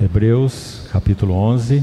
Hebreus 0.00 0.82
capítulo 0.92 1.34
11. 1.34 1.82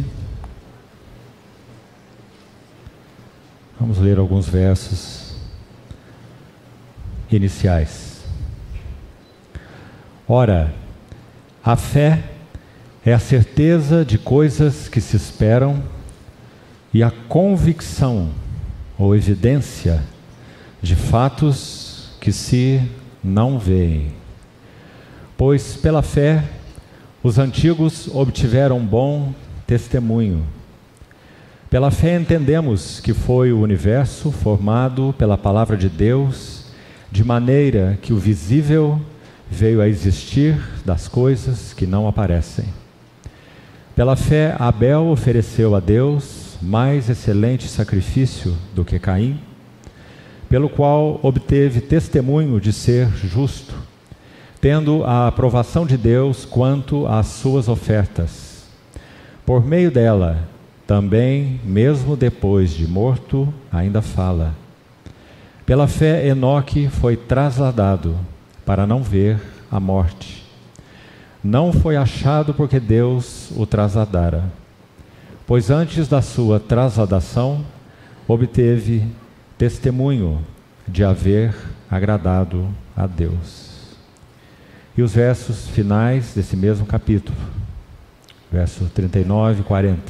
Vamos 3.77 3.97
ler 3.97 4.17
alguns 4.17 4.47
versos 4.47 5.35
iniciais. 7.29 8.23
Ora, 10.25 10.73
a 11.61 11.75
fé 11.75 12.23
é 13.05 13.13
a 13.13 13.19
certeza 13.19 14.05
de 14.05 14.17
coisas 14.17 14.87
que 14.87 15.01
se 15.01 15.17
esperam 15.17 15.83
e 16.93 17.03
a 17.03 17.11
convicção 17.11 18.29
ou 18.97 19.13
evidência 19.13 20.01
de 20.81 20.95
fatos 20.95 22.11
que 22.21 22.31
se 22.31 22.81
não 23.21 23.59
veem. 23.59 24.13
Pois 25.35 25.75
pela 25.75 26.01
fé 26.01 26.45
os 27.25 27.39
antigos 27.39 28.07
obtiveram 28.13 28.79
bom 28.85 29.33
testemunho. 29.65 30.45
Pela 31.71 31.89
fé 31.89 32.15
entendemos 32.15 32.99
que 32.99 33.15
foi 33.15 33.51
o 33.51 33.61
universo 33.61 34.31
formado 34.31 35.11
pela 35.17 35.35
palavra 35.35 35.75
de 35.75 35.89
Deus, 35.89 36.67
de 37.11 37.23
maneira 37.23 37.97
que 37.99 38.13
o 38.13 38.17
visível 38.17 39.01
veio 39.49 39.81
a 39.81 39.87
existir 39.87 40.55
das 40.85 41.07
coisas 41.07 41.73
que 41.73 41.87
não 41.87 42.07
aparecem. 42.07 42.65
Pela 43.95 44.15
fé, 44.15 44.55
Abel 44.59 45.07
ofereceu 45.07 45.73
a 45.73 45.79
Deus 45.79 46.59
mais 46.61 47.09
excelente 47.09 47.67
sacrifício 47.67 48.55
do 48.75 48.85
que 48.85 48.99
Caim, 48.99 49.39
pelo 50.47 50.69
qual 50.69 51.19
obteve 51.23 51.81
testemunho 51.81 52.61
de 52.61 52.71
ser 52.71 53.09
justo 53.15 53.84
tendo 54.65 55.03
a 55.03 55.27
aprovação 55.27 55.85
de 55.85 55.95
Deus 55.95 56.43
quanto 56.43 57.05
às 57.05 57.27
suas 57.27 57.69
ofertas. 57.69 58.65
Por 59.45 59.63
meio 59.63 59.91
dela, 59.91 60.49
também, 60.87 61.61
mesmo 61.63 62.17
depois 62.17 62.71
de 62.71 62.87
morto, 62.87 63.53
ainda 63.71 64.01
fala. 64.01 64.55
Pela 65.67 65.87
fé, 65.87 66.25
Enoque 66.25 66.87
foi 66.87 67.15
trasladado 67.15 68.17
para 68.65 68.87
não 68.87 69.03
ver 69.03 69.39
a 69.69 69.79
morte. 69.79 70.43
Não 71.43 71.71
foi 71.71 71.95
achado 71.95 72.51
porque 72.51 72.79
Deus 72.79 73.51
o 73.55 73.67
trasladara, 73.67 74.45
pois 75.45 75.69
antes 75.69 76.07
da 76.07 76.23
sua 76.23 76.59
trasladação, 76.59 77.63
obteve 78.27 79.05
testemunho 79.59 80.39
de 80.87 81.03
haver 81.03 81.53
agradado 81.87 82.67
a 82.97 83.05
Deus. 83.05 83.64
E 84.97 85.01
os 85.01 85.13
versos 85.13 85.67
finais 85.67 86.33
desse 86.33 86.55
mesmo 86.55 86.85
capítulo, 86.85 87.37
verso 88.49 88.85
39 88.93 89.61
e 89.61 89.63
40. 89.63 90.01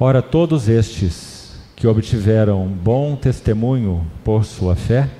Ora, 0.00 0.22
todos 0.22 0.68
estes 0.68 1.58
que 1.76 1.86
obtiveram 1.86 2.66
bom 2.66 3.14
testemunho 3.14 4.06
por 4.24 4.44
sua 4.44 4.74
fé, 4.74 5.10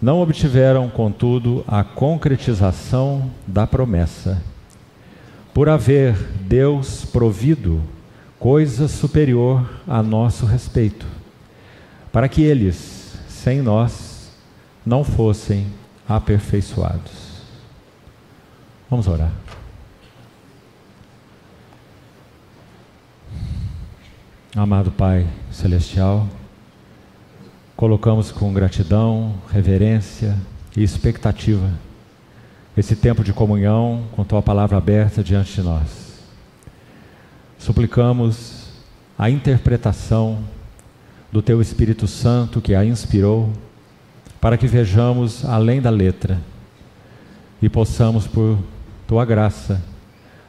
não 0.00 0.22
obtiveram, 0.22 0.88
contudo, 0.88 1.62
a 1.68 1.84
concretização 1.84 3.30
da 3.46 3.66
promessa, 3.66 4.42
por 5.52 5.68
haver 5.68 6.16
Deus 6.40 7.04
provido 7.04 7.82
coisa 8.38 8.88
superior 8.88 9.68
a 9.86 10.02
nosso 10.02 10.46
respeito, 10.46 11.04
para 12.10 12.30
que 12.30 12.42
eles, 12.42 13.18
sem 13.28 13.60
nós, 13.60 14.30
não 14.86 15.04
fossem 15.04 15.66
aperfeiçoados. 16.10 17.40
Vamos 18.90 19.06
orar. 19.06 19.30
Amado 24.56 24.90
Pai 24.90 25.28
Celestial, 25.52 26.26
colocamos 27.76 28.32
com 28.32 28.52
gratidão, 28.52 29.36
reverência 29.52 30.36
e 30.76 30.82
expectativa 30.82 31.70
esse 32.76 32.96
tempo 32.96 33.22
de 33.22 33.32
comunhão 33.32 34.06
com 34.10 34.24
Tua 34.24 34.42
palavra 34.42 34.78
aberta 34.78 35.22
diante 35.22 35.54
de 35.54 35.62
nós. 35.62 36.18
Suplicamos 37.56 38.70
a 39.16 39.30
interpretação 39.30 40.42
do 41.30 41.40
Teu 41.40 41.60
Espírito 41.60 42.08
Santo 42.08 42.60
que 42.60 42.74
a 42.74 42.84
inspirou 42.84 43.52
para 44.40 44.56
que 44.56 44.66
vejamos 44.66 45.44
além 45.44 45.80
da 45.80 45.90
letra 45.90 46.38
e 47.60 47.68
possamos, 47.68 48.26
por 48.26 48.58
tua 49.06 49.24
graça, 49.24 49.82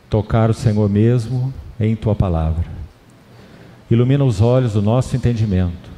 tocar 0.10 0.50
o 0.50 0.54
Senhor 0.54 0.90
mesmo 0.90 1.54
em 1.80 1.96
tua 1.96 2.16
palavra. 2.16 2.66
Ilumina 3.90 4.24
os 4.24 4.40
olhos 4.40 4.74
do 4.74 4.82
nosso 4.82 5.16
entendimento. 5.16 5.90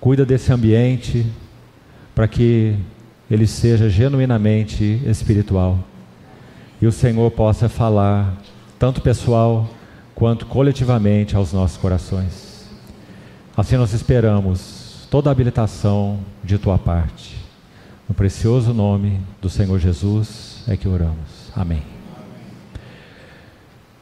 Cuida 0.00 0.26
desse 0.26 0.52
ambiente 0.52 1.24
para 2.14 2.26
que 2.26 2.76
ele 3.30 3.46
seja 3.46 3.88
genuinamente 3.88 5.00
espiritual 5.06 5.78
e 6.80 6.86
o 6.86 6.92
Senhor 6.92 7.30
possa 7.30 7.68
falar, 7.68 8.36
tanto 8.78 9.00
pessoal 9.00 9.68
quanto 10.14 10.46
coletivamente, 10.46 11.36
aos 11.36 11.52
nossos 11.52 11.76
corações. 11.76 12.66
Assim 13.56 13.76
nós 13.76 13.92
esperamos 13.92 14.85
toda 15.10 15.30
habilitação 15.30 16.18
de 16.42 16.58
tua 16.58 16.78
parte. 16.78 17.36
No 18.08 18.14
precioso 18.14 18.72
nome 18.72 19.20
do 19.40 19.48
Senhor 19.48 19.78
Jesus 19.78 20.62
é 20.68 20.76
que 20.76 20.88
oramos. 20.88 21.50
Amém. 21.54 21.82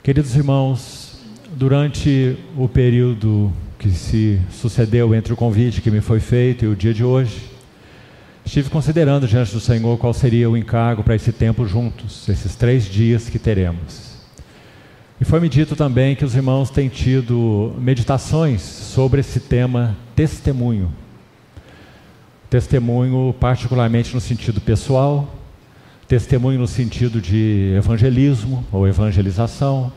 Queridos 0.02 0.36
irmãos, 0.36 1.18
durante 1.52 2.36
o 2.56 2.68
período 2.68 3.52
que 3.78 3.90
se 3.90 4.40
sucedeu 4.50 5.14
entre 5.14 5.32
o 5.32 5.36
convite 5.36 5.80
que 5.80 5.90
me 5.90 6.00
foi 6.00 6.20
feito 6.20 6.64
e 6.64 6.68
o 6.68 6.76
dia 6.76 6.92
de 6.92 7.02
hoje, 7.02 7.50
estive 8.44 8.68
considerando 8.68 9.26
diante 9.26 9.52
do 9.52 9.60
Senhor 9.60 9.96
qual 9.98 10.12
seria 10.12 10.50
o 10.50 10.56
encargo 10.56 11.02
para 11.02 11.14
esse 11.14 11.32
tempo 11.32 11.66
juntos, 11.66 12.28
esses 12.28 12.54
três 12.54 12.84
dias 12.84 13.28
que 13.28 13.38
teremos. 13.38 14.14
E 15.20 15.24
foi-me 15.24 15.48
dito 15.48 15.74
também 15.74 16.14
que 16.14 16.24
os 16.24 16.34
irmãos 16.34 16.68
têm 16.68 16.88
tido 16.88 17.74
meditações 17.78 18.60
sobre 18.60 19.20
esse 19.20 19.40
tema 19.40 19.96
testemunho. 20.14 20.92
Testemunho, 22.48 23.34
particularmente 23.38 24.14
no 24.14 24.20
sentido 24.20 24.60
pessoal, 24.60 25.34
testemunho 26.06 26.58
no 26.58 26.68
sentido 26.68 27.20
de 27.20 27.74
evangelismo 27.76 28.64
ou 28.70 28.86
evangelização. 28.86 29.92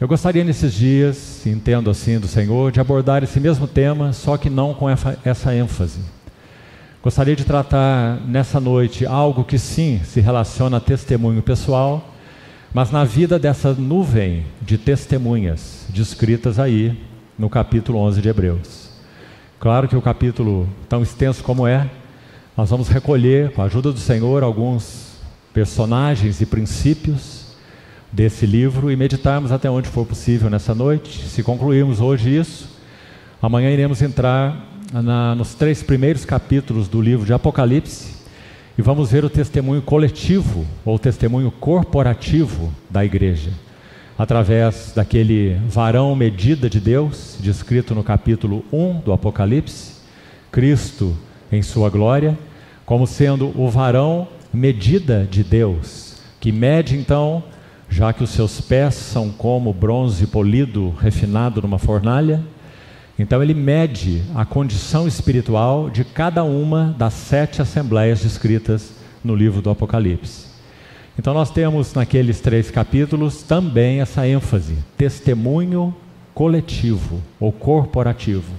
Eu 0.00 0.08
gostaria 0.08 0.42
nesses 0.42 0.74
dias, 0.74 1.46
entendo 1.46 1.88
assim 1.88 2.18
do 2.18 2.26
Senhor, 2.26 2.72
de 2.72 2.80
abordar 2.80 3.22
esse 3.22 3.38
mesmo 3.38 3.68
tema, 3.68 4.12
só 4.12 4.36
que 4.36 4.50
não 4.50 4.74
com 4.74 4.88
essa 4.90 5.54
ênfase. 5.54 6.00
Gostaria 7.02 7.36
de 7.36 7.44
tratar 7.44 8.20
nessa 8.26 8.58
noite 8.58 9.06
algo 9.06 9.44
que 9.44 9.58
sim 9.58 10.00
se 10.04 10.20
relaciona 10.20 10.78
a 10.78 10.80
testemunho 10.80 11.42
pessoal, 11.42 12.14
mas 12.74 12.90
na 12.90 13.04
vida 13.04 13.38
dessa 13.38 13.72
nuvem 13.72 14.46
de 14.60 14.78
testemunhas 14.78 15.84
descritas 15.88 16.58
aí 16.58 16.98
no 17.38 17.50
capítulo 17.50 17.98
11 17.98 18.22
de 18.22 18.28
Hebreus. 18.28 18.81
Claro 19.62 19.86
que 19.86 19.94
o 19.94 20.02
capítulo, 20.02 20.68
tão 20.88 21.04
extenso 21.04 21.44
como 21.44 21.68
é, 21.68 21.88
nós 22.56 22.70
vamos 22.70 22.88
recolher, 22.88 23.52
com 23.52 23.62
a 23.62 23.66
ajuda 23.66 23.92
do 23.92 23.98
Senhor, 24.00 24.42
alguns 24.42 25.18
personagens 25.54 26.40
e 26.40 26.46
princípios 26.46 27.54
desse 28.10 28.44
livro 28.44 28.90
e 28.90 28.96
meditarmos 28.96 29.52
até 29.52 29.70
onde 29.70 29.88
for 29.88 30.04
possível 30.04 30.50
nessa 30.50 30.74
noite. 30.74 31.28
Se 31.28 31.44
concluirmos 31.44 32.00
hoje 32.00 32.36
isso, 32.36 32.76
amanhã 33.40 33.70
iremos 33.70 34.02
entrar 34.02 34.66
na, 34.92 35.36
nos 35.36 35.54
três 35.54 35.80
primeiros 35.80 36.24
capítulos 36.24 36.88
do 36.88 37.00
livro 37.00 37.24
de 37.24 37.32
Apocalipse 37.32 38.16
e 38.76 38.82
vamos 38.82 39.12
ver 39.12 39.24
o 39.24 39.30
testemunho 39.30 39.80
coletivo 39.80 40.66
ou 40.84 40.98
testemunho 40.98 41.52
corporativo 41.52 42.72
da 42.90 43.04
igreja 43.04 43.52
através 44.18 44.92
daquele 44.94 45.54
varão 45.68 46.14
medida 46.14 46.68
de 46.68 46.80
Deus, 46.80 47.36
descrito 47.40 47.94
no 47.94 48.04
capítulo 48.04 48.64
1 48.72 49.00
do 49.00 49.12
Apocalipse, 49.12 49.94
Cristo 50.50 51.16
em 51.50 51.62
sua 51.62 51.88
glória, 51.90 52.38
como 52.84 53.06
sendo 53.06 53.52
o 53.58 53.68
varão 53.68 54.28
medida 54.52 55.26
de 55.30 55.42
Deus, 55.42 56.16
que 56.40 56.52
mede 56.52 56.96
então, 56.96 57.42
já 57.88 58.12
que 58.12 58.22
os 58.22 58.30
seus 58.30 58.60
pés 58.60 58.94
são 58.94 59.30
como 59.30 59.72
bronze 59.72 60.26
polido, 60.26 60.94
refinado 61.00 61.62
numa 61.62 61.78
fornalha, 61.78 62.42
então 63.18 63.42
ele 63.42 63.54
mede 63.54 64.22
a 64.34 64.44
condição 64.44 65.06
espiritual 65.06 65.90
de 65.90 66.04
cada 66.04 66.42
uma 66.42 66.94
das 66.98 67.14
sete 67.14 67.62
assembleias 67.62 68.20
descritas 68.20 68.92
no 69.22 69.34
livro 69.34 69.62
do 69.62 69.70
Apocalipse. 69.70 70.41
Então 71.18 71.34
nós 71.34 71.50
temos 71.50 71.92
naqueles 71.94 72.40
três 72.40 72.70
capítulos 72.70 73.42
também 73.42 74.00
essa 74.00 74.26
ênfase, 74.26 74.76
testemunho 74.96 75.94
coletivo 76.34 77.20
ou 77.38 77.52
corporativo. 77.52 78.52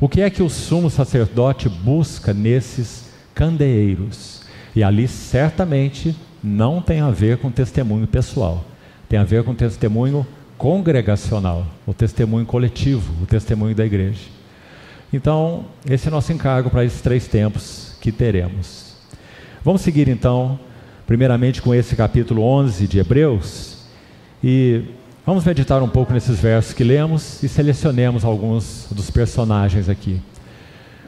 O 0.00 0.08
que 0.08 0.20
é 0.20 0.28
que 0.28 0.42
o 0.42 0.50
sumo 0.50 0.90
sacerdote 0.90 1.68
busca 1.68 2.34
nesses 2.34 3.10
candeeiros? 3.34 4.42
E 4.74 4.82
ali 4.82 5.06
certamente 5.06 6.16
não 6.42 6.82
tem 6.82 7.00
a 7.00 7.10
ver 7.10 7.38
com 7.38 7.50
testemunho 7.50 8.06
pessoal, 8.06 8.64
tem 9.08 9.18
a 9.18 9.24
ver 9.24 9.44
com 9.44 9.54
testemunho 9.54 10.26
congregacional, 10.58 11.66
o 11.86 11.94
testemunho 11.94 12.44
coletivo, 12.44 13.14
o 13.22 13.26
testemunho 13.26 13.74
da 13.74 13.86
igreja. 13.86 14.34
Então, 15.12 15.66
esse 15.88 16.08
é 16.08 16.10
nosso 16.10 16.32
encargo 16.32 16.70
para 16.70 16.84
esses 16.84 17.00
três 17.00 17.28
tempos 17.28 17.96
que 18.00 18.10
teremos. 18.10 18.94
Vamos 19.62 19.82
seguir 19.82 20.08
então, 20.08 20.58
primeiramente 21.06 21.60
com 21.60 21.74
esse 21.74 21.94
capítulo 21.94 22.42
11 22.42 22.86
de 22.86 22.98
Hebreus, 22.98 23.78
e 24.42 24.82
vamos 25.26 25.44
meditar 25.44 25.82
um 25.82 25.88
pouco 25.88 26.12
nesses 26.12 26.40
versos 26.40 26.72
que 26.72 26.82
lemos 26.82 27.42
e 27.42 27.48
selecionemos 27.48 28.24
alguns 28.24 28.86
dos 28.90 29.10
personagens 29.10 29.88
aqui. 29.88 30.20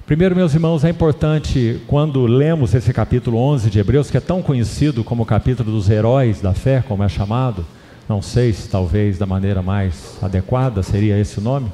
Primeiro, 0.07 0.37
meus 0.37 0.55
irmãos, 0.55 0.85
é 0.85 0.91
importante 0.91 1.81
quando 1.87 2.27
lemos 2.27 2.75
esse 2.75 2.93
capítulo 2.93 3.39
11 3.39 3.71
de 3.71 3.79
Hebreus, 3.79 4.11
que 4.11 4.17
é 4.17 4.21
tão 4.21 4.43
conhecido 4.43 5.03
como 5.03 5.23
o 5.23 5.27
capítulo 5.27 5.73
dos 5.73 5.89
heróis 5.91 6.41
da 6.41 6.53
fé, 6.53 6.85
como 6.87 7.03
é 7.03 7.09
chamado, 7.09 7.67
não 8.09 8.23
sei 8.23 8.53
se 8.53 8.69
talvez 8.69 9.19
da 9.19 9.27
maneira 9.27 9.63
mais 9.63 10.17
adequada 10.23 10.83
seria 10.83 11.19
esse 11.19 11.39
o 11.39 11.43
nome, 11.43 11.73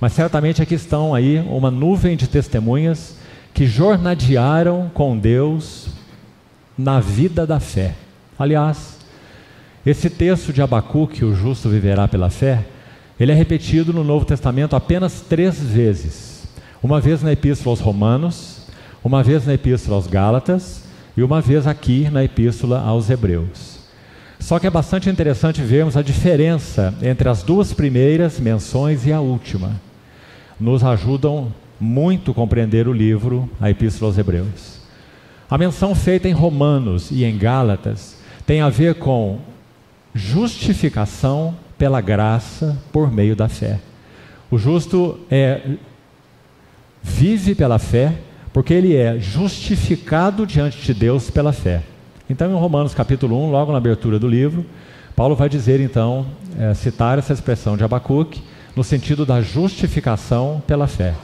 mas 0.00 0.12
certamente 0.12 0.62
aqui 0.62 0.74
estão 0.74 1.14
aí 1.14 1.38
uma 1.50 1.70
nuvem 1.70 2.16
de 2.16 2.28
testemunhas 2.28 3.16
que 3.52 3.66
jornadearam 3.66 4.90
com 4.94 5.18
Deus 5.18 5.99
na 6.80 6.98
vida 6.98 7.46
da 7.46 7.60
fé. 7.60 7.94
Aliás, 8.38 8.98
esse 9.84 10.08
texto 10.08 10.52
de 10.52 10.62
Abacuque, 10.62 11.24
o 11.24 11.34
justo 11.34 11.68
viverá 11.68 12.08
pela 12.08 12.30
fé, 12.30 12.64
ele 13.18 13.32
é 13.32 13.34
repetido 13.34 13.92
no 13.92 14.02
Novo 14.02 14.24
Testamento 14.24 14.74
apenas 14.74 15.20
três 15.20 15.60
vezes. 15.60 16.48
Uma 16.82 17.00
vez 17.00 17.22
na 17.22 17.32
Epístola 17.32 17.72
aos 17.72 17.80
Romanos, 17.80 18.66
uma 19.04 19.22
vez 19.22 19.46
na 19.46 19.54
Epístola 19.54 19.96
aos 19.96 20.06
Gálatas 20.06 20.84
e 21.14 21.22
uma 21.22 21.40
vez 21.42 21.66
aqui 21.66 22.08
na 22.10 22.24
Epístola 22.24 22.80
aos 22.80 23.10
Hebreus. 23.10 23.80
Só 24.38 24.58
que 24.58 24.66
é 24.66 24.70
bastante 24.70 25.10
interessante 25.10 25.60
vermos 25.60 25.98
a 25.98 26.02
diferença 26.02 26.94
entre 27.02 27.28
as 27.28 27.42
duas 27.42 27.74
primeiras 27.74 28.40
menções 28.40 29.06
e 29.06 29.12
a 29.12 29.20
última. 29.20 29.78
Nos 30.58 30.82
ajudam 30.82 31.52
muito 31.78 32.30
a 32.30 32.34
compreender 32.34 32.88
o 32.88 32.92
livro, 32.92 33.50
a 33.60 33.68
Epístola 33.68 34.10
aos 34.10 34.18
Hebreus. 34.18 34.79
A 35.50 35.58
menção 35.58 35.96
feita 35.96 36.28
em 36.28 36.32
Romanos 36.32 37.10
e 37.10 37.24
em 37.24 37.36
Gálatas 37.36 38.16
tem 38.46 38.60
a 38.60 38.68
ver 38.68 38.94
com 38.94 39.40
justificação 40.14 41.56
pela 41.76 42.00
graça 42.00 42.78
por 42.92 43.10
meio 43.10 43.34
da 43.34 43.48
fé. 43.48 43.80
O 44.48 44.56
justo 44.56 45.18
é 45.28 45.72
vive 47.02 47.56
pela 47.56 47.80
fé, 47.80 48.14
porque 48.52 48.72
ele 48.72 48.94
é 48.94 49.18
justificado 49.18 50.46
diante 50.46 50.80
de 50.82 50.94
Deus 50.94 51.30
pela 51.30 51.52
fé. 51.52 51.82
Então, 52.28 52.48
em 52.48 52.54
Romanos 52.54 52.94
capítulo 52.94 53.36
1, 53.48 53.50
logo 53.50 53.72
na 53.72 53.78
abertura 53.78 54.20
do 54.20 54.28
livro, 54.28 54.64
Paulo 55.16 55.34
vai 55.34 55.48
dizer 55.48 55.80
então, 55.80 56.26
é, 56.56 56.74
citar 56.74 57.18
essa 57.18 57.32
expressão 57.32 57.76
de 57.76 57.82
Abacuque, 57.82 58.40
no 58.76 58.84
sentido 58.84 59.26
da 59.26 59.42
justificação 59.42 60.62
pela 60.64 60.86
fé. 60.86 61.14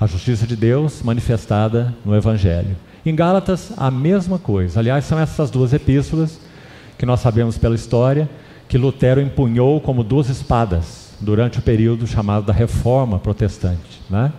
A 0.00 0.06
justiça 0.06 0.46
de 0.46 0.56
Deus 0.56 1.02
manifestada 1.02 1.94
no 2.02 2.16
Evangelho. 2.16 2.76
Em 3.04 3.14
Gálatas, 3.14 3.72
a 3.76 3.90
mesma 3.90 4.38
coisa. 4.38 4.80
Aliás, 4.80 5.04
são 5.04 5.18
essas 5.18 5.50
duas 5.50 5.72
epístolas 5.72 6.38
que 6.96 7.06
nós 7.06 7.20
sabemos 7.20 7.58
pela 7.58 7.74
história 7.74 8.28
que 8.68 8.78
Lutero 8.78 9.20
empunhou 9.20 9.80
como 9.80 10.04
duas 10.04 10.28
espadas 10.28 11.12
durante 11.20 11.58
o 11.58 11.62
período 11.62 12.06
chamado 12.06 12.46
da 12.46 12.52
Reforma 12.52 13.18
Protestante. 13.18 14.00
Né? 14.08 14.32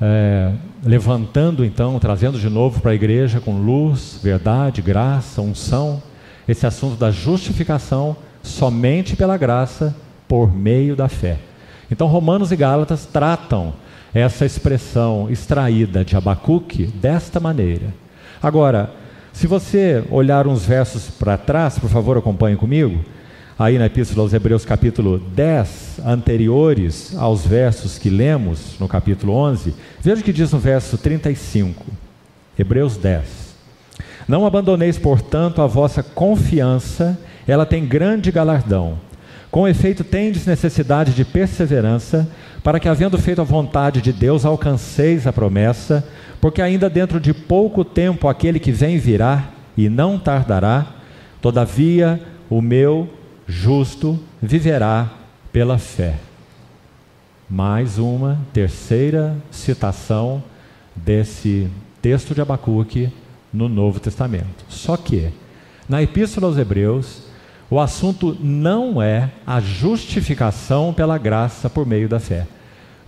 é, 0.00 0.52
levantando 0.84 1.64
então, 1.64 1.98
trazendo 1.98 2.38
de 2.38 2.48
novo 2.48 2.80
para 2.80 2.90
a 2.92 2.94
igreja 2.94 3.40
com 3.40 3.58
luz, 3.58 4.18
verdade, 4.22 4.82
graça, 4.82 5.40
unção, 5.40 6.02
esse 6.46 6.66
assunto 6.66 6.96
da 6.96 7.10
justificação 7.10 8.16
somente 8.42 9.16
pela 9.16 9.36
graça 9.36 9.96
por 10.28 10.54
meio 10.54 10.94
da 10.94 11.08
fé. 11.08 11.38
Então, 11.90 12.06
Romanos 12.06 12.50
e 12.52 12.56
Gálatas 12.56 13.06
tratam 13.06 13.74
essa 14.14 14.46
expressão 14.46 15.28
extraída 15.28 16.04
de 16.04 16.16
Abacuque 16.16 16.86
desta 16.86 17.40
maneira. 17.40 17.92
Agora, 18.40 18.90
se 19.32 19.48
você 19.48 20.04
olhar 20.10 20.46
uns 20.46 20.64
versos 20.64 21.10
para 21.10 21.36
trás, 21.36 21.78
por 21.78 21.90
favor, 21.90 22.16
acompanhe 22.16 22.56
comigo 22.56 23.04
aí 23.58 23.78
na 23.78 23.86
Epístola 23.86 24.22
aos 24.22 24.32
Hebreus, 24.32 24.64
capítulo 24.64 25.18
10, 25.18 26.00
anteriores 26.04 27.16
aos 27.16 27.44
versos 27.44 27.98
que 27.98 28.08
lemos 28.08 28.78
no 28.78 28.86
capítulo 28.86 29.32
11, 29.32 29.74
veja 30.00 30.20
o 30.20 30.24
que 30.24 30.32
diz 30.32 30.52
no 30.52 30.58
verso 30.58 30.96
35, 30.96 31.84
Hebreus 32.58 32.96
10. 32.96 33.54
Não 34.26 34.46
abandoneis, 34.46 34.98
portanto, 34.98 35.60
a 35.60 35.66
vossa 35.66 36.02
confiança, 36.02 37.18
ela 37.46 37.66
tem 37.66 37.84
grande 37.84 38.30
galardão. 38.30 38.98
Com 39.50 39.68
efeito, 39.68 40.02
tendes 40.02 40.46
necessidade 40.46 41.12
de 41.12 41.24
perseverança, 41.24 42.28
para 42.64 42.80
que, 42.80 42.88
havendo 42.88 43.18
feito 43.18 43.42
a 43.42 43.44
vontade 43.44 44.00
de 44.00 44.10
Deus, 44.10 44.46
alcanceis 44.46 45.26
a 45.26 45.32
promessa, 45.32 46.02
porque 46.40 46.62
ainda 46.62 46.88
dentro 46.88 47.20
de 47.20 47.34
pouco 47.34 47.84
tempo 47.84 48.26
aquele 48.26 48.58
que 48.58 48.72
vem 48.72 48.96
virá 48.96 49.50
e 49.76 49.90
não 49.90 50.18
tardará. 50.18 50.86
Todavia, 51.42 52.18
o 52.48 52.62
meu 52.62 53.06
justo 53.46 54.18
viverá 54.40 55.10
pela 55.52 55.76
fé. 55.76 56.14
Mais 57.50 57.98
uma 57.98 58.38
terceira 58.50 59.36
citação 59.50 60.42
desse 60.96 61.68
texto 62.00 62.34
de 62.34 62.40
Abacuque 62.40 63.12
no 63.52 63.68
Novo 63.68 64.00
Testamento. 64.00 64.64
Só 64.70 64.96
que, 64.96 65.28
na 65.86 66.02
Epístola 66.02 66.46
aos 66.46 66.56
Hebreus, 66.56 67.24
o 67.70 67.80
assunto 67.80 68.36
não 68.40 69.00
é 69.00 69.30
a 69.46 69.60
justificação 69.60 70.92
pela 70.92 71.16
graça 71.16 71.70
por 71.70 71.86
meio 71.86 72.08
da 72.08 72.20
fé. 72.20 72.46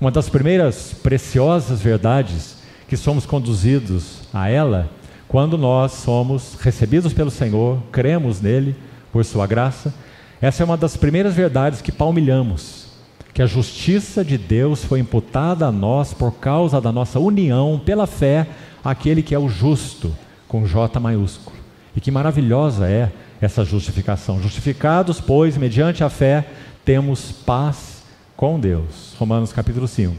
Uma 0.00 0.10
das 0.10 0.28
primeiras 0.28 0.94
preciosas 1.02 1.80
verdades 1.80 2.56
que 2.88 2.96
somos 2.96 3.26
conduzidos 3.26 4.20
a 4.32 4.48
ela, 4.48 4.88
quando 5.28 5.58
nós 5.58 5.92
somos 5.92 6.56
recebidos 6.60 7.12
pelo 7.12 7.30
Senhor, 7.30 7.82
cremos 7.90 8.40
nele 8.40 8.76
por 9.12 9.24
sua 9.24 9.46
graça, 9.46 9.92
essa 10.40 10.62
é 10.62 10.64
uma 10.64 10.76
das 10.76 10.96
primeiras 10.96 11.34
verdades 11.34 11.80
que 11.80 11.90
palmilhamos, 11.90 12.86
que 13.32 13.42
a 13.42 13.46
justiça 13.46 14.24
de 14.24 14.38
Deus 14.38 14.84
foi 14.84 15.00
imputada 15.00 15.66
a 15.66 15.72
nós 15.72 16.12
por 16.12 16.32
causa 16.32 16.80
da 16.80 16.92
nossa 16.92 17.18
união 17.18 17.80
pela 17.84 18.06
fé 18.06 18.46
àquele 18.84 19.22
que 19.22 19.34
é 19.34 19.38
o 19.38 19.48
justo, 19.48 20.14
com 20.46 20.66
J 20.66 21.00
maiúsculo. 21.00 21.56
E 21.94 22.00
que 22.00 22.10
maravilhosa 22.10 22.86
é 22.86 23.10
essa 23.40 23.64
justificação. 23.64 24.40
Justificados, 24.40 25.20
pois, 25.20 25.56
mediante 25.56 26.02
a 26.02 26.08
fé, 26.08 26.46
temos 26.84 27.32
paz 27.32 28.02
com 28.36 28.58
Deus. 28.58 29.14
Romanos 29.18 29.52
capítulo 29.52 29.88
5. 29.88 30.14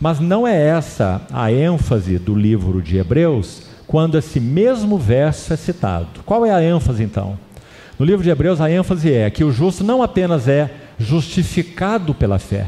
Mas 0.00 0.18
não 0.18 0.46
é 0.46 0.58
essa 0.58 1.22
a 1.30 1.52
ênfase 1.52 2.18
do 2.18 2.34
livro 2.34 2.80
de 2.80 2.96
Hebreus 2.96 3.64
quando 3.86 4.16
esse 4.16 4.40
mesmo 4.40 4.96
verso 4.96 5.52
é 5.52 5.56
citado. 5.56 6.22
Qual 6.24 6.46
é 6.46 6.50
a 6.50 6.62
ênfase 6.62 7.02
então? 7.02 7.38
No 7.98 8.06
livro 8.06 8.22
de 8.22 8.30
Hebreus, 8.30 8.60
a 8.60 8.70
ênfase 8.70 9.12
é 9.12 9.28
que 9.28 9.44
o 9.44 9.52
justo 9.52 9.84
não 9.84 10.02
apenas 10.02 10.48
é 10.48 10.70
justificado 10.98 12.14
pela 12.14 12.38
fé, 12.38 12.66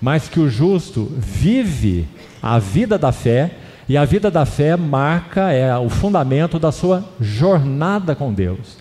mas 0.00 0.28
que 0.28 0.40
o 0.40 0.50
justo 0.50 1.10
vive 1.16 2.06
a 2.42 2.58
vida 2.58 2.98
da 2.98 3.12
fé, 3.12 3.52
e 3.88 3.96
a 3.96 4.04
vida 4.04 4.30
da 4.30 4.44
fé 4.44 4.76
marca 4.76 5.50
é 5.50 5.74
o 5.78 5.88
fundamento 5.88 6.58
da 6.58 6.70
sua 6.70 7.02
jornada 7.18 8.14
com 8.14 8.32
Deus. 8.32 8.76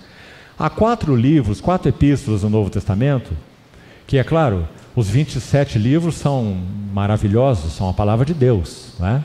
Há 0.59 0.71
quatro 0.71 1.15
livros, 1.15 1.61
quatro 1.61 1.87
epístolas 1.87 2.41
no 2.41 2.49
Novo 2.49 2.71
Testamento, 2.71 3.31
que 4.07 4.17
é 4.17 4.23
claro, 4.23 4.67
os 4.95 5.07
27 5.07 5.77
livros 5.77 6.15
são 6.15 6.57
maravilhosos, 6.91 7.73
são 7.73 7.87
a 7.87 7.93
palavra 7.93 8.25
de 8.25 8.33
Deus. 8.33 8.93
Né? 8.99 9.23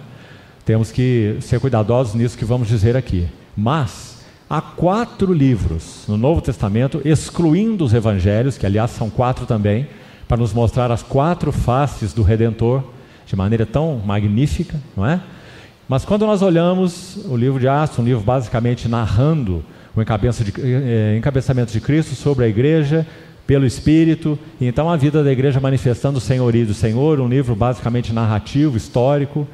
Temos 0.62 0.92
que 0.92 1.38
ser 1.40 1.58
cuidadosos 1.58 2.14
nisso 2.14 2.36
que 2.36 2.44
vamos 2.44 2.68
dizer 2.68 2.98
aqui. 2.98 3.26
Mas 3.56 4.22
há 4.48 4.60
quatro 4.60 5.32
livros 5.32 6.04
no 6.06 6.18
Novo 6.18 6.42
Testamento, 6.42 7.00
excluindo 7.02 7.82
os 7.82 7.94
evangelhos, 7.94 8.58
que 8.58 8.66
aliás 8.66 8.90
são 8.90 9.08
quatro 9.08 9.46
também, 9.46 9.88
para 10.28 10.36
nos 10.36 10.52
mostrar 10.52 10.92
as 10.92 11.02
quatro 11.02 11.50
faces 11.50 12.12
do 12.12 12.22
Redentor 12.22 12.84
de 13.24 13.34
maneira 13.34 13.64
tão 13.64 14.02
magnífica, 14.04 14.78
não 14.94 15.06
é? 15.06 15.18
Mas 15.88 16.04
quando 16.04 16.26
nós 16.26 16.42
olhamos 16.42 17.16
o 17.24 17.36
livro 17.36 17.58
de 17.58 17.68
Atos, 17.68 17.98
um 17.98 18.04
livro 18.04 18.22
basicamente 18.22 18.86
narrando 18.86 19.64
o 19.94 20.00
eh, 20.00 21.16
encabeçamento 21.18 21.72
de 21.72 21.80
Cristo 21.80 22.14
sobre 22.14 22.44
a 22.44 22.49
igreja, 22.49 23.06
pelo 23.46 23.66
Espírito, 23.66 24.38
e 24.61 24.66
então 24.66 24.88
a 24.88 24.96
vida 24.96 25.22
da 25.22 25.30
igreja 25.30 25.61
manifestando 25.61 26.18
o 26.18 26.20
senhorio 26.20 26.64
do 26.64 26.75
Senhor, 26.75 27.20
um 27.20 27.28
livro 27.28 27.54
basicamente 27.54 28.12
narrativo, 28.12 28.76
histórico, 28.76 29.46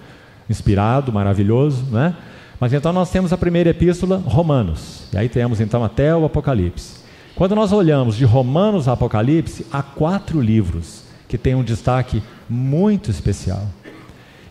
inspirado, 0.48 1.12
maravilhoso, 1.12 1.84
né? 1.90 2.14
Mas 2.60 2.72
então 2.72 2.92
nós 2.92 3.10
temos 3.10 3.32
a 3.32 3.38
primeira 3.38 3.70
epístola, 3.70 4.22
Romanos. 4.24 5.04
E 5.12 5.18
aí 5.18 5.28
temos 5.28 5.60
então 5.60 5.84
até 5.84 6.14
o 6.14 6.24
Apocalipse. 6.24 6.98
Quando 7.34 7.54
nós 7.54 7.72
olhamos 7.72 8.16
de 8.16 8.24
Romanos 8.24 8.88
a 8.88 8.92
Apocalipse, 8.92 9.64
há 9.72 9.80
quatro 9.82 10.40
livros 10.40 11.04
que 11.28 11.38
têm 11.38 11.54
um 11.54 11.62
destaque 11.62 12.22
muito 12.48 13.10
especial. 13.10 13.64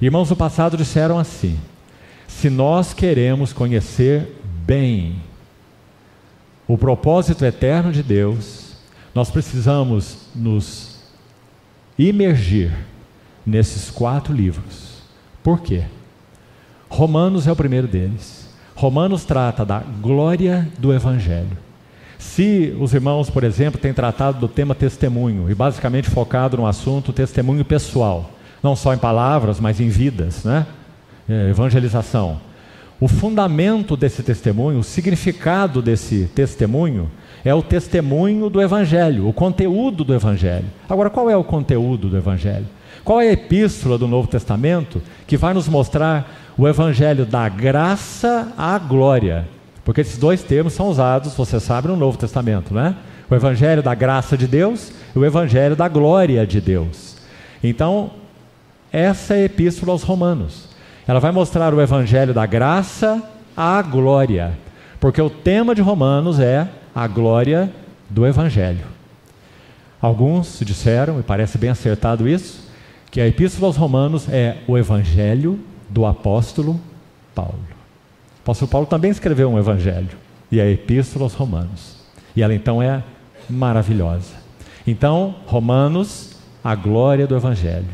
Irmãos 0.02 0.30
do 0.30 0.36
passado 0.36 0.78
disseram 0.78 1.20
assim: 1.20 1.60
se 2.28 2.50
nós 2.50 2.94
queremos 2.94 3.52
conhecer 3.52 4.40
bem 4.66 5.16
o 6.68 6.78
propósito 6.78 7.46
eterno 7.46 7.92
de 7.92 8.04
Deus, 8.04 8.76
nós 9.16 9.32
precisamos 9.32 10.18
nos 10.36 11.00
imergir 11.98 12.72
nesses 13.46 13.90
quatro 13.90 14.34
livros. 14.34 15.02
Por 15.42 15.62
quê? 15.62 15.84
Romanos 16.90 17.48
é 17.48 17.52
o 17.52 17.56
primeiro 17.56 17.88
deles. 17.88 18.50
Romanos 18.76 19.24
trata 19.24 19.66
da 19.66 19.80
glória 19.80 20.68
do 20.78 20.94
Evangelho. 20.94 21.58
Se 22.20 22.76
os 22.80 22.94
irmãos, 22.94 23.30
por 23.30 23.44
exemplo, 23.44 23.80
têm 23.80 23.94
tratado 23.94 24.40
do 24.40 24.48
tema 24.48 24.76
testemunho 24.76 25.50
e 25.50 25.56
basicamente 25.56 26.10
focado 26.10 26.58
no 26.58 26.68
assunto 26.68 27.14
testemunho 27.14 27.64
pessoal, 27.64 28.32
não 28.62 28.76
só 28.76 28.94
em 28.94 28.98
palavras, 28.98 29.60
mas 29.60 29.80
em 29.80 29.90
vidas, 29.90 30.44
né? 30.44 30.66
É, 31.30 31.50
evangelização. 31.50 32.40
O 33.00 33.08
fundamento 33.08 33.96
desse 33.96 34.24
testemunho, 34.24 34.80
o 34.80 34.84
significado 34.84 35.82
desse 35.82 36.30
testemunho, 36.34 37.12
é 37.46 37.54
o 37.54 37.62
testemunho 37.62 38.50
do 38.50 38.60
Evangelho, 38.60 39.28
o 39.28 39.34
conteúdo 39.34 40.04
do 40.04 40.16
Evangelho. 40.16 40.66
Agora, 40.90 41.10
qual 41.10 41.30
é 41.30 41.38
o 41.38 41.44
conteúdo 41.44 42.10
do 42.10 42.18
Evangelho? 42.18 42.66
Qual 43.04 43.22
é 43.22 43.30
a 43.30 43.34
epístola 43.34 43.98
do 43.98 44.08
Novo 44.08 44.28
Testamento 44.28 45.02
que 45.28 45.38
vai 45.38 45.54
nos 45.54 45.68
mostrar 45.68 46.54
o 46.58 46.68
Evangelho 46.68 47.26
da 47.26 47.48
graça 47.48 48.52
à 48.58 48.78
glória? 48.80 49.48
Porque 49.86 50.02
esses 50.02 50.18
dois 50.18 50.42
termos 50.42 50.74
são 50.74 50.90
usados, 50.90 51.36
você 51.36 51.60
sabe, 51.60 51.88
no 51.88 51.96
Novo 51.96 52.18
Testamento, 52.18 52.74
né? 52.74 52.96
O 53.30 53.36
Evangelho 53.36 53.84
da 53.84 53.94
graça 53.94 54.36
de 54.36 54.48
Deus 54.48 54.92
e 55.16 55.20
o 55.20 55.24
Evangelho 55.24 55.76
da 55.76 55.88
glória 55.88 56.46
de 56.48 56.60
Deus. 56.60 57.16
Então, 57.64 58.12
essa 58.92 59.36
é 59.36 59.44
a 59.44 59.46
epístola 59.46 59.92
aos 59.92 60.04
Romanos. 60.04 60.68
Ela 61.08 61.22
vai 61.22 61.32
mostrar 61.32 61.74
o 61.74 61.82
evangelho 61.82 62.34
da 62.34 62.46
graça 62.46 63.24
à 63.56 63.82
glória, 63.82 64.58
porque 65.00 65.22
o 65.22 65.30
tema 65.30 65.74
de 65.74 65.82
Romanos 65.82 66.38
é 66.38 66.68
a 66.94 67.08
glória 67.08 67.72
do 68.10 68.28
evangelho. 68.28 68.86
Alguns 70.02 70.60
disseram, 70.64 71.20
e 71.20 71.24
parece 71.24 71.58
bem 71.58 71.70
acertado 71.70 72.28
isso, 72.28 72.68
que 73.10 73.22
a 73.22 73.28
epístola 73.28 73.68
aos 73.68 73.78
Romanos 73.78 74.28
é 74.30 74.58
o 74.68 74.78
evangelho 74.78 75.58
do 75.90 76.06
apóstolo 76.06 76.78
Paulo. 77.34 77.58
O 78.40 78.42
apóstolo 78.44 78.70
Paulo 78.70 78.86
também 78.86 79.10
escreveu 79.10 79.50
um 79.50 79.58
evangelho, 79.58 80.10
e 80.52 80.60
a 80.60 80.70
epístola 80.70 81.24
aos 81.24 81.34
Romanos. 81.34 81.96
E 82.36 82.44
ela 82.44 82.54
então 82.54 82.84
é 82.84 83.02
maravilhosa. 83.50 84.34
Então, 84.86 85.36
Romanos, 85.46 86.36
a 86.62 86.76
glória 86.76 87.26
do 87.26 87.36
evangelho. 87.36 87.88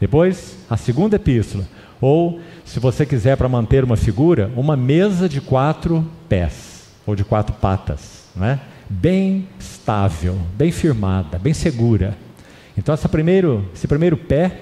Depois, 0.00 0.56
a 0.68 0.76
segunda 0.76 1.14
epístola, 1.14 1.64
ou, 2.02 2.40
se 2.64 2.80
você 2.80 3.06
quiser 3.06 3.36
para 3.36 3.48
manter 3.48 3.84
uma 3.84 3.96
figura, 3.96 4.50
uma 4.56 4.76
mesa 4.76 5.28
de 5.28 5.40
quatro 5.40 6.04
pés, 6.28 6.90
ou 7.06 7.16
de 7.16 7.24
quatro 7.24 7.54
patas, 7.54 8.24
não 8.36 8.44
é? 8.44 8.60
bem 8.90 9.48
estável, 9.58 10.38
bem 10.54 10.70
firmada, 10.70 11.38
bem 11.38 11.54
segura. 11.54 12.16
Então, 12.76 12.94
esse 12.94 13.08
primeiro, 13.08 13.64
esse 13.74 13.86
primeiro 13.86 14.16
pé, 14.16 14.60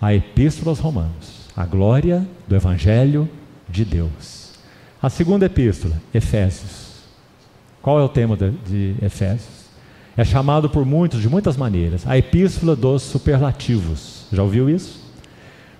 a 0.00 0.12
Epístola 0.14 0.70
aos 0.70 0.80
Romanos, 0.80 1.48
a 1.56 1.64
glória 1.64 2.26
do 2.48 2.56
Evangelho 2.56 3.28
de 3.68 3.84
Deus. 3.84 4.52
A 5.00 5.10
segunda 5.10 5.46
epístola, 5.46 6.00
Efésios. 6.14 7.02
Qual 7.80 7.98
é 7.98 8.02
o 8.02 8.08
tema 8.08 8.36
de, 8.36 8.50
de 8.50 8.94
Efésios? 9.04 9.62
É 10.16 10.24
chamado 10.24 10.70
por 10.70 10.84
muitos 10.84 11.20
de 11.20 11.28
muitas 11.28 11.56
maneiras, 11.56 12.06
a 12.06 12.16
epístola 12.16 12.76
dos 12.76 13.02
superlativos. 13.02 14.26
Já 14.32 14.42
ouviu 14.42 14.70
isso? 14.70 15.01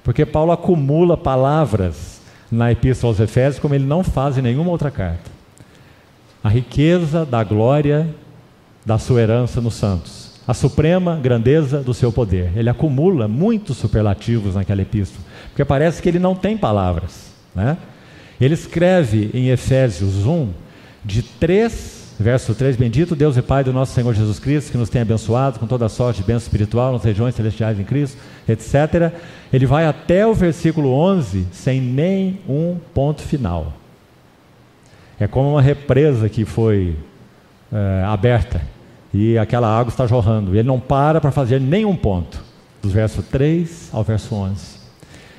Porque 0.04 0.26
Paulo 0.26 0.52
acumula 0.52 1.16
palavras 1.16 2.20
na 2.50 2.70
Epístola 2.70 3.12
aos 3.12 3.20
Efésios 3.20 3.60
como 3.60 3.74
ele 3.74 3.84
não 3.84 4.02
faz 4.02 4.36
em 4.36 4.42
nenhuma 4.42 4.70
outra 4.70 4.90
carta. 4.90 5.30
A 6.42 6.48
riqueza 6.48 7.24
da 7.24 7.42
glória 7.44 8.08
da 8.84 8.98
sua 8.98 9.22
herança 9.22 9.60
nos 9.60 9.74
santos, 9.74 10.40
a 10.46 10.52
suprema 10.52 11.16
grandeza 11.16 11.80
do 11.80 11.94
seu 11.94 12.10
poder. 12.10 12.50
Ele 12.56 12.68
acumula 12.68 13.28
muitos 13.28 13.76
superlativos 13.76 14.56
naquela 14.56 14.82
epístola, 14.82 15.24
porque 15.48 15.64
parece 15.64 16.02
que 16.02 16.08
ele 16.08 16.18
não 16.18 16.34
tem 16.34 16.56
palavras. 16.56 17.32
Né? 17.54 17.76
Ele 18.40 18.54
escreve 18.54 19.30
em 19.32 19.50
Efésios 19.50 20.26
1 20.26 20.48
de 21.04 21.22
três 21.22 22.01
Verso 22.18 22.54
3: 22.54 22.76
Bendito 22.76 23.16
Deus 23.16 23.36
e 23.36 23.42
Pai 23.42 23.64
do 23.64 23.72
nosso 23.72 23.94
Senhor 23.94 24.14
Jesus 24.14 24.38
Cristo, 24.38 24.70
que 24.70 24.78
nos 24.78 24.88
tem 24.88 25.02
abençoado 25.02 25.58
com 25.58 25.66
toda 25.66 25.88
sorte 25.88 26.20
de 26.20 26.26
bênção 26.26 26.46
espiritual 26.46 26.92
nas 26.92 27.04
regiões 27.04 27.34
celestiais 27.34 27.78
em 27.80 27.84
Cristo, 27.84 28.18
etc. 28.48 29.12
Ele 29.52 29.66
vai 29.66 29.86
até 29.86 30.26
o 30.26 30.34
versículo 30.34 30.92
11 30.92 31.46
sem 31.52 31.80
nem 31.80 32.38
um 32.48 32.76
ponto 32.94 33.22
final. 33.22 33.72
É 35.18 35.26
como 35.26 35.50
uma 35.52 35.62
represa 35.62 36.28
que 36.28 36.44
foi 36.44 36.96
é, 37.72 38.04
aberta 38.04 38.60
e 39.14 39.38
aquela 39.38 39.68
água 39.68 39.90
está 39.90 40.06
jorrando. 40.06 40.54
Ele 40.54 40.62
não 40.62 40.80
para 40.80 41.20
para 41.20 41.30
fazer 41.30 41.60
nenhum 41.60 41.94
ponto, 41.96 42.42
dos 42.82 42.92
versos 42.92 43.24
3 43.26 43.90
ao 43.92 44.02
verso 44.02 44.34
11. 44.34 44.82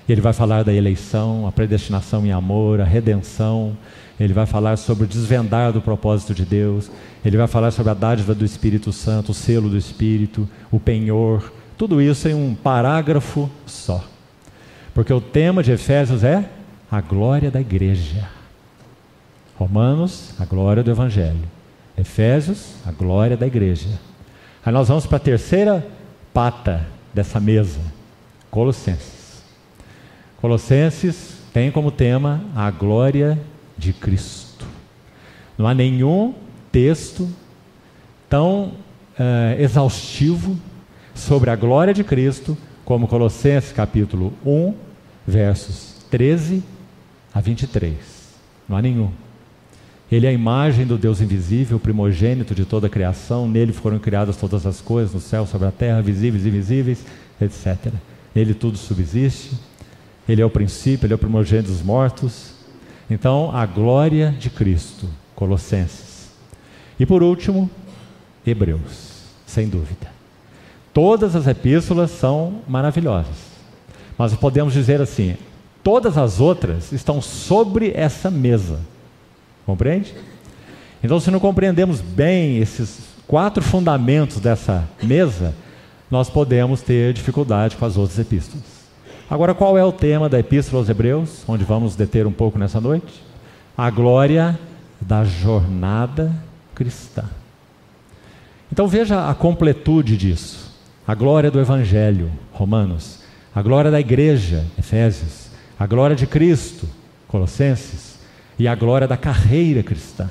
E 0.07 0.11
ele 0.11 0.21
vai 0.21 0.33
falar 0.33 0.63
da 0.63 0.73
eleição, 0.73 1.47
a 1.47 1.51
predestinação 1.51 2.25
em 2.25 2.31
amor, 2.31 2.81
a 2.81 2.83
redenção, 2.83 3.77
ele 4.19 4.33
vai 4.33 4.45
falar 4.45 4.77
sobre 4.77 5.05
o 5.05 5.07
desvendar 5.07 5.71
do 5.71 5.81
propósito 5.81 6.33
de 6.33 6.45
Deus, 6.45 6.89
ele 7.25 7.37
vai 7.37 7.47
falar 7.47 7.71
sobre 7.71 7.91
a 7.91 7.95
dádiva 7.95 8.35
do 8.35 8.45
Espírito 8.45 8.91
Santo, 8.91 9.31
o 9.31 9.33
selo 9.33 9.69
do 9.69 9.77
Espírito, 9.77 10.47
o 10.71 10.79
penhor, 10.79 11.51
tudo 11.77 12.01
isso 12.01 12.27
em 12.27 12.33
um 12.33 12.53
parágrafo 12.53 13.49
só. 13.65 14.03
Porque 14.93 15.11
o 15.11 15.19
tema 15.19 15.63
de 15.63 15.71
Efésios 15.71 16.23
é 16.23 16.47
a 16.91 17.01
glória 17.01 17.49
da 17.49 17.59
igreja. 17.59 18.29
Romanos, 19.55 20.33
a 20.39 20.45
glória 20.45 20.83
do 20.83 20.91
Evangelho. 20.91 21.49
Efésios, 21.97 22.75
a 22.85 22.91
glória 22.91 23.35
da 23.35 23.47
igreja. 23.47 23.87
Aí 24.65 24.71
nós 24.71 24.87
vamos 24.87 25.05
para 25.05 25.17
a 25.17 25.19
terceira 25.19 25.85
pata 26.33 26.85
dessa 27.13 27.39
mesa, 27.39 27.79
Colossenses. 28.49 29.43
Colossenses 30.39 31.37
tem 31.53 31.71
como 31.71 31.91
tema 31.91 32.41
a 32.55 32.69
glória 32.71 33.39
de 33.77 33.93
Cristo. 33.93 34.65
Não 35.57 35.67
há 35.67 35.73
nenhum 35.73 36.33
texto 36.71 37.29
tão 38.29 38.73
uh, 39.19 39.59
exaustivo 39.59 40.57
sobre 41.13 41.49
a 41.49 41.55
glória 41.55 41.93
de 41.93 42.03
Cristo 42.03 42.57
como 42.83 43.07
Colossenses 43.07 43.71
capítulo 43.71 44.33
1, 44.45 44.73
versos 45.27 45.97
13 46.09 46.63
a 47.33 47.39
23. 47.39 47.95
Não 48.67 48.77
há 48.77 48.81
nenhum. 48.81 49.11
Ele 50.11 50.27
é 50.27 50.29
a 50.29 50.33
imagem 50.33 50.85
do 50.85 50.97
Deus 50.97 51.21
invisível, 51.21 51.79
primogênito 51.79 52.53
de 52.53 52.65
toda 52.65 52.87
a 52.87 52.89
criação. 52.89 53.47
Nele 53.47 53.73
foram 53.73 53.97
criadas 53.97 54.37
todas 54.37 54.65
as 54.65 54.79
coisas, 54.79 55.13
no 55.13 55.19
céu, 55.19 55.47
sobre 55.47 55.67
a 55.67 55.71
terra, 55.71 56.01
visíveis 56.01 56.45
e 56.45 56.49
invisíveis, 56.49 57.05
etc. 57.41 57.91
Nele 58.35 58.53
tudo 58.53 58.77
subsiste. 58.77 59.57
Ele 60.27 60.41
é 60.41 60.45
o 60.45 60.49
princípio, 60.49 61.05
ele 61.05 61.13
é 61.13 61.15
o 61.15 61.19
primogênito 61.19 61.69
dos 61.69 61.81
mortos, 61.81 62.52
então, 63.09 63.51
a 63.53 63.65
glória 63.65 64.31
de 64.31 64.49
Cristo, 64.49 65.09
Colossenses. 65.35 66.31
E 66.99 67.05
por 67.05 67.21
último, 67.21 67.69
Hebreus, 68.45 69.23
sem 69.45 69.67
dúvida. 69.67 70.11
Todas 70.93 71.35
as 71.35 71.47
epístolas 71.47 72.11
são 72.11 72.61
maravilhosas, 72.67 73.35
mas 74.17 74.33
podemos 74.35 74.73
dizer 74.73 75.01
assim: 75.01 75.35
todas 75.83 76.17
as 76.17 76.39
outras 76.39 76.91
estão 76.91 77.21
sobre 77.21 77.91
essa 77.95 78.29
mesa. 78.29 78.79
Compreende? 79.65 80.13
Então, 81.03 81.19
se 81.19 81.31
não 81.31 81.39
compreendemos 81.39 81.99
bem 81.99 82.57
esses 82.57 82.99
quatro 83.27 83.63
fundamentos 83.63 84.39
dessa 84.39 84.87
mesa, 85.01 85.53
nós 86.09 86.29
podemos 86.29 86.81
ter 86.81 87.13
dificuldade 87.13 87.75
com 87.75 87.85
as 87.85 87.97
outras 87.97 88.19
epístolas. 88.19 88.72
Agora, 89.33 89.55
qual 89.55 89.75
é 89.75 89.83
o 89.83 89.91
tema 89.91 90.29
da 90.29 90.37
Epístola 90.37 90.79
aos 90.79 90.89
Hebreus, 90.89 91.43
onde 91.47 91.63
vamos 91.63 91.95
deter 91.95 92.27
um 92.27 92.31
pouco 92.31 92.59
nessa 92.59 92.79
noite? 92.79 93.23
A 93.75 93.89
glória 93.89 94.59
da 95.01 95.23
jornada 95.23 96.31
cristã. 96.75 97.23
Então 98.71 98.87
veja 98.87 99.27
a 99.27 99.33
completude 99.33 100.17
disso. 100.17 100.71
A 101.07 101.15
glória 101.15 101.49
do 101.49 101.59
Evangelho, 101.59 102.31
Romanos. 102.51 103.21
A 103.55 103.61
glória 103.63 103.89
da 103.89 103.99
igreja, 103.99 104.67
Efésios. 104.77 105.47
A 105.79 105.87
glória 105.87 106.15
de 106.15 106.27
Cristo, 106.27 106.87
Colossenses. 107.27 108.19
E 108.59 108.67
a 108.67 108.75
glória 108.75 109.07
da 109.07 109.17
carreira 109.17 109.81
cristã, 109.81 110.29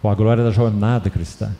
ou 0.00 0.08
a 0.08 0.14
glória 0.14 0.44
da 0.44 0.52
jornada 0.52 1.10
cristã. 1.10 1.50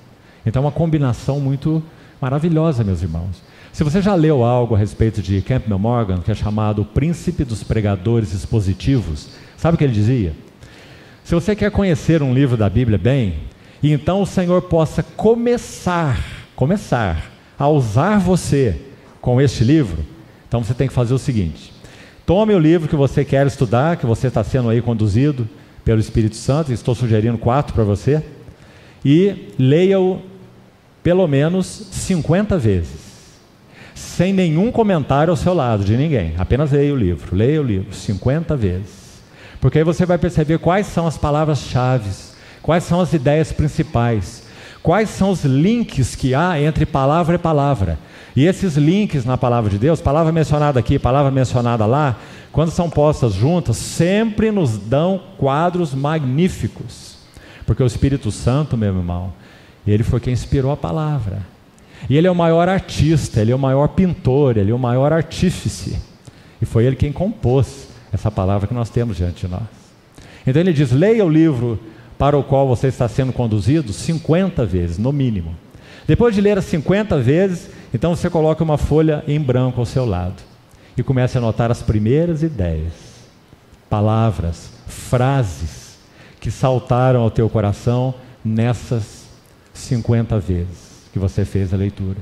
Então, 0.46 0.62
uma 0.62 0.70
combinação 0.70 1.40
muito 1.40 1.82
maravilhosa, 2.20 2.84
meus 2.84 3.02
irmãos. 3.02 3.42
Se 3.78 3.84
você 3.84 4.02
já 4.02 4.16
leu 4.16 4.42
algo 4.42 4.74
a 4.74 4.78
respeito 4.78 5.22
de 5.22 5.40
Campbell 5.40 5.78
Morgan, 5.78 6.18
que 6.18 6.32
é 6.32 6.34
chamado 6.34 6.82
o 6.82 6.84
príncipe 6.84 7.44
dos 7.44 7.62
pregadores 7.62 8.34
expositivos, 8.34 9.28
sabe 9.56 9.76
o 9.76 9.78
que 9.78 9.84
ele 9.84 9.92
dizia? 9.92 10.32
Se 11.22 11.32
você 11.32 11.54
quer 11.54 11.70
conhecer 11.70 12.20
um 12.20 12.34
livro 12.34 12.56
da 12.56 12.68
Bíblia 12.68 12.98
bem, 12.98 13.36
e 13.80 13.92
então 13.92 14.20
o 14.20 14.26
Senhor 14.26 14.62
possa 14.62 15.00
começar, 15.00 16.18
começar 16.56 17.30
a 17.56 17.68
usar 17.68 18.18
você 18.18 18.80
com 19.20 19.40
este 19.40 19.62
livro, 19.62 20.04
então 20.48 20.64
você 20.64 20.74
tem 20.74 20.88
que 20.88 20.92
fazer 20.92 21.14
o 21.14 21.18
seguinte: 21.18 21.72
tome 22.26 22.52
o 22.54 22.58
livro 22.58 22.88
que 22.88 22.96
você 22.96 23.24
quer 23.24 23.46
estudar, 23.46 23.96
que 23.96 24.06
você 24.06 24.26
está 24.26 24.42
sendo 24.42 24.70
aí 24.70 24.82
conduzido 24.82 25.48
pelo 25.84 26.00
Espírito 26.00 26.34
Santo, 26.34 26.72
estou 26.72 26.96
sugerindo 26.96 27.38
quatro 27.38 27.74
para 27.74 27.84
você, 27.84 28.24
e 29.04 29.54
leia-o 29.56 30.20
pelo 31.00 31.28
menos 31.28 31.66
50 31.92 32.58
vezes, 32.58 33.07
sem 34.18 34.32
nenhum 34.32 34.72
comentário 34.72 35.30
ao 35.30 35.36
seu 35.36 35.54
lado 35.54 35.84
de 35.84 35.96
ninguém. 35.96 36.34
Apenas 36.36 36.72
leia 36.72 36.92
o 36.92 36.96
livro, 36.96 37.36
leia 37.36 37.60
o 37.60 37.64
livro 37.64 37.94
50 37.94 38.56
vezes. 38.56 39.22
Porque 39.60 39.78
aí 39.78 39.84
você 39.84 40.04
vai 40.04 40.18
perceber 40.18 40.58
quais 40.58 40.88
são 40.88 41.06
as 41.06 41.16
palavras-chave, 41.16 42.10
quais 42.60 42.82
são 42.82 43.00
as 43.00 43.12
ideias 43.12 43.52
principais, 43.52 44.42
quais 44.82 45.08
são 45.08 45.30
os 45.30 45.44
links 45.44 46.16
que 46.16 46.34
há 46.34 46.60
entre 46.60 46.84
palavra 46.84 47.36
e 47.36 47.38
palavra. 47.38 47.96
E 48.34 48.44
esses 48.44 48.76
links 48.76 49.24
na 49.24 49.38
palavra 49.38 49.70
de 49.70 49.78
Deus, 49.78 50.00
palavra 50.00 50.32
mencionada 50.32 50.80
aqui, 50.80 50.98
palavra 50.98 51.30
mencionada 51.30 51.86
lá, 51.86 52.18
quando 52.50 52.72
são 52.72 52.90
postas 52.90 53.34
juntas, 53.34 53.76
sempre 53.76 54.50
nos 54.50 54.76
dão 54.76 55.22
quadros 55.38 55.94
magníficos. 55.94 57.18
Porque 57.64 57.84
o 57.84 57.86
Espírito 57.86 58.32
Santo, 58.32 58.76
meu 58.76 58.88
irmão, 58.88 59.32
ele 59.86 60.02
foi 60.02 60.18
quem 60.18 60.32
inspirou 60.32 60.72
a 60.72 60.76
palavra. 60.76 61.57
E 62.08 62.16
ele 62.16 62.26
é 62.26 62.30
o 62.30 62.34
maior 62.34 62.68
artista, 62.68 63.40
ele 63.40 63.52
é 63.52 63.54
o 63.54 63.58
maior 63.58 63.88
pintor, 63.88 64.56
ele 64.56 64.70
é 64.70 64.74
o 64.74 64.78
maior 64.78 65.12
artífice. 65.12 65.98
E 66.60 66.66
foi 66.66 66.84
ele 66.84 66.96
quem 66.96 67.12
compôs 67.12 67.88
essa 68.12 68.30
palavra 68.30 68.66
que 68.66 68.74
nós 68.74 68.90
temos 68.90 69.16
diante 69.16 69.46
de 69.46 69.52
nós. 69.52 69.62
Então 70.46 70.60
ele 70.60 70.72
diz: 70.72 70.92
leia 70.92 71.24
o 71.24 71.28
livro 71.28 71.78
para 72.18 72.36
o 72.36 72.42
qual 72.42 72.66
você 72.66 72.88
está 72.88 73.08
sendo 73.08 73.32
conduzido 73.32 73.92
50 73.92 74.64
vezes, 74.64 74.98
no 74.98 75.12
mínimo. 75.12 75.56
Depois 76.06 76.34
de 76.34 76.40
ler 76.40 76.58
as 76.58 76.64
50 76.64 77.18
vezes, 77.20 77.68
então 77.92 78.14
você 78.14 78.30
coloca 78.30 78.64
uma 78.64 78.78
folha 78.78 79.22
em 79.28 79.38
branco 79.38 79.80
ao 79.80 79.86
seu 79.86 80.04
lado 80.04 80.42
e 80.96 81.02
começa 81.02 81.38
a 81.38 81.40
anotar 81.40 81.70
as 81.70 81.82
primeiras 81.82 82.42
ideias, 82.42 82.92
palavras, 83.88 84.70
frases 84.86 85.98
que 86.40 86.50
saltaram 86.50 87.20
ao 87.20 87.30
teu 87.30 87.48
coração 87.48 88.14
nessas 88.44 89.26
50 89.74 90.38
vezes 90.40 90.87
que 91.18 91.20
você 91.20 91.44
fez 91.44 91.74
a 91.74 91.76
leitura. 91.76 92.16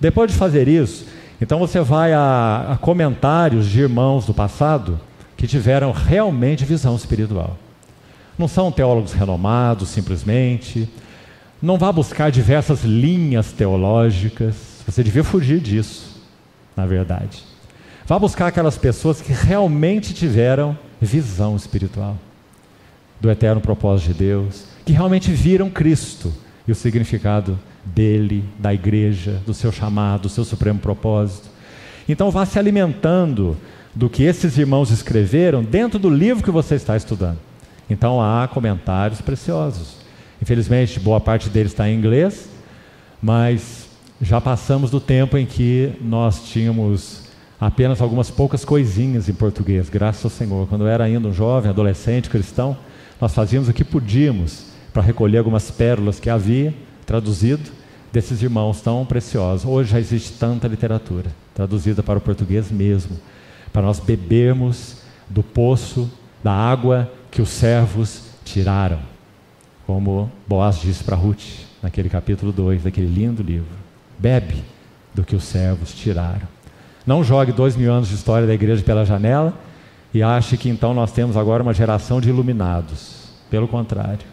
Depois 0.00 0.30
de 0.30 0.38
fazer 0.38 0.68
isso, 0.68 1.06
então 1.40 1.58
você 1.58 1.80
vai 1.80 2.12
a, 2.12 2.72
a 2.72 2.76
comentários 2.76 3.66
de 3.66 3.80
irmãos 3.80 4.24
do 4.24 4.32
passado 4.32 4.98
que 5.36 5.46
tiveram 5.46 5.92
realmente 5.92 6.64
visão 6.64 6.94
espiritual. 6.96 7.56
Não 8.38 8.46
são 8.46 8.70
teólogos 8.70 9.12
renomados, 9.12 9.88
simplesmente. 9.88 10.88
Não 11.60 11.76
vá 11.76 11.90
buscar 11.90 12.30
diversas 12.30 12.84
linhas 12.84 13.52
teológicas. 13.52 14.54
Você 14.86 15.02
devia 15.02 15.24
fugir 15.24 15.60
disso, 15.60 16.22
na 16.76 16.86
verdade. 16.86 17.42
Vá 18.06 18.18
buscar 18.18 18.46
aquelas 18.46 18.78
pessoas 18.78 19.20
que 19.20 19.32
realmente 19.32 20.14
tiveram 20.14 20.78
visão 21.00 21.56
espiritual 21.56 22.16
do 23.20 23.30
eterno 23.30 23.60
propósito 23.60 24.12
de 24.12 24.18
Deus, 24.18 24.64
que 24.84 24.92
realmente 24.92 25.32
viram 25.32 25.68
Cristo 25.68 26.32
e 26.66 26.72
o 26.72 26.74
significado 26.74 27.58
dele, 27.94 28.44
da 28.58 28.72
igreja, 28.72 29.40
do 29.46 29.54
seu 29.54 29.72
chamado, 29.72 30.22
do 30.22 30.28
seu 30.28 30.44
supremo 30.44 30.78
propósito. 30.78 31.48
Então 32.08 32.30
vá 32.30 32.46
se 32.46 32.58
alimentando 32.58 33.56
do 33.94 34.08
que 34.08 34.22
esses 34.22 34.56
irmãos 34.56 34.90
escreveram 34.90 35.62
dentro 35.62 35.98
do 35.98 36.08
livro 36.08 36.42
que 36.42 36.50
você 36.50 36.74
está 36.74 36.96
estudando. 36.96 37.38
Então 37.90 38.20
há 38.22 38.46
comentários 38.48 39.20
preciosos. 39.20 39.96
Infelizmente, 40.40 41.00
boa 41.00 41.20
parte 41.20 41.48
deles 41.48 41.72
está 41.72 41.88
em 41.88 41.98
inglês, 41.98 42.48
mas 43.20 43.88
já 44.20 44.40
passamos 44.40 44.90
do 44.90 45.00
tempo 45.00 45.36
em 45.36 45.46
que 45.46 45.92
nós 46.00 46.48
tínhamos 46.48 47.24
apenas 47.60 48.00
algumas 48.00 48.30
poucas 48.30 48.64
coisinhas 48.64 49.28
em 49.28 49.32
português, 49.32 49.88
graças 49.88 50.24
ao 50.24 50.30
Senhor. 50.30 50.68
Quando 50.68 50.82
eu 50.82 50.88
era 50.88 51.04
ainda 51.04 51.28
um 51.28 51.32
jovem, 51.32 51.70
adolescente, 51.70 52.30
cristão, 52.30 52.76
nós 53.20 53.34
fazíamos 53.34 53.68
o 53.68 53.72
que 53.72 53.84
podíamos 53.84 54.66
para 54.92 55.02
recolher 55.02 55.38
algumas 55.38 55.70
pérolas 55.70 56.20
que 56.20 56.30
havia 56.30 56.72
traduzido 57.04 57.77
desses 58.12 58.42
irmãos 58.42 58.80
tão 58.80 59.04
preciosos. 59.04 59.66
Hoje 59.66 59.92
já 59.92 59.98
existe 59.98 60.32
tanta 60.38 60.68
literatura 60.68 61.30
traduzida 61.54 62.02
para 62.02 62.18
o 62.18 62.22
português 62.22 62.70
mesmo 62.70 63.18
para 63.72 63.82
nós 63.82 64.00
bebermos 64.00 64.96
do 65.28 65.42
poço 65.42 66.10
da 66.42 66.52
água 66.52 67.10
que 67.30 67.42
os 67.42 67.48
servos 67.48 68.22
tiraram. 68.44 68.98
Como 69.86 70.30
Boaz 70.46 70.80
disse 70.80 71.02
para 71.04 71.16
Ruth, 71.16 71.44
naquele 71.82 72.08
capítulo 72.08 72.52
2 72.52 72.82
daquele 72.82 73.06
lindo 73.06 73.42
livro. 73.42 73.76
Bebe 74.18 74.64
do 75.14 75.24
que 75.24 75.36
os 75.36 75.44
servos 75.44 75.92
tiraram. 75.94 76.48
Não 77.06 77.24
jogue 77.24 77.52
dois 77.52 77.76
mil 77.76 77.92
anos 77.92 78.08
de 78.08 78.14
história 78.14 78.46
da 78.46 78.54
igreja 78.54 78.82
pela 78.82 79.04
janela 79.04 79.54
e 80.12 80.22
ache 80.22 80.56
que 80.56 80.68
então 80.68 80.92
nós 80.92 81.12
temos 81.12 81.36
agora 81.36 81.62
uma 81.62 81.74
geração 81.74 82.20
de 82.20 82.28
iluminados. 82.28 83.28
Pelo 83.50 83.68
contrário, 83.68 84.26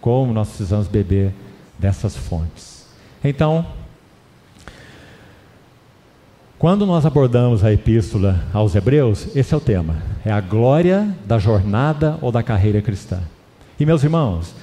como 0.00 0.32
nós 0.32 0.48
precisamos 0.48 0.86
beber 0.86 1.32
dessas 1.78 2.16
fontes. 2.16 2.71
Então, 3.24 3.64
quando 6.58 6.86
nós 6.86 7.04
abordamos 7.06 7.64
a 7.64 7.72
epístola 7.72 8.40
aos 8.52 8.74
Hebreus, 8.74 9.34
esse 9.34 9.52
é 9.54 9.56
o 9.56 9.60
tema: 9.60 9.96
é 10.24 10.30
a 10.30 10.40
glória 10.40 11.08
da 11.24 11.38
jornada 11.38 12.18
ou 12.20 12.32
da 12.32 12.42
carreira 12.42 12.80
cristã. 12.80 13.20
E 13.78 13.86
meus 13.86 14.02
irmãos, 14.02 14.54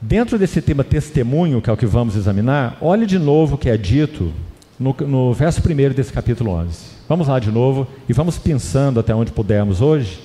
dentro 0.00 0.38
desse 0.38 0.60
tema 0.60 0.84
testemunho, 0.84 1.62
que 1.62 1.70
é 1.70 1.72
o 1.72 1.76
que 1.76 1.86
vamos 1.86 2.16
examinar, 2.16 2.76
olhe 2.80 3.06
de 3.06 3.18
novo 3.18 3.54
o 3.54 3.58
que 3.58 3.70
é 3.70 3.76
dito 3.76 4.32
no, 4.78 4.94
no 5.06 5.32
verso 5.32 5.60
1 5.60 5.94
desse 5.94 6.12
capítulo 6.12 6.50
11. 6.52 7.00
Vamos 7.08 7.28
lá 7.28 7.38
de 7.38 7.50
novo 7.50 7.86
e 8.08 8.12
vamos 8.12 8.38
pensando 8.38 9.00
até 9.00 9.14
onde 9.14 9.32
pudermos 9.32 9.80
hoje 9.80 10.20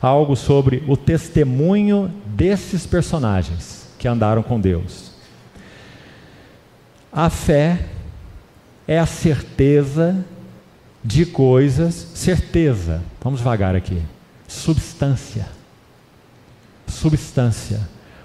algo 0.00 0.36
sobre 0.36 0.82
o 0.86 0.96
testemunho 0.96 2.10
desses 2.26 2.86
personagens 2.86 3.88
que 3.98 4.06
andaram 4.06 4.42
com 4.42 4.60
Deus. 4.60 5.07
A 7.18 7.28
fé 7.30 7.80
é 8.86 8.96
a 8.96 9.04
certeza 9.04 10.24
de 11.02 11.26
coisas, 11.26 11.92
certeza. 12.14 13.02
Vamos 13.20 13.40
devagar 13.40 13.74
aqui. 13.74 14.00
Substância. 14.46 15.48
Substância. 16.86 17.80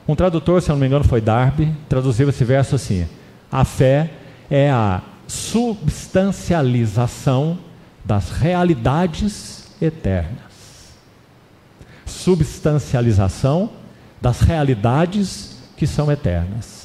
Um 0.07 0.15
tradutor, 0.15 0.61
se 0.61 0.69
eu 0.69 0.75
não 0.75 0.79
me 0.79 0.85
engano, 0.85 1.03
foi 1.03 1.19
Darby, 1.19 1.73
traduziu 1.89 2.29
esse 2.29 2.45
verso 2.45 2.75
assim: 2.75 3.07
A 3.51 3.65
fé 3.65 4.11
é 4.47 4.69
a 4.69 5.01
substancialização 5.27 7.57
das 8.05 8.29
realidades 8.29 9.69
eternas. 9.81 10.93
Substancialização 12.05 13.71
das 14.21 14.41
realidades 14.41 15.57
que 15.75 15.87
são 15.87 16.11
eternas. 16.11 16.83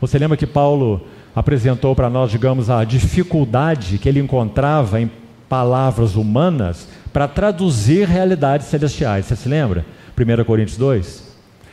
Você 0.00 0.18
lembra 0.18 0.36
que 0.36 0.44
Paulo 0.44 1.06
apresentou 1.38 1.94
para 1.94 2.10
nós, 2.10 2.32
digamos, 2.32 2.68
a 2.68 2.82
dificuldade 2.82 3.96
que 3.98 4.08
ele 4.08 4.18
encontrava 4.18 5.00
em 5.00 5.08
palavras 5.48 6.16
humanas 6.16 6.88
para 7.12 7.28
traduzir 7.28 8.08
realidades 8.08 8.66
celestiais. 8.66 9.26
Você 9.26 9.36
se 9.36 9.48
lembra? 9.48 9.86
1 10.18 10.44
Coríntios 10.44 10.76
2. 10.76 11.28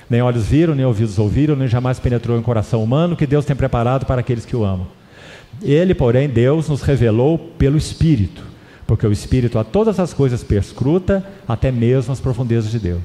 Nem 0.07 0.21
olhos 0.21 0.45
viram, 0.45 0.75
nem 0.75 0.85
ouvidos 0.85 1.17
ouviram, 1.17 1.55
nem 1.55 1.67
jamais 1.67 1.99
penetrou 1.99 2.37
em 2.37 2.43
coração 2.43 2.83
humano 2.83 3.15
que 3.15 3.25
Deus 3.25 3.43
tem 3.43 3.55
preparado 3.55 4.05
para 4.05 4.21
aqueles 4.21 4.45
que 4.45 4.55
o 4.55 4.63
amam. 4.63 4.85
Ele, 5.63 5.95
porém, 5.95 6.29
Deus 6.29 6.69
nos 6.69 6.83
revelou 6.83 7.39
pelo 7.39 7.75
Espírito, 7.75 8.43
porque 8.85 9.07
o 9.07 9.11
Espírito 9.11 9.57
a 9.57 9.63
todas 9.63 9.99
as 9.99 10.13
coisas 10.13 10.43
perscruta, 10.43 11.25
até 11.47 11.71
mesmo 11.71 12.13
as 12.13 12.19
profundezas 12.19 12.69
de 12.69 12.77
Deus. 12.77 13.01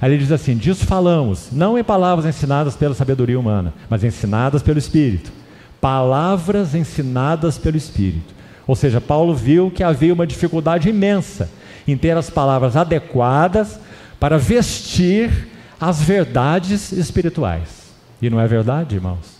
Aí 0.00 0.12
ele 0.12 0.18
diz 0.18 0.30
assim: 0.30 0.56
disso 0.56 0.86
falamos, 0.86 1.48
não 1.50 1.76
em 1.76 1.82
palavras 1.82 2.24
ensinadas 2.24 2.76
pela 2.76 2.94
sabedoria 2.94 3.40
humana, 3.40 3.74
mas 3.90 4.04
ensinadas 4.04 4.62
pelo 4.62 4.78
Espírito 4.78 5.32
palavras 5.80 6.74
ensinadas 6.74 7.58
pelo 7.58 7.76
Espírito. 7.76 8.34
Ou 8.66 8.76
seja, 8.76 9.00
Paulo 9.00 9.34
viu 9.34 9.70
que 9.70 9.82
havia 9.82 10.12
uma 10.12 10.26
dificuldade 10.26 10.88
imensa 10.88 11.50
em 11.86 11.96
ter 11.96 12.16
as 12.16 12.28
palavras 12.28 12.76
adequadas 12.76 13.80
para 14.20 14.36
vestir 14.36 15.48
as 15.80 16.02
verdades 16.02 16.92
espirituais. 16.92 17.88
E 18.20 18.28
não 18.28 18.40
é 18.40 18.46
verdade, 18.46 18.96
irmãos? 18.96 19.38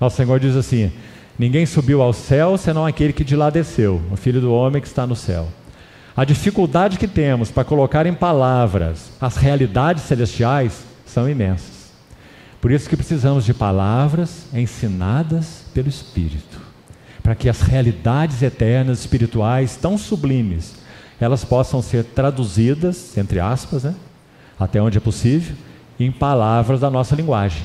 Nosso 0.00 0.16
Senhor 0.16 0.40
diz 0.40 0.56
assim: 0.56 0.90
Ninguém 1.38 1.66
subiu 1.66 2.02
ao 2.02 2.12
céu 2.12 2.56
senão 2.56 2.86
aquele 2.86 3.12
que 3.12 3.24
de 3.24 3.36
lá 3.36 3.50
desceu, 3.50 4.00
o 4.10 4.16
Filho 4.16 4.40
do 4.40 4.52
homem 4.52 4.80
que 4.80 4.88
está 4.88 5.06
no 5.06 5.14
céu. 5.16 5.48
A 6.16 6.24
dificuldade 6.24 6.96
que 6.96 7.08
temos 7.08 7.50
para 7.50 7.64
colocar 7.64 8.06
em 8.06 8.14
palavras 8.14 9.10
as 9.20 9.36
realidades 9.36 10.04
celestiais 10.04 10.84
são 11.04 11.28
imensas. 11.28 11.73
Por 12.64 12.72
isso 12.72 12.88
que 12.88 12.96
precisamos 12.96 13.44
de 13.44 13.52
palavras 13.52 14.46
ensinadas 14.54 15.66
pelo 15.74 15.86
Espírito, 15.86 16.58
para 17.22 17.34
que 17.34 17.46
as 17.46 17.60
realidades 17.60 18.40
eternas 18.40 19.00
espirituais 19.00 19.76
tão 19.76 19.98
sublimes, 19.98 20.74
elas 21.20 21.44
possam 21.44 21.82
ser 21.82 22.04
traduzidas, 22.04 23.18
entre 23.18 23.38
aspas, 23.38 23.84
né, 23.84 23.94
até 24.58 24.80
onde 24.80 24.96
é 24.96 25.00
possível, 25.00 25.54
em 26.00 26.10
palavras 26.10 26.80
da 26.80 26.88
nossa 26.88 27.14
linguagem, 27.14 27.64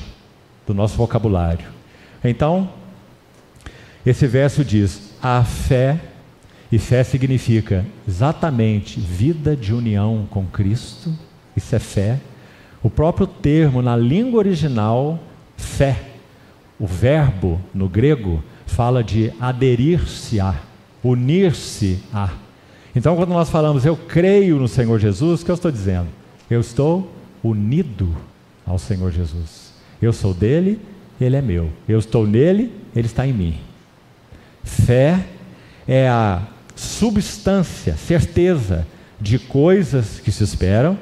do 0.66 0.74
nosso 0.74 0.98
vocabulário. 0.98 1.64
Então, 2.22 2.68
esse 4.04 4.26
verso 4.26 4.62
diz: 4.62 5.12
a 5.22 5.42
fé, 5.42 5.98
e 6.70 6.78
fé 6.78 7.02
significa 7.04 7.86
exatamente 8.06 9.00
vida 9.00 9.56
de 9.56 9.72
união 9.72 10.28
com 10.28 10.44
Cristo, 10.44 11.10
isso 11.56 11.74
é 11.74 11.78
fé 11.78 12.20
O 12.82 12.88
próprio 12.88 13.26
termo 13.26 13.82
na 13.82 13.96
língua 13.96 14.38
original, 14.38 15.18
fé, 15.56 16.02
o 16.78 16.86
verbo 16.86 17.60
no 17.74 17.88
grego 17.88 18.42
fala 18.66 19.04
de 19.04 19.32
aderir-se 19.38 20.40
a, 20.40 20.54
unir-se 21.04 21.98
a. 22.12 22.30
Então, 22.96 23.14
quando 23.16 23.30
nós 23.30 23.50
falamos 23.50 23.84
eu 23.84 23.96
creio 23.96 24.56
no 24.56 24.66
Senhor 24.66 24.98
Jesus, 24.98 25.42
o 25.42 25.44
que 25.44 25.50
eu 25.50 25.54
estou 25.54 25.70
dizendo? 25.70 26.08
Eu 26.48 26.60
estou 26.60 27.12
unido 27.44 28.16
ao 28.66 28.78
Senhor 28.78 29.12
Jesus. 29.12 29.72
Eu 30.00 30.12
sou 30.12 30.32
dele, 30.32 30.80
ele 31.20 31.36
é 31.36 31.42
meu. 31.42 31.70
Eu 31.86 31.98
estou 31.98 32.26
nele, 32.26 32.72
ele 32.96 33.06
está 33.06 33.26
em 33.26 33.32
mim. 33.32 33.58
Fé 34.64 35.26
é 35.86 36.08
a 36.08 36.42
substância, 36.74 37.94
certeza 37.96 38.86
de 39.20 39.38
coisas 39.38 40.18
que 40.20 40.32
se 40.32 40.42
esperam 40.42 40.98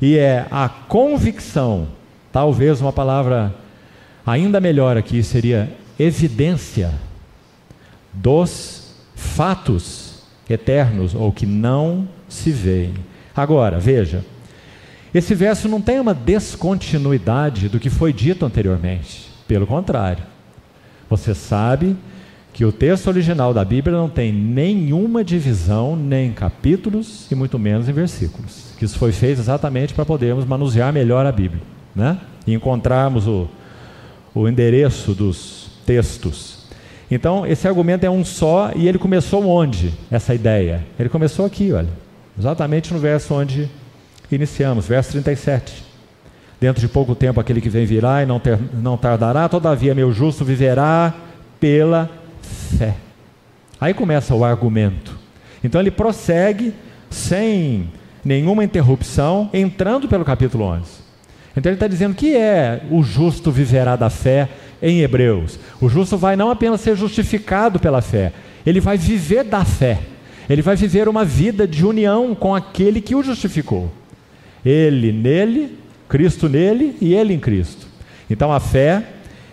e 0.00 0.16
é 0.16 0.46
a 0.50 0.68
convicção, 0.68 1.88
talvez 2.32 2.80
uma 2.80 2.92
palavra 2.92 3.54
ainda 4.26 4.60
melhor 4.60 4.96
aqui 4.96 5.22
seria 5.22 5.70
evidência 5.98 6.92
dos 8.12 8.94
fatos 9.14 10.22
eternos 10.48 11.14
ou 11.14 11.30
que 11.30 11.46
não 11.46 12.08
se 12.28 12.50
veem. 12.50 12.94
Agora, 13.36 13.78
veja, 13.78 14.24
esse 15.14 15.34
verso 15.34 15.68
não 15.68 15.80
tem 15.80 16.00
uma 16.00 16.14
descontinuidade 16.14 17.68
do 17.68 17.78
que 17.78 17.90
foi 17.90 18.12
dito 18.12 18.46
anteriormente. 18.46 19.28
Pelo 19.46 19.66
contrário, 19.66 20.22
você 21.08 21.34
sabe 21.34 21.96
que 22.52 22.64
o 22.64 22.72
texto 22.72 23.08
original 23.08 23.52
da 23.52 23.64
Bíblia 23.64 23.96
não 23.96 24.08
tem 24.08 24.32
nenhuma 24.32 25.22
divisão, 25.22 25.96
nem 25.96 26.28
em 26.28 26.32
capítulos 26.32 27.30
e 27.30 27.34
muito 27.34 27.58
menos 27.58 27.88
em 27.88 27.92
versículos. 27.92 28.69
Que 28.80 28.86
isso 28.86 28.98
foi 28.98 29.12
feito 29.12 29.38
exatamente 29.38 29.92
para 29.92 30.06
podermos 30.06 30.46
manusear 30.46 30.90
melhor 30.90 31.26
a 31.26 31.30
Bíblia, 31.30 31.60
né? 31.94 32.16
E 32.46 32.54
encontrarmos 32.54 33.26
o, 33.26 33.46
o 34.34 34.48
endereço 34.48 35.12
dos 35.12 35.70
textos. 35.84 36.60
Então, 37.10 37.46
esse 37.46 37.68
argumento 37.68 38.06
é 38.06 38.10
um 38.10 38.24
só 38.24 38.72
e 38.74 38.88
ele 38.88 38.96
começou 38.96 39.46
onde? 39.46 39.92
Essa 40.10 40.34
ideia. 40.34 40.82
Ele 40.98 41.10
começou 41.10 41.44
aqui, 41.44 41.70
olha. 41.72 41.90
Exatamente 42.38 42.94
no 42.94 42.98
verso 42.98 43.34
onde 43.34 43.68
iniciamos, 44.32 44.88
verso 44.88 45.10
37. 45.12 45.84
Dentro 46.58 46.80
de 46.80 46.88
pouco 46.88 47.14
tempo 47.14 47.38
aquele 47.38 47.60
que 47.60 47.68
vem 47.68 47.84
virá 47.84 48.22
e 48.22 48.26
não, 48.26 48.40
ter, 48.40 48.58
não 48.72 48.96
tardará, 48.96 49.46
todavia 49.46 49.94
meu 49.94 50.10
justo 50.10 50.42
viverá 50.42 51.12
pela 51.60 52.08
fé. 52.78 52.96
Aí 53.78 53.92
começa 53.92 54.34
o 54.34 54.42
argumento. 54.42 55.18
Então 55.62 55.78
ele 55.82 55.90
prossegue 55.90 56.72
sem 57.10 57.99
nenhuma 58.24 58.64
interrupção, 58.64 59.50
entrando 59.52 60.08
pelo 60.08 60.24
capítulo 60.24 60.64
11. 60.64 60.82
Então 61.56 61.70
ele 61.70 61.76
está 61.76 61.88
dizendo 61.88 62.14
que 62.14 62.36
é 62.36 62.82
o 62.90 63.02
justo 63.02 63.50
viverá 63.50 63.96
da 63.96 64.08
fé 64.08 64.48
em 64.80 65.00
Hebreus. 65.00 65.58
O 65.80 65.88
justo 65.88 66.16
vai 66.16 66.36
não 66.36 66.50
apenas 66.50 66.80
ser 66.80 66.96
justificado 66.96 67.78
pela 67.78 68.00
fé, 68.00 68.32
ele 68.64 68.80
vai 68.80 68.96
viver 68.96 69.44
da 69.44 69.64
fé. 69.64 69.98
Ele 70.48 70.62
vai 70.62 70.74
viver 70.74 71.08
uma 71.08 71.24
vida 71.24 71.66
de 71.66 71.86
união 71.86 72.34
com 72.34 72.52
aquele 72.54 73.00
que 73.00 73.14
o 73.14 73.22
justificou. 73.22 73.88
Ele 74.64 75.12
nele, 75.12 75.78
Cristo 76.08 76.48
nele 76.48 76.96
e 77.00 77.14
ele 77.14 77.32
em 77.32 77.38
Cristo. 77.38 77.86
Então 78.28 78.52
a 78.52 78.58
fé 78.58 79.04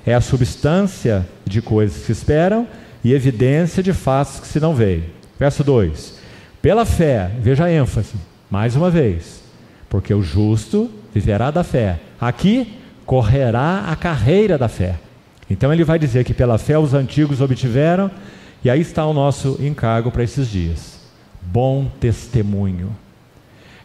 é 0.03 0.15
a 0.15 0.21
substância 0.21 1.27
de 1.45 1.61
coisas 1.61 1.99
que 1.99 2.05
se 2.07 2.11
esperam 2.13 2.67
e 3.03 3.13
evidência 3.13 3.83
de 3.83 3.93
fatos 3.93 4.39
que 4.39 4.47
se 4.47 4.59
não 4.59 4.73
veem. 4.73 5.03
Verso 5.39 5.63
2: 5.63 6.15
Pela 6.63 6.83
fé, 6.83 7.29
veja 7.39 7.65
a 7.65 7.71
ênfase, 7.71 8.15
mais 8.49 8.75
uma 8.75 8.89
vez, 8.89 9.43
porque 9.89 10.13
o 10.13 10.23
justo 10.23 10.89
viverá 11.13 11.51
da 11.51 11.63
fé. 11.63 11.99
Aqui 12.19 12.77
correrá 13.05 13.85
a 13.87 13.95
carreira 13.95 14.57
da 14.57 14.67
fé. 14.67 14.95
Então 15.49 15.71
ele 15.71 15.83
vai 15.83 15.97
dizer 15.97 16.23
que 16.23 16.33
pela 16.33 16.57
fé 16.57 16.77
os 16.77 16.93
antigos 16.93 17.41
obtiveram, 17.41 18.11
e 18.63 18.69
aí 18.69 18.81
está 18.81 19.05
o 19.05 19.13
nosso 19.13 19.57
encargo 19.59 20.11
para 20.11 20.23
esses 20.23 20.47
dias. 20.47 20.99
Bom 21.41 21.89
testemunho. 21.99 22.95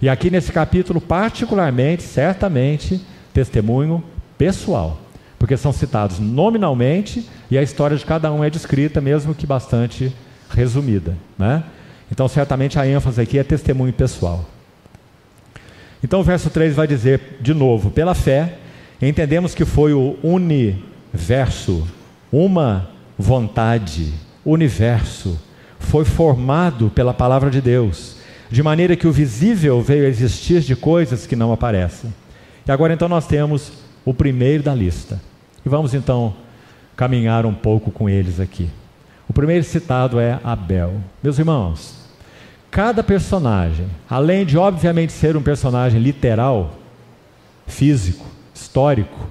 E 0.00 0.08
aqui 0.08 0.30
nesse 0.30 0.50
capítulo, 0.50 1.00
particularmente, 1.00 2.02
certamente, 2.02 3.00
testemunho 3.32 4.02
pessoal, 4.36 4.98
porque 5.38 5.56
são 5.56 5.72
citados 5.72 6.18
nominalmente 6.18 7.28
e 7.48 7.56
a 7.56 7.62
história 7.62 7.96
de 7.96 8.04
cada 8.04 8.32
um 8.32 8.42
é 8.42 8.50
descrita, 8.50 9.00
mesmo 9.00 9.34
que 9.34 9.46
bastante 9.46 10.12
resumida. 10.50 11.16
Né? 11.38 11.62
Então, 12.10 12.26
certamente 12.26 12.78
a 12.78 12.86
ênfase 12.86 13.20
aqui 13.20 13.38
é 13.38 13.44
testemunho 13.44 13.92
pessoal. 13.92 14.44
Então, 16.02 16.20
o 16.20 16.24
verso 16.24 16.50
3 16.50 16.74
vai 16.74 16.86
dizer, 16.86 17.38
de 17.40 17.54
novo, 17.54 17.90
pela 17.90 18.14
fé, 18.14 18.58
entendemos 19.00 19.54
que 19.54 19.64
foi 19.64 19.92
o 19.92 20.16
universo, 20.22 21.86
uma 22.32 22.88
vontade, 23.18 24.12
universo, 24.44 25.38
foi 25.78 26.04
formado 26.04 26.90
pela 26.90 27.14
palavra 27.14 27.50
de 27.50 27.60
Deus 27.60 28.22
de 28.52 28.62
maneira 28.62 28.94
que 28.94 29.08
o 29.08 29.12
visível 29.12 29.80
veio 29.80 30.04
a 30.04 30.08
existir 30.08 30.60
de 30.60 30.76
coisas 30.76 31.26
que 31.26 31.34
não 31.34 31.54
aparecem. 31.54 32.12
E 32.66 32.70
agora 32.70 32.92
então 32.92 33.08
nós 33.08 33.26
temos 33.26 33.72
o 34.04 34.12
primeiro 34.12 34.62
da 34.62 34.74
lista. 34.74 35.18
E 35.64 35.68
vamos 35.70 35.94
então 35.94 36.34
caminhar 36.94 37.46
um 37.46 37.54
pouco 37.54 37.90
com 37.90 38.10
eles 38.10 38.38
aqui. 38.38 38.68
O 39.26 39.32
primeiro 39.32 39.64
citado 39.64 40.20
é 40.20 40.38
Abel. 40.44 40.96
Meus 41.22 41.38
irmãos, 41.38 42.01
cada 42.72 43.02
personagem, 43.02 43.86
além 44.08 44.46
de 44.46 44.56
obviamente 44.56 45.12
ser 45.12 45.36
um 45.36 45.42
personagem 45.42 46.00
literal, 46.00 46.72
físico, 47.66 48.24
histórico, 48.54 49.28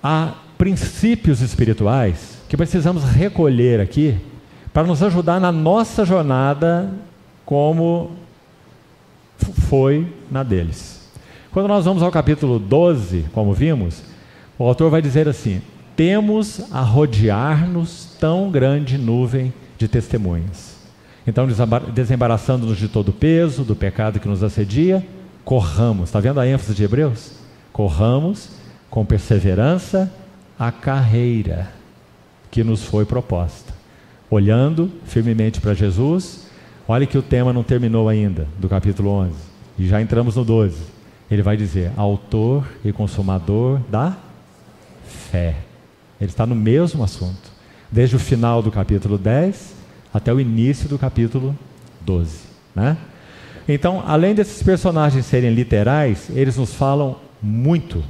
há 0.00 0.34
princípios 0.56 1.40
espirituais 1.40 2.38
que 2.48 2.56
precisamos 2.56 3.02
recolher 3.02 3.80
aqui 3.80 4.16
para 4.72 4.86
nos 4.86 5.02
ajudar 5.02 5.40
na 5.40 5.50
nossa 5.50 6.04
jornada 6.04 6.88
como 7.44 8.12
foi 9.68 10.06
na 10.30 10.44
deles. 10.44 11.10
Quando 11.50 11.66
nós 11.66 11.84
vamos 11.84 12.02
ao 12.04 12.12
capítulo 12.12 12.60
12, 12.60 13.26
como 13.32 13.52
vimos, 13.52 14.04
o 14.56 14.62
autor 14.62 14.88
vai 14.88 15.02
dizer 15.02 15.28
assim: 15.28 15.60
temos 15.96 16.72
a 16.72 16.80
rodear-nos 16.80 18.16
tão 18.20 18.52
grande 18.52 18.96
nuvem 18.96 19.52
de 19.76 19.88
testemunhas. 19.88 20.73
Então, 21.26 21.46
desembaraçando-nos 21.92 22.76
de 22.76 22.88
todo 22.88 23.08
o 23.08 23.12
peso, 23.12 23.64
do 23.64 23.74
pecado 23.74 24.20
que 24.20 24.28
nos 24.28 24.42
assedia, 24.42 25.04
corramos. 25.44 26.10
Está 26.10 26.20
vendo 26.20 26.40
a 26.40 26.46
ênfase 26.46 26.74
de 26.74 26.84
Hebreus? 26.84 27.32
Corramos 27.72 28.50
com 28.90 29.04
perseverança 29.04 30.12
a 30.58 30.70
carreira 30.70 31.70
que 32.50 32.62
nos 32.62 32.84
foi 32.84 33.04
proposta 33.04 33.74
olhando 34.34 34.90
firmemente 35.04 35.60
para 35.60 35.74
Jesus. 35.74 36.46
Olha 36.86 37.06
que 37.06 37.16
o 37.16 37.22
tema 37.22 37.52
não 37.52 37.62
terminou 37.62 38.08
ainda, 38.08 38.46
do 38.58 38.68
capítulo 38.68 39.10
11. 39.10 39.32
E 39.78 39.86
já 39.86 40.00
entramos 40.00 40.36
no 40.36 40.44
12. 40.44 40.76
Ele 41.30 41.42
vai 41.42 41.56
dizer: 41.56 41.92
Autor 41.96 42.66
e 42.84 42.92
consumador 42.92 43.80
da 43.88 44.16
fé. 45.30 45.56
Ele 46.20 46.30
está 46.30 46.46
no 46.46 46.54
mesmo 46.54 47.02
assunto, 47.02 47.52
desde 47.90 48.16
o 48.16 48.18
final 48.18 48.62
do 48.62 48.70
capítulo 48.70 49.18
10 49.18 49.83
até 50.14 50.32
o 50.32 50.38
início 50.38 50.88
do 50.88 50.96
capítulo 50.96 51.58
12. 52.02 52.38
Né? 52.72 52.96
Então, 53.68 54.04
além 54.06 54.32
desses 54.32 54.62
personagens 54.62 55.26
serem 55.26 55.52
literais, 55.52 56.30
eles 56.30 56.56
nos 56.56 56.72
falam 56.72 57.16
muito 57.42 58.04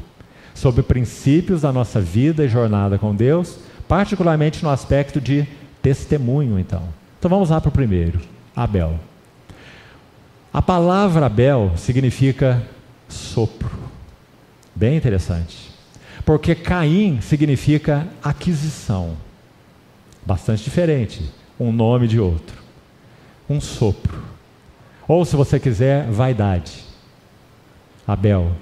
sobre 0.54 0.82
princípios 0.82 1.62
da 1.62 1.72
nossa 1.72 2.00
vida 2.00 2.44
e 2.44 2.48
jornada 2.48 2.98
com 2.98 3.14
Deus, 3.14 3.58
particularmente 3.88 4.62
no 4.62 4.68
aspecto 4.68 5.18
de 5.20 5.46
Testemunho, 5.80 6.58
então. 6.58 6.82
Então 7.18 7.28
vamos 7.28 7.50
lá 7.50 7.60
para 7.60 7.68
o 7.68 7.72
primeiro, 7.72 8.20
Abel. 8.54 8.98
A 10.52 10.62
palavra 10.62 11.26
Abel 11.26 11.72
significa 11.76 12.62
sopro. 13.08 13.70
Bem 14.74 14.96
interessante. 14.96 15.70
Porque 16.24 16.54
Caim 16.54 17.20
significa 17.20 18.06
aquisição. 18.22 19.16
Bastante 20.24 20.64
diferente. 20.64 21.22
Um 21.58 21.72
nome 21.72 22.08
de 22.08 22.18
outro. 22.18 22.56
Um 23.48 23.60
sopro. 23.60 24.22
Ou, 25.06 25.24
se 25.24 25.36
você 25.36 25.60
quiser, 25.60 26.06
vaidade. 26.10 26.84
Abel. 28.06 28.52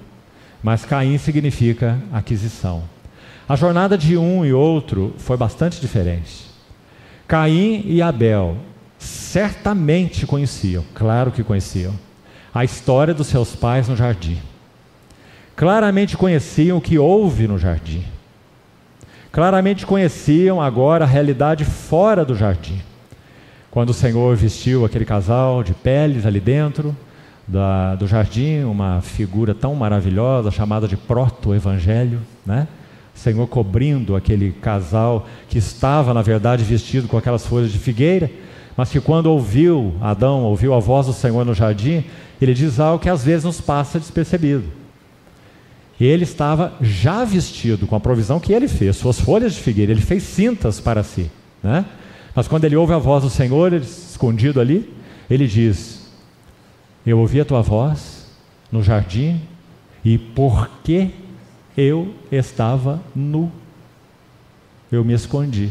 Mas 0.62 0.84
Caim 0.84 1.18
significa 1.18 1.98
aquisição. 2.12 2.84
A 3.48 3.56
jornada 3.56 3.98
de 3.98 4.16
um 4.16 4.44
e 4.44 4.52
outro 4.52 5.14
foi 5.18 5.36
bastante 5.36 5.80
diferente. 5.80 6.46
Caim 7.26 7.82
e 7.86 8.00
Abel 8.00 8.56
certamente 8.98 10.26
conheciam, 10.26 10.84
claro 10.94 11.32
que 11.32 11.42
conheciam, 11.42 11.92
a 12.54 12.64
história 12.64 13.12
dos 13.12 13.26
seus 13.26 13.56
pais 13.56 13.88
no 13.88 13.96
jardim. 13.96 14.38
Claramente 15.56 16.16
conheciam 16.16 16.78
o 16.78 16.80
que 16.80 16.98
houve 16.98 17.48
no 17.48 17.58
jardim. 17.58 18.04
Claramente 19.32 19.86
conheciam 19.86 20.60
agora 20.60 21.06
a 21.06 21.08
realidade 21.08 21.64
fora 21.64 22.22
do 22.22 22.36
jardim. 22.36 22.82
Quando 23.70 23.88
o 23.88 23.94
Senhor 23.94 24.36
vestiu 24.36 24.84
aquele 24.84 25.06
casal 25.06 25.62
de 25.62 25.72
peles 25.72 26.26
ali 26.26 26.38
dentro, 26.38 26.94
da, 27.48 27.94
do 27.94 28.06
jardim, 28.06 28.62
uma 28.64 29.00
figura 29.00 29.54
tão 29.54 29.74
maravilhosa 29.74 30.50
chamada 30.50 30.86
de 30.86 30.98
proto-evangelho, 30.98 32.20
né? 32.44 32.68
O 33.14 33.18
Senhor 33.18 33.46
cobrindo 33.46 34.14
aquele 34.14 34.52
casal 34.52 35.26
que 35.48 35.56
estava, 35.56 36.12
na 36.12 36.20
verdade, 36.20 36.62
vestido 36.62 37.08
com 37.08 37.16
aquelas 37.16 37.46
folhas 37.46 37.72
de 37.72 37.78
figueira, 37.78 38.30
mas 38.76 38.90
que 38.90 39.00
quando 39.00 39.26
ouviu, 39.26 39.94
Adão 40.02 40.42
ouviu 40.42 40.74
a 40.74 40.78
voz 40.78 41.06
do 41.06 41.12
Senhor 41.14 41.42
no 41.44 41.54
jardim, 41.54 42.04
ele 42.40 42.52
diz 42.52 42.78
algo 42.78 43.02
que 43.02 43.08
às 43.08 43.24
vezes 43.24 43.44
nos 43.44 43.62
passa 43.62 43.98
despercebido. 43.98 44.81
Ele 46.04 46.24
estava 46.24 46.74
já 46.80 47.24
vestido 47.24 47.86
com 47.86 47.94
a 47.94 48.00
provisão 48.00 48.40
que 48.40 48.52
ele 48.52 48.66
fez, 48.66 48.96
suas 48.96 49.20
folhas 49.20 49.54
de 49.54 49.60
figueira, 49.60 49.92
ele 49.92 50.00
fez 50.00 50.24
cintas 50.24 50.80
para 50.80 51.04
si, 51.04 51.30
né? 51.62 51.84
Mas 52.34 52.48
quando 52.48 52.64
ele 52.64 52.74
ouve 52.74 52.92
a 52.92 52.98
voz 52.98 53.22
do 53.22 53.30
Senhor, 53.30 53.72
ele, 53.72 53.84
escondido 53.84 54.60
ali, 54.60 54.92
ele 55.30 55.46
diz: 55.46 56.10
Eu 57.06 57.20
ouvi 57.20 57.40
a 57.40 57.44
tua 57.44 57.62
voz 57.62 58.26
no 58.70 58.82
jardim, 58.82 59.40
e 60.04 60.18
porque 60.18 61.10
eu 61.76 62.12
estava 62.32 63.00
nu, 63.14 63.52
eu 64.90 65.04
me 65.04 65.12
escondi. 65.12 65.70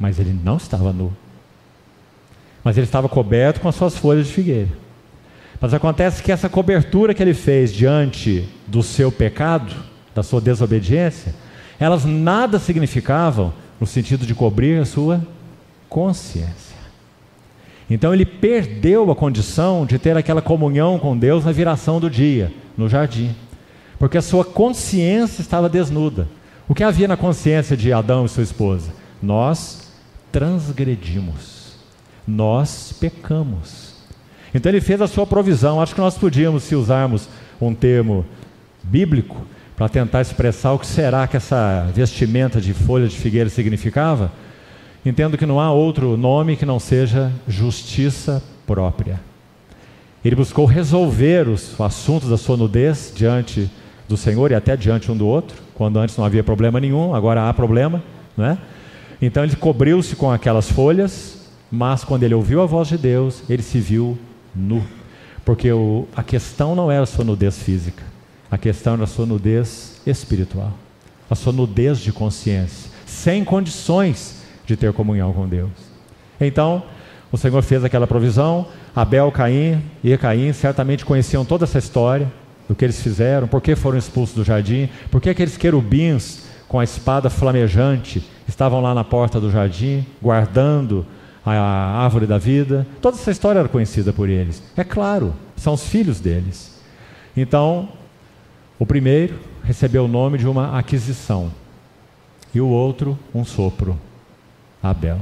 Mas 0.00 0.18
ele 0.18 0.32
não 0.32 0.56
estava 0.56 0.90
nu. 0.90 1.12
Mas 2.64 2.78
ele 2.78 2.86
estava 2.86 3.08
coberto 3.08 3.60
com 3.60 3.68
as 3.68 3.74
suas 3.74 3.96
folhas 3.96 4.26
de 4.28 4.32
figueira. 4.32 4.87
Mas 5.60 5.74
acontece 5.74 6.22
que 6.22 6.30
essa 6.30 6.48
cobertura 6.48 7.12
que 7.12 7.22
ele 7.22 7.34
fez 7.34 7.72
diante 7.72 8.48
do 8.66 8.82
seu 8.82 9.10
pecado, 9.10 9.74
da 10.14 10.22
sua 10.22 10.40
desobediência, 10.40 11.34
elas 11.80 12.04
nada 12.04 12.58
significavam 12.58 13.52
no 13.80 13.86
sentido 13.86 14.26
de 14.26 14.34
cobrir 14.34 14.80
a 14.80 14.84
sua 14.84 15.20
consciência. 15.88 16.76
Então 17.90 18.12
ele 18.12 18.26
perdeu 18.26 19.10
a 19.10 19.16
condição 19.16 19.86
de 19.86 19.98
ter 19.98 20.16
aquela 20.16 20.42
comunhão 20.42 20.98
com 20.98 21.16
Deus 21.16 21.44
na 21.44 21.52
viração 21.52 21.98
do 21.98 22.10
dia, 22.10 22.52
no 22.76 22.88
jardim, 22.88 23.34
porque 23.98 24.18
a 24.18 24.22
sua 24.22 24.44
consciência 24.44 25.40
estava 25.40 25.68
desnuda. 25.68 26.28
O 26.68 26.74
que 26.74 26.84
havia 26.84 27.08
na 27.08 27.16
consciência 27.16 27.76
de 27.76 27.92
Adão 27.92 28.26
e 28.26 28.28
sua 28.28 28.42
esposa? 28.42 28.92
Nós 29.22 29.90
transgredimos, 30.30 31.78
nós 32.26 32.94
pecamos. 33.00 33.87
Então 34.54 34.70
ele 34.70 34.80
fez 34.80 35.00
a 35.00 35.06
sua 35.06 35.26
provisão. 35.26 35.80
Acho 35.80 35.94
que 35.94 36.00
nós 36.00 36.16
podíamos, 36.16 36.62
se 36.62 36.74
usarmos 36.74 37.28
um 37.60 37.74
termo 37.74 38.24
bíblico, 38.82 39.46
para 39.78 39.88
tentar 39.88 40.20
expressar 40.20 40.72
o 40.72 40.78
que 40.78 40.86
será 40.88 41.24
que 41.28 41.36
essa 41.36 41.88
vestimenta 41.94 42.60
de 42.60 42.74
folha 42.74 43.06
de 43.06 43.16
figueira 43.16 43.48
significava, 43.48 44.32
entendo 45.06 45.38
que 45.38 45.46
não 45.46 45.60
há 45.60 45.70
outro 45.70 46.16
nome 46.16 46.56
que 46.56 46.66
não 46.66 46.80
seja 46.80 47.30
justiça 47.46 48.42
própria. 48.66 49.20
Ele 50.24 50.34
buscou 50.34 50.66
resolver 50.66 51.48
os 51.48 51.80
assuntos 51.80 52.28
da 52.28 52.36
sua 52.36 52.56
nudez 52.56 53.12
diante 53.14 53.70
do 54.08 54.16
Senhor 54.16 54.50
e 54.50 54.54
até 54.56 54.76
diante 54.76 55.12
um 55.12 55.16
do 55.16 55.28
outro, 55.28 55.56
quando 55.74 55.96
antes 56.00 56.16
não 56.16 56.24
havia 56.24 56.42
problema 56.42 56.80
nenhum, 56.80 57.14
agora 57.14 57.48
há 57.48 57.54
problema, 57.54 58.02
né? 58.36 58.58
Então 59.22 59.44
ele 59.44 59.54
cobriu-se 59.54 60.16
com 60.16 60.28
aquelas 60.28 60.68
folhas, 60.68 61.48
mas 61.70 62.02
quando 62.02 62.24
ele 62.24 62.34
ouviu 62.34 62.60
a 62.60 62.66
voz 62.66 62.88
de 62.88 62.98
Deus, 62.98 63.44
ele 63.48 63.62
se 63.62 63.78
viu 63.78 64.18
nu. 64.54 64.82
Porque 65.44 65.70
o, 65.72 66.06
a 66.14 66.22
questão 66.22 66.74
não 66.74 66.90
era 66.90 67.02
a 67.02 67.06
sua 67.06 67.24
nudez 67.24 67.62
física, 67.62 68.02
a 68.50 68.58
questão 68.58 68.94
era 68.94 69.04
a 69.04 69.06
sua 69.06 69.26
nudez 69.26 70.00
espiritual, 70.06 70.72
a 71.30 71.34
sua 71.34 71.52
nudez 71.52 71.98
de 71.98 72.12
consciência, 72.12 72.90
sem 73.06 73.44
condições 73.44 74.42
de 74.66 74.76
ter 74.76 74.92
comunhão 74.92 75.32
com 75.32 75.48
Deus. 75.48 75.70
Então, 76.40 76.82
o 77.32 77.36
Senhor 77.36 77.62
fez 77.62 77.84
aquela 77.84 78.06
provisão, 78.06 78.66
Abel, 78.94 79.30
Caim 79.32 79.82
e 80.02 80.16
Caim 80.16 80.52
certamente 80.52 81.04
conheciam 81.04 81.44
toda 81.44 81.64
essa 81.64 81.78
história, 81.78 82.30
do 82.68 82.74
que 82.74 82.84
eles 82.84 83.00
fizeram, 83.00 83.48
por 83.48 83.62
que 83.62 83.74
foram 83.74 83.96
expulsos 83.96 84.36
do 84.36 84.44
jardim, 84.44 84.90
por 85.10 85.20
que 85.20 85.30
aqueles 85.30 85.56
querubins 85.56 86.44
com 86.68 86.78
a 86.78 86.84
espada 86.84 87.30
flamejante 87.30 88.22
estavam 88.46 88.82
lá 88.82 88.94
na 88.94 89.02
porta 89.02 89.40
do 89.40 89.50
jardim, 89.50 90.04
guardando 90.20 91.06
a 91.56 92.02
árvore 92.04 92.26
da 92.26 92.38
vida. 92.38 92.86
Toda 93.00 93.16
essa 93.16 93.30
história 93.30 93.60
era 93.60 93.68
conhecida 93.68 94.12
por 94.12 94.28
eles. 94.28 94.62
É 94.76 94.84
claro, 94.84 95.34
são 95.56 95.74
os 95.74 95.84
filhos 95.84 96.20
deles. 96.20 96.78
Então, 97.36 97.88
o 98.78 98.86
primeiro 98.86 99.34
recebeu 99.62 100.04
o 100.04 100.08
nome 100.08 100.38
de 100.38 100.46
uma 100.46 100.78
aquisição, 100.78 101.50
e 102.54 102.60
o 102.60 102.68
outro, 102.68 103.18
um 103.34 103.44
sopro. 103.44 103.98
Abel. 104.82 105.18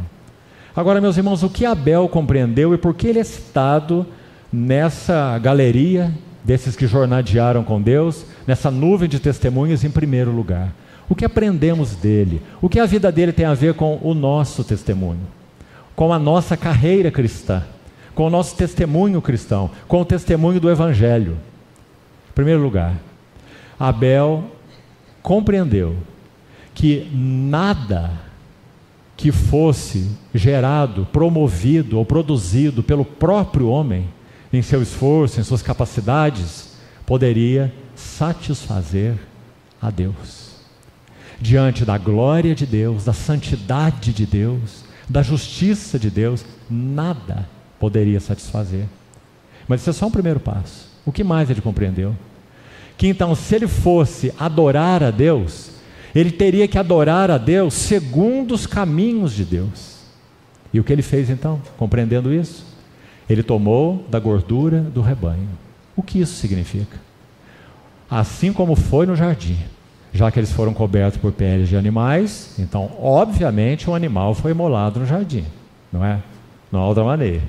Agora, 0.75 1.01
meus 1.01 1.17
irmãos, 1.17 1.43
o 1.43 1.49
que 1.49 1.65
Abel 1.65 2.09
compreendeu 2.09 2.75
e 2.75 2.79
por 2.79 2.95
que 2.95 3.07
ele 3.07 3.19
é 3.19 3.25
citado 3.25 4.07
nessa 4.53 5.39
galeria 5.39 6.13
desses 6.45 6.77
que 6.77 6.87
jornadearam 6.87 7.65
com 7.65 7.81
Deus, 7.81 8.27
nessa 8.47 8.71
nuvem 8.71 9.09
de 9.09 9.19
testemunhas 9.19 9.85
em 9.85 9.91
primeiro 9.91 10.31
lugar? 10.31 10.73
O 11.09 11.15
que 11.15 11.25
aprendemos 11.25 11.95
dele? 11.95 12.43
O 12.61 12.69
que 12.69 12.79
a 12.79 12.87
vida 12.87 13.11
dele 13.11 13.33
tem 13.33 13.47
a 13.47 13.55
ver 13.55 13.75
com 13.75 13.99
o 14.03 14.13
nosso 14.13 14.63
testemunho? 14.63 15.36
Com 15.97 16.13
a 16.13 16.19
nossa 16.19 16.57
carreira 16.57 17.11
cristã? 17.11 17.65
Com 18.15 18.27
o 18.27 18.31
nosso 18.31 18.55
testemunho 18.55 19.21
cristão? 19.21 19.71
Com 19.89 20.03
o 20.03 20.05
testemunho 20.05 20.61
do 20.61 20.71
Evangelho? 20.71 21.39
Em 22.31 22.33
primeiro 22.35 22.63
lugar, 22.63 22.95
Abel 23.81 24.45
compreendeu 25.23 25.97
que 26.75 27.11
nada 27.13 28.13
que 29.17 29.33
fosse 29.33 30.11
gerado, 30.35 31.09
promovido 31.11 31.99
ou 31.99 32.05
produzido 32.05 32.83
pelo 32.83 33.05
próprio 33.05 33.69
homem, 33.69 34.09
em 34.53 34.61
seu 34.61 34.83
esforço, 34.83 35.41
em 35.41 35.43
suas 35.43 35.63
capacidades, 35.63 36.77
poderia 37.07 37.73
satisfazer 37.95 39.15
a 39.81 39.91
Deus. 39.91 40.57
Diante 41.41 41.85
da 41.85 41.97
glória 41.99 42.55
de 42.55 42.67
Deus, 42.67 43.05
da 43.05 43.13
santidade 43.13 44.13
de 44.13 44.27
Deus, 44.27 44.86
da 45.09 45.23
justiça 45.23 45.99
de 45.99 46.11
Deus, 46.11 46.45
nada 46.69 47.49
poderia 47.79 48.21
satisfazer. 48.21 48.85
Mas 49.69 49.81
isso 49.81 49.91
é 49.91 49.93
só 49.93 50.07
um 50.07 50.11
primeiro 50.11 50.41
passo. 50.41 50.89
O 51.05 51.13
que 51.13 51.23
mais 51.23 51.51
ele 51.51 51.61
compreendeu? 51.61 52.15
Que 52.97 53.07
então, 53.07 53.35
se 53.35 53.55
ele 53.55 53.69
fosse 53.69 54.33
adorar 54.39 55.03
a 55.03 55.11
Deus, 55.11 55.71
ele 56.15 56.31
teria 56.31 56.67
que 56.67 56.79
adorar 56.79 57.31
a 57.31 57.39
Deus 57.39 57.75
segundo 57.75 58.55
os 58.55 58.67
caminhos 58.67 59.33
de 59.33 59.45
Deus. 59.45 59.97
E 60.73 60.81
o 60.81 60.85
que 60.85 60.93
ele 60.93 61.03
fez 61.03 61.31
então, 61.31 61.61
compreendendo 61.77 62.33
isso? 62.33 62.65
Ele 63.29 63.43
tomou 63.43 64.05
da 64.09 64.19
gordura 64.19 64.81
do 64.81 65.01
rebanho. 65.01 65.49
O 65.95 66.03
que 66.03 66.21
isso 66.21 66.35
significa? 66.35 66.99
Assim 68.11 68.53
como 68.53 68.77
foi 68.77 69.07
no 69.07 69.17
jardim, 69.17 69.59
já 70.17 70.31
que 70.31 70.41
eles 70.41 70.53
foram 70.53 70.73
cobertos 70.73 71.21
por 71.21 71.33
peles 71.33 71.69
de 71.69 71.77
animais, 71.77 72.55
então, 72.59 72.91
obviamente, 73.01 73.89
um 73.89 73.95
animal 73.95 74.35
foi 74.35 74.51
imolado 74.51 75.01
no 75.01 75.07
jardim, 75.07 75.45
não 75.93 76.05
é? 76.05 76.19
Não 76.73 76.81
há 76.81 76.87
outra 76.89 77.05
maneira. 77.05 77.43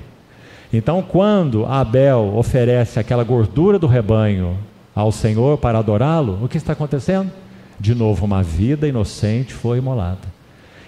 Então, 0.72 1.02
quando 1.02 1.64
Abel 1.66 2.34
oferece 2.36 3.00
aquela 3.00 3.24
gordura 3.24 3.78
do 3.78 3.86
rebanho 3.86 4.58
ao 4.94 5.10
Senhor 5.10 5.58
para 5.58 5.78
adorá-lo, 5.78 6.38
o 6.42 6.48
que 6.48 6.58
está 6.58 6.74
acontecendo? 6.74 7.30
de 7.78 7.94
novo 7.94 8.24
uma 8.24 8.42
vida 8.42 8.88
inocente 8.88 9.54
foi 9.54 9.78
imolada. 9.78 10.36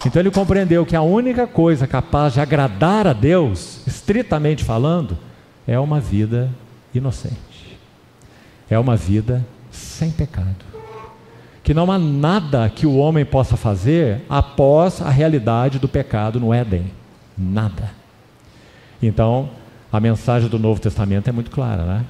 Então 0.05 0.21
ele 0.21 0.31
compreendeu 0.31 0.85
que 0.87 0.97
a 0.97 1.03
única 1.03 1.47
coisa 1.47 1.87
capaz 1.87 2.33
de 2.33 2.41
agradar 2.41 3.07
a 3.07 3.13
Deus, 3.13 3.87
estritamente 3.87 4.65
falando, 4.65 5.17
é 5.67 5.79
uma 5.79 6.01
vida 6.01 6.51
inocente. 6.95 7.79
É 8.69 8.79
uma 8.79 8.97
vida 8.97 9.45
sem 9.71 10.11
pecado. 10.11 10.70
Que 11.71 11.75
não 11.75 11.93
há 11.93 12.01
nada 12.01 12.69
que 12.69 12.85
o 12.85 12.97
homem 12.97 13.25
possa 13.25 13.57
fazer 13.57 14.23
após 14.29 15.01
a 15.01 15.09
realidade 15.09 15.79
do 15.79 15.87
pecado 15.87 16.41
no 16.41 16.53
Éden. 16.53 16.91
Nada. 17.39 17.93
Então, 19.01 19.51
a 19.93 20.01
mensagem 20.01 20.49
do 20.49 20.59
Novo 20.59 20.81
Testamento 20.81 21.29
é 21.29 21.33
muito 21.33 21.53
clara, 21.53 21.85
né? 21.85 22.05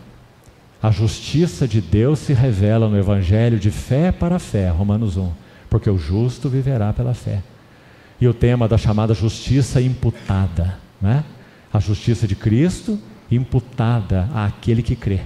A 0.83 0.91
justiça 0.91 1.69
de 1.69 1.83
Deus 1.83 2.21
se 2.21 2.33
revela 2.33 2.89
no 2.89 2.97
Evangelho 2.97 3.59
de 3.59 3.71
fé 3.71 4.11
para 4.11 4.39
fé, 4.39 4.71
Romanos 4.71 5.19
1, 5.19 5.31
porque 5.69 5.91
o 5.91 5.99
justo 5.99 6.49
viverá 6.49 6.95
pela 6.95 7.13
fé. 7.13 7.43
E 8.19 8.27
o 8.27 8.33
tema 8.33 8.67
da 8.67 8.79
chamada 8.79 9.13
justiça 9.13 9.79
imputada, 9.79 10.79
né? 11.03 11.23
a 11.71 11.79
justiça 11.79 12.27
de 12.27 12.35
Cristo 12.35 12.99
imputada 13.31 14.27
àquele 14.35 14.83
que 14.83 14.97
crê 14.97 15.21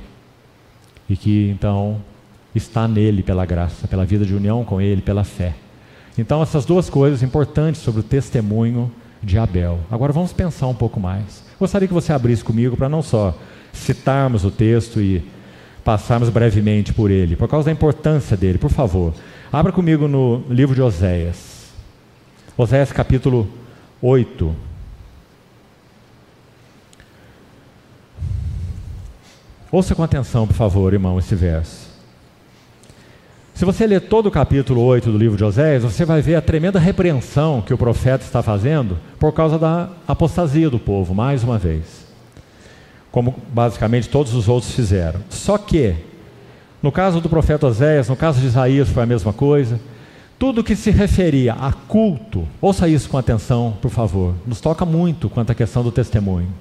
e 1.09 1.17
que 1.17 1.51
então 1.51 2.03
está 2.55 2.87
nele 2.87 3.23
pela 3.23 3.45
graça, 3.45 3.89
pela 3.89 4.05
vida 4.05 4.25
de 4.25 4.35
união 4.35 4.65
com 4.65 4.81
ele, 4.81 5.03
pela 5.03 5.25
fé. 5.25 5.55
Então, 6.17 6.43
essas 6.43 6.65
duas 6.65 6.89
coisas 6.89 7.23
importantes 7.23 7.81
sobre 7.81 8.01
o 8.01 8.05
testemunho 8.05 8.91
de 9.23 9.39
Abel. 9.39 9.81
Agora 9.91 10.13
vamos 10.13 10.33
pensar 10.33 10.69
um 10.69 10.75
pouco 10.75 11.01
mais. 11.01 11.45
Gostaria 11.59 11.89
que 11.89 11.95
você 11.95 12.13
abrisse 12.13 12.45
comigo 12.45 12.77
para 12.77 12.89
não 12.89 13.03
só 13.03 13.37
citarmos 13.73 14.45
o 14.45 14.51
texto 14.51 15.01
e 15.01 15.25
passarmos 15.83 16.29
brevemente 16.29 16.93
por 16.93 17.11
ele, 17.11 17.37
por 17.37 17.49
causa 17.49 17.67
da 17.67 17.73
importância 17.73 18.37
dele, 18.37 18.59
por 18.59 18.71
favor. 18.71 19.13
Abra 19.53 19.73
comigo 19.73 20.07
no 20.07 20.43
livro 20.49 20.75
de 20.75 20.83
Oséias. 20.83 21.73
Oséias 22.57 22.93
capítulo 22.93 23.49
8. 24.01 24.55
Ouça 29.71 29.95
com 29.95 30.05
atenção, 30.05 30.47
por 30.47 30.55
favor, 30.55 30.93
irmão, 30.93 31.19
esse 31.19 31.35
verso. 31.35 31.84
Se 33.55 33.65
você 33.65 33.87
ler 33.87 34.01
todo 34.01 34.27
o 34.27 34.33
capítulo 34.33 34.81
8 34.83 35.13
do 35.13 35.17
livro 35.17 35.37
de 35.37 35.45
Oséias, 35.45 35.85
você 35.85 36.05
vai 36.05 36.21
ver 36.21 36.35
a 36.35 36.43
tremenda 36.43 36.81
repreensão 36.81 37.63
que 37.63 37.73
o 37.73 37.79
profeta 37.79 38.25
está 38.25 38.43
fazendo 38.43 38.99
por 39.17 39.33
causa 39.33 39.57
da 39.57 39.91
apostasia 40.09 40.69
do 40.69 40.81
povo, 40.81 41.15
mais 41.15 41.45
uma 41.45 41.57
vez. 41.57 42.05
Como 43.13 43.33
basicamente 43.53 44.09
todos 44.09 44.35
os 44.35 44.49
outros 44.49 44.73
fizeram. 44.73 45.21
Só 45.31 45.57
que, 45.57 45.95
no 46.83 46.91
caso 46.91 47.21
do 47.21 47.29
profeta 47.29 47.69
Oséias, 47.69 48.09
no 48.09 48.17
caso 48.17 48.41
de 48.41 48.47
Isaías 48.49 48.89
foi 48.89 49.05
a 49.05 49.07
mesma 49.07 49.33
coisa. 49.33 49.79
Tudo 50.37 50.65
que 50.65 50.75
se 50.75 50.91
referia 50.91 51.53
a 51.53 51.73
culto, 51.73 52.49
ouça 52.61 52.89
isso 52.89 53.09
com 53.09 53.17
atenção, 53.17 53.79
por 53.81 53.93
favor, 53.93 54.35
nos 54.45 54.61
toca 54.61 54.85
muito 54.85 55.31
quanto 55.31 55.53
à 55.53 55.55
questão 55.55 55.85
do 55.85 55.93
testemunho. 55.93 56.53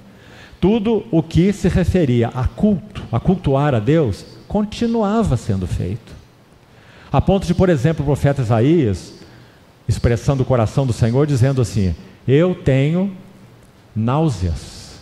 Tudo 0.60 1.04
o 1.10 1.24
que 1.24 1.52
se 1.52 1.68
referia 1.68 2.28
a 2.28 2.46
culto, 2.46 3.02
a 3.10 3.18
cultuar 3.18 3.74
a 3.74 3.80
Deus, 3.80 4.24
continuava 4.46 5.36
sendo 5.36 5.66
feito. 5.66 6.23
A 7.14 7.20
ponto 7.20 7.46
de, 7.46 7.54
por 7.54 7.68
exemplo, 7.68 8.02
o 8.02 8.06
profeta 8.06 8.42
Isaías, 8.42 9.14
expressando 9.88 10.42
o 10.42 10.44
coração 10.44 10.84
do 10.84 10.92
Senhor, 10.92 11.28
dizendo 11.28 11.62
assim: 11.62 11.94
Eu 12.26 12.56
tenho 12.56 13.16
náuseas 13.94 14.98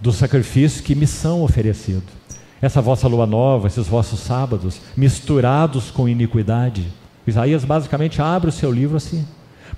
do 0.00 0.10
sacrifício 0.12 0.82
que 0.82 0.96
me 0.96 1.06
são 1.06 1.44
oferecidos. 1.44 2.12
Essa 2.60 2.82
vossa 2.82 3.06
lua 3.06 3.28
nova, 3.28 3.68
esses 3.68 3.86
vossos 3.86 4.18
sábados, 4.18 4.80
misturados 4.96 5.88
com 5.88 6.08
iniquidade 6.08 6.84
Isaías 7.24 7.64
basicamente 7.64 8.20
abre 8.20 8.48
o 8.48 8.52
seu 8.52 8.72
livro 8.72 8.96
assim, 8.96 9.24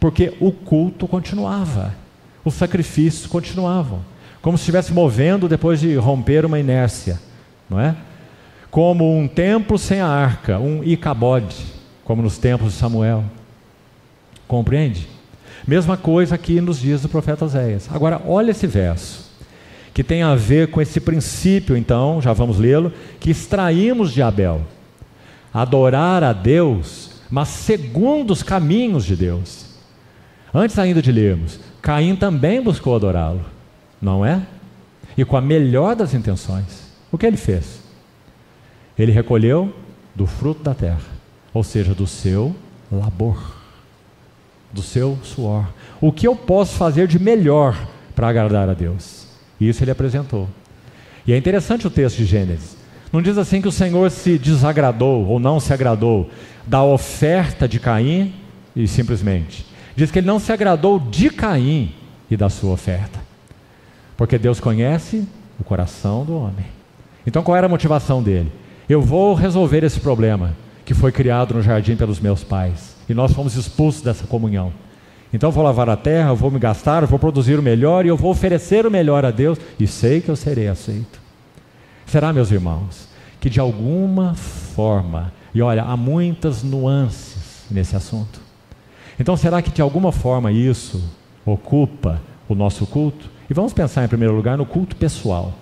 porque 0.01 0.33
o 0.40 0.51
culto 0.51 1.07
continuava, 1.07 1.94
os 2.42 2.55
sacrifícios 2.55 3.27
continuavam, 3.27 4.01
como 4.40 4.57
se 4.57 4.62
estivesse 4.62 4.90
movendo 4.90 5.51
depois 5.51 5.81
de 5.81 5.96
romper 5.96 6.46
uma 6.46 6.59
inércia, 6.59 7.20
não 7.68 7.79
é? 7.79 7.94
Como 8.76 9.18
um 9.18 9.26
templo 9.26 9.78
sem 9.78 10.02
a 10.02 10.06
arca, 10.06 10.58
um 10.58 10.84
icabode, 10.84 11.64
como 12.04 12.20
nos 12.20 12.36
tempos 12.36 12.74
de 12.74 12.78
Samuel. 12.78 13.24
Compreende? 14.46 15.08
Mesma 15.66 15.96
coisa 15.96 16.34
aqui 16.34 16.60
nos 16.60 16.78
dias 16.78 17.00
do 17.00 17.08
profeta 17.08 17.46
Oséias. 17.46 17.88
Agora, 17.90 18.20
olha 18.26 18.50
esse 18.50 18.66
verso, 18.66 19.30
que 19.94 20.04
tem 20.04 20.22
a 20.22 20.34
ver 20.34 20.68
com 20.70 20.78
esse 20.82 21.00
princípio, 21.00 21.74
então, 21.74 22.20
já 22.20 22.34
vamos 22.34 22.58
lê-lo, 22.58 22.92
que 23.18 23.30
extraímos 23.30 24.12
de 24.12 24.20
Abel. 24.20 24.60
Adorar 25.54 26.22
a 26.22 26.34
Deus 26.34 27.12
mas 27.30 27.48
segundo 27.48 28.32
os 28.32 28.42
caminhos 28.42 29.06
de 29.06 29.16
Deus. 29.16 29.64
Antes 30.52 30.78
ainda 30.78 31.00
de 31.00 31.10
lermos, 31.10 31.58
Caim 31.80 32.14
também 32.14 32.60
buscou 32.60 32.94
adorá-lo, 32.94 33.42
não 34.02 34.22
é? 34.22 34.42
E 35.16 35.24
com 35.24 35.38
a 35.38 35.40
melhor 35.40 35.96
das 35.96 36.12
intenções. 36.12 36.92
O 37.10 37.16
que 37.16 37.24
ele 37.24 37.38
fez? 37.38 37.86
Ele 38.98 39.12
recolheu 39.12 39.74
do 40.14 40.26
fruto 40.26 40.62
da 40.62 40.74
terra, 40.74 41.00
ou 41.52 41.62
seja, 41.62 41.94
do 41.94 42.06
seu 42.06 42.54
labor, 42.90 43.56
do 44.72 44.82
seu 44.82 45.18
suor. 45.22 45.66
O 46.00 46.11
que 46.11 46.26
eu 46.26 46.35
posso 46.35 46.74
fazer 46.74 47.06
de 47.06 47.18
melhor 47.18 47.76
para 48.14 48.28
agradar 48.28 48.68
a 48.68 48.74
Deus? 48.74 49.26
Isso 49.61 49.85
ele 49.85 49.90
apresentou. 49.90 50.48
E 51.26 51.32
é 51.32 51.37
interessante 51.37 51.87
o 51.87 51.90
texto 51.90 52.18
de 52.18 52.24
Gênesis. 52.24 52.76
Não 53.12 53.22
diz 53.22 53.38
assim 53.38 53.61
que 53.61 53.68
o 53.68 53.72
Senhor 53.72 54.11
se 54.11 54.38
desagradou 54.38 55.26
ou 55.26 55.38
não 55.38 55.61
se 55.61 55.72
agradou 55.72 56.30
da 56.66 56.82
oferta 56.82 57.68
de 57.68 57.78
Caim 57.78 58.35
e 58.74 58.87
simplesmente. 58.87 59.66
Diz 59.94 60.11
que 60.11 60.18
ele 60.18 60.26
não 60.26 60.38
se 60.38 60.52
agradou 60.52 60.98
de 60.98 61.30
Caim 61.30 61.94
e 62.30 62.37
da 62.37 62.48
sua 62.48 62.72
oferta. 62.72 63.18
Porque 64.16 64.38
Deus 64.38 64.61
conhece 64.61 65.26
o 65.59 65.64
coração 65.64 66.24
do 66.24 66.37
homem. 66.37 66.66
Então 67.26 67.42
qual 67.42 67.56
era 67.56 67.66
a 67.66 67.70
motivação 67.70 68.22
dele? 68.22 68.52
Eu 68.88 69.01
vou 69.01 69.35
resolver 69.35 69.85
esse 69.85 70.01
problema 70.01 70.55
que 70.85 70.94
foi 70.94 71.11
criado 71.11 71.55
no 71.55 71.62
jardim 71.62 71.96
pelos 71.96 72.20
meus 72.20 72.44
pais. 72.44 72.96
E 73.09 73.14
nós 73.14 73.33
fomos 73.33 73.57
expulsos 73.57 74.03
dessa 74.03 74.27
comunhão. 74.27 74.72
Então 75.33 75.51
vou 75.51 75.64
lavar 75.64 75.88
a 75.88 75.96
terra, 75.96 76.33
vou 76.33 76.51
me 76.51 76.59
gastar, 76.59 77.05
vou 77.05 77.18
produzir 77.18 77.59
o 77.59 77.62
melhor 77.62 78.05
e 78.05 78.09
eu 78.09 78.16
vou 78.16 78.31
oferecer 78.31 78.87
o 78.87 78.90
melhor 78.90 79.25
a 79.25 79.31
Deus 79.31 79.59
e 79.79 79.87
sei 79.87 80.20
que 80.20 80.29
eu 80.29 80.37
serei 80.37 80.68
aceito. 80.68 81.20
Será, 82.07 82.33
meus 82.33 82.51
irmãos, 82.53 83.09
que 83.40 83.51
de 83.51 83.59
alguma 83.59 84.35
forma 84.35 85.33
e 85.57 85.62
olha, 85.62 85.85
há 85.85 85.96
muitas 85.96 86.62
nuances 86.62 87.64
nesse 87.70 87.96
assunto. 87.96 88.42
Então, 89.18 89.38
será 89.38 89.62
que 89.62 89.70
de 89.70 89.81
alguma 89.81 90.12
forma 90.12 90.53
isso 90.53 91.03
ocupa 91.46 92.20
o 92.46 92.55
nosso 92.55 92.85
culto? 92.85 93.31
E 93.49 93.55
vamos 93.55 93.72
pensar 93.72 94.05
em 94.05 94.09
primeiro 94.09 94.35
lugar 94.35 94.59
no 94.59 94.66
culto 94.66 94.94
pessoal, 94.96 95.55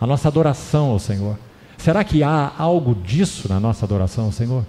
a 0.00 0.06
nossa 0.06 0.28
adoração 0.28 0.86
ao 0.86 0.98
Senhor. 0.98 1.36
Será 1.84 2.02
que 2.02 2.22
há 2.22 2.50
algo 2.56 2.94
disso 2.94 3.46
na 3.46 3.60
nossa 3.60 3.84
adoração 3.84 4.24
ao 4.24 4.32
Senhor? 4.32 4.64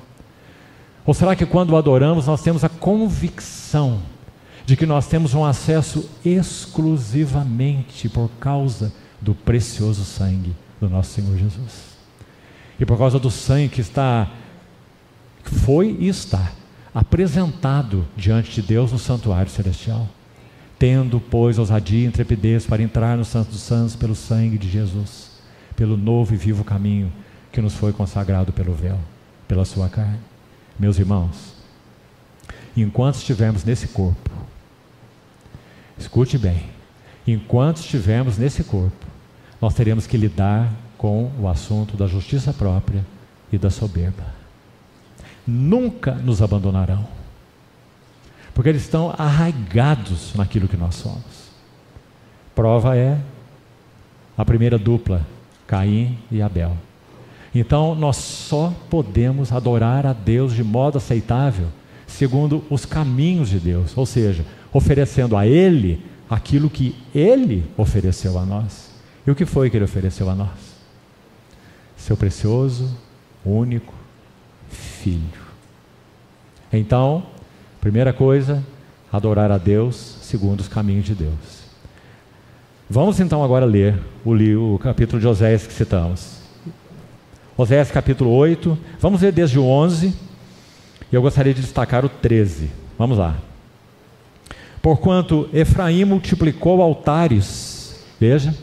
Ou 1.06 1.14
será 1.14 1.34
que 1.34 1.46
quando 1.46 1.78
adoramos 1.78 2.28
nós 2.28 2.42
temos 2.44 2.62
a 2.66 2.68
convicção 2.68 4.02
de 4.66 4.76
que 4.76 4.86
nós 4.86 5.08
temos 5.08 5.34
um 5.34 5.46
acesso 5.46 6.10
exclusivamente 6.26 8.10
por 8.10 8.30
causa 8.38 8.92
do 9.22 9.34
precioso 9.34 10.04
sangue 10.04 10.54
do 10.78 10.90
nosso 10.90 11.12
Senhor 11.12 11.38
Jesus? 11.38 11.96
E 12.78 12.86
por 12.86 12.98
causa 12.98 13.18
do 13.18 13.32
sangue 13.32 13.70
que 13.70 13.80
está 13.80 14.30
foi 15.42 15.96
e 15.98 16.10
está 16.10 16.52
apresentado 16.94 18.06
diante 18.18 18.52
de 18.52 18.62
Deus 18.62 18.92
no 18.92 19.00
santuário 19.00 19.50
celestial, 19.50 20.06
tendo, 20.78 21.22
pois, 21.22 21.58
ousadia 21.58 22.04
e 22.04 22.08
intrepidez 22.08 22.66
para 22.66 22.84
entrar 22.84 23.16
no 23.16 23.24
Santo 23.24 23.52
dos 23.52 23.62
Santos 23.62 23.96
pelo 23.96 24.16
sangue 24.16 24.58
de 24.58 24.70
Jesus, 24.70 25.35
pelo 25.76 25.98
novo 25.98 26.34
e 26.34 26.38
vivo 26.38 26.64
caminho 26.64 27.12
que 27.52 27.62
nos 27.62 27.74
foi 27.74 27.94
consagrado 27.94 28.52
pelo 28.52 28.74
véu, 28.74 29.00
pela 29.48 29.66
sua 29.66 29.90
carne. 29.90 30.20
Meus 30.80 31.00
irmãos, 31.00 31.54
enquanto 32.76 33.16
estivermos 33.16 33.64
nesse 33.64 33.88
corpo, 33.88 34.30
escute 35.98 36.38
bem, 36.38 36.64
enquanto 37.26 37.78
estivermos 37.78 38.38
nesse 38.38 38.64
corpo, 38.64 39.06
nós 39.62 39.74
teremos 39.74 40.06
que 40.06 40.18
lidar 40.18 40.72
com 40.98 41.32
o 41.40 41.48
assunto 41.48 41.96
da 41.96 42.08
justiça 42.08 42.54
própria 42.54 43.06
e 43.52 43.58
da 43.58 43.70
soberba 43.70 44.36
nunca 45.46 46.12
nos 46.12 46.42
abandonarão. 46.42 47.06
Porque 48.54 48.70
eles 48.70 48.84
estão 48.84 49.14
arraigados 49.18 50.34
naquilo 50.34 50.68
que 50.68 50.78
nós 50.78 50.96
somos. 50.96 51.50
Prova 52.56 52.98
é 52.98 53.20
a 54.38 54.46
primeira 54.46 54.78
dupla, 54.78 55.26
Caim 55.68 56.18
e 56.32 56.42
Abel. 56.42 56.76
Então 57.54 57.96
nós 57.96 58.18
só 58.18 58.74
podemos 58.90 59.52
adorar 59.52 60.06
a 60.06 60.14
Deus 60.14 60.54
de 60.54 60.64
modo 60.64 60.98
aceitável, 60.98 61.68
segundo 62.06 62.64
os 62.70 62.86
caminhos 62.86 63.50
de 63.50 63.60
Deus, 63.60 63.98
ou 63.98 64.06
seja, 64.06 64.46
oferecendo 64.74 65.38
a 65.38 65.48
Ele 65.48 66.04
aquilo 66.30 66.70
que 66.70 66.96
Ele 67.14 67.64
ofereceu 67.78 68.38
a 68.38 68.46
nós. 68.46 68.92
E 69.26 69.32
o 69.32 69.36
que 69.36 69.46
foi 69.46 69.70
que 69.70 69.78
Ele 69.78 69.86
ofereceu 69.86 70.30
a 70.30 70.36
nós? 70.36 70.76
Seu 71.96 72.18
precioso, 72.18 72.96
único, 73.44 73.94
filho. 74.70 75.46
Então, 76.72 77.24
primeira 77.80 78.12
coisa, 78.12 78.64
adorar 79.12 79.50
a 79.52 79.58
Deus 79.58 80.18
segundo 80.22 80.60
os 80.60 80.68
caminhos 80.68 81.06
de 81.06 81.16
Deus. 81.16 81.55
Vamos 82.88 83.20
então 83.20 83.44
agora 83.44 83.66
ler 83.66 84.00
o, 84.24 84.76
o 84.76 84.78
capítulo 84.78 85.20
de 85.20 85.28
Oséias 85.28 85.66
que 85.66 85.74
citamos. 85.74 86.38
Oséias 87.58 87.90
capítulo 87.90 88.30
8, 88.30 88.78
vamos 89.00 89.24
ler 89.24 89.32
desde 89.32 89.58
o 89.58 89.66
11, 89.66 90.14
e 91.12 91.16
eu 91.16 91.22
gostaria 91.22 91.52
de 91.52 91.62
destacar 91.62 92.06
o 92.06 92.10
13. 92.10 92.70
Vamos 92.96 93.18
lá. 93.18 93.38
Porquanto 94.84 95.50
Efraim 95.52 96.06
multiplicou 96.06 96.80
altares, 96.80 98.06
veja, 98.20 98.56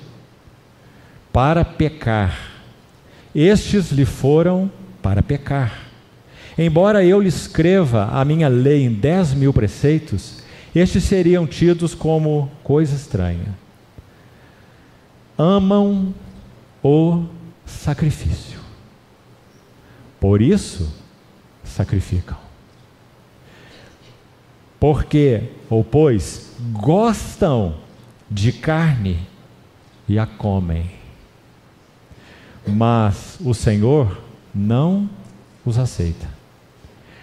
para 1.33 1.65
pecar, 1.65 2.63
estes 3.35 3.91
lhe 3.91 4.05
foram 4.05 4.71
para 5.03 5.21
pecar. 5.21 5.89
Embora 6.57 7.05
eu 7.05 7.21
lhe 7.21 7.29
escreva 7.29 8.05
a 8.13 8.25
minha 8.25 8.47
lei 8.47 8.85
em 8.85 8.93
dez 8.93 9.35
mil 9.35 9.53
preceitos, 9.53 10.45
estes 10.73 11.03
seriam 11.03 11.45
tidos 11.45 11.93
como 11.93 12.49
coisa 12.63 12.95
estranha. 12.95 13.62
Amam 15.37 16.15
o 16.83 17.25
sacrifício. 17.65 18.61
Por 20.21 20.41
isso, 20.41 20.93
sacrificam. 21.65 22.37
Porque, 24.79 25.51
ou 25.71 25.83
pois, 25.85 26.55
gostam 26.73 27.77
de 28.31 28.53
carne 28.53 29.27
e 30.09 30.19
a 30.19 30.27
comem. 30.27 30.91
Mas 32.67 33.39
o 33.41 33.55
Senhor 33.55 34.21
não 34.55 35.09
os 35.65 35.79
aceita. 35.79 36.29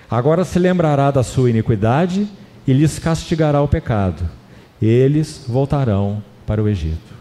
Agora 0.09 0.43
se 0.43 0.57
lembrará 0.57 1.11
da 1.11 1.21
sua 1.21 1.49
iniquidade 1.49 2.27
e 2.65 2.73
lhes 2.73 2.97
castigará 2.97 3.61
o 3.61 3.67
pecado. 3.67 4.27
Eles 4.81 5.45
voltarão 5.47 6.23
para 6.45 6.63
o 6.63 6.67
Egito. 6.67 7.18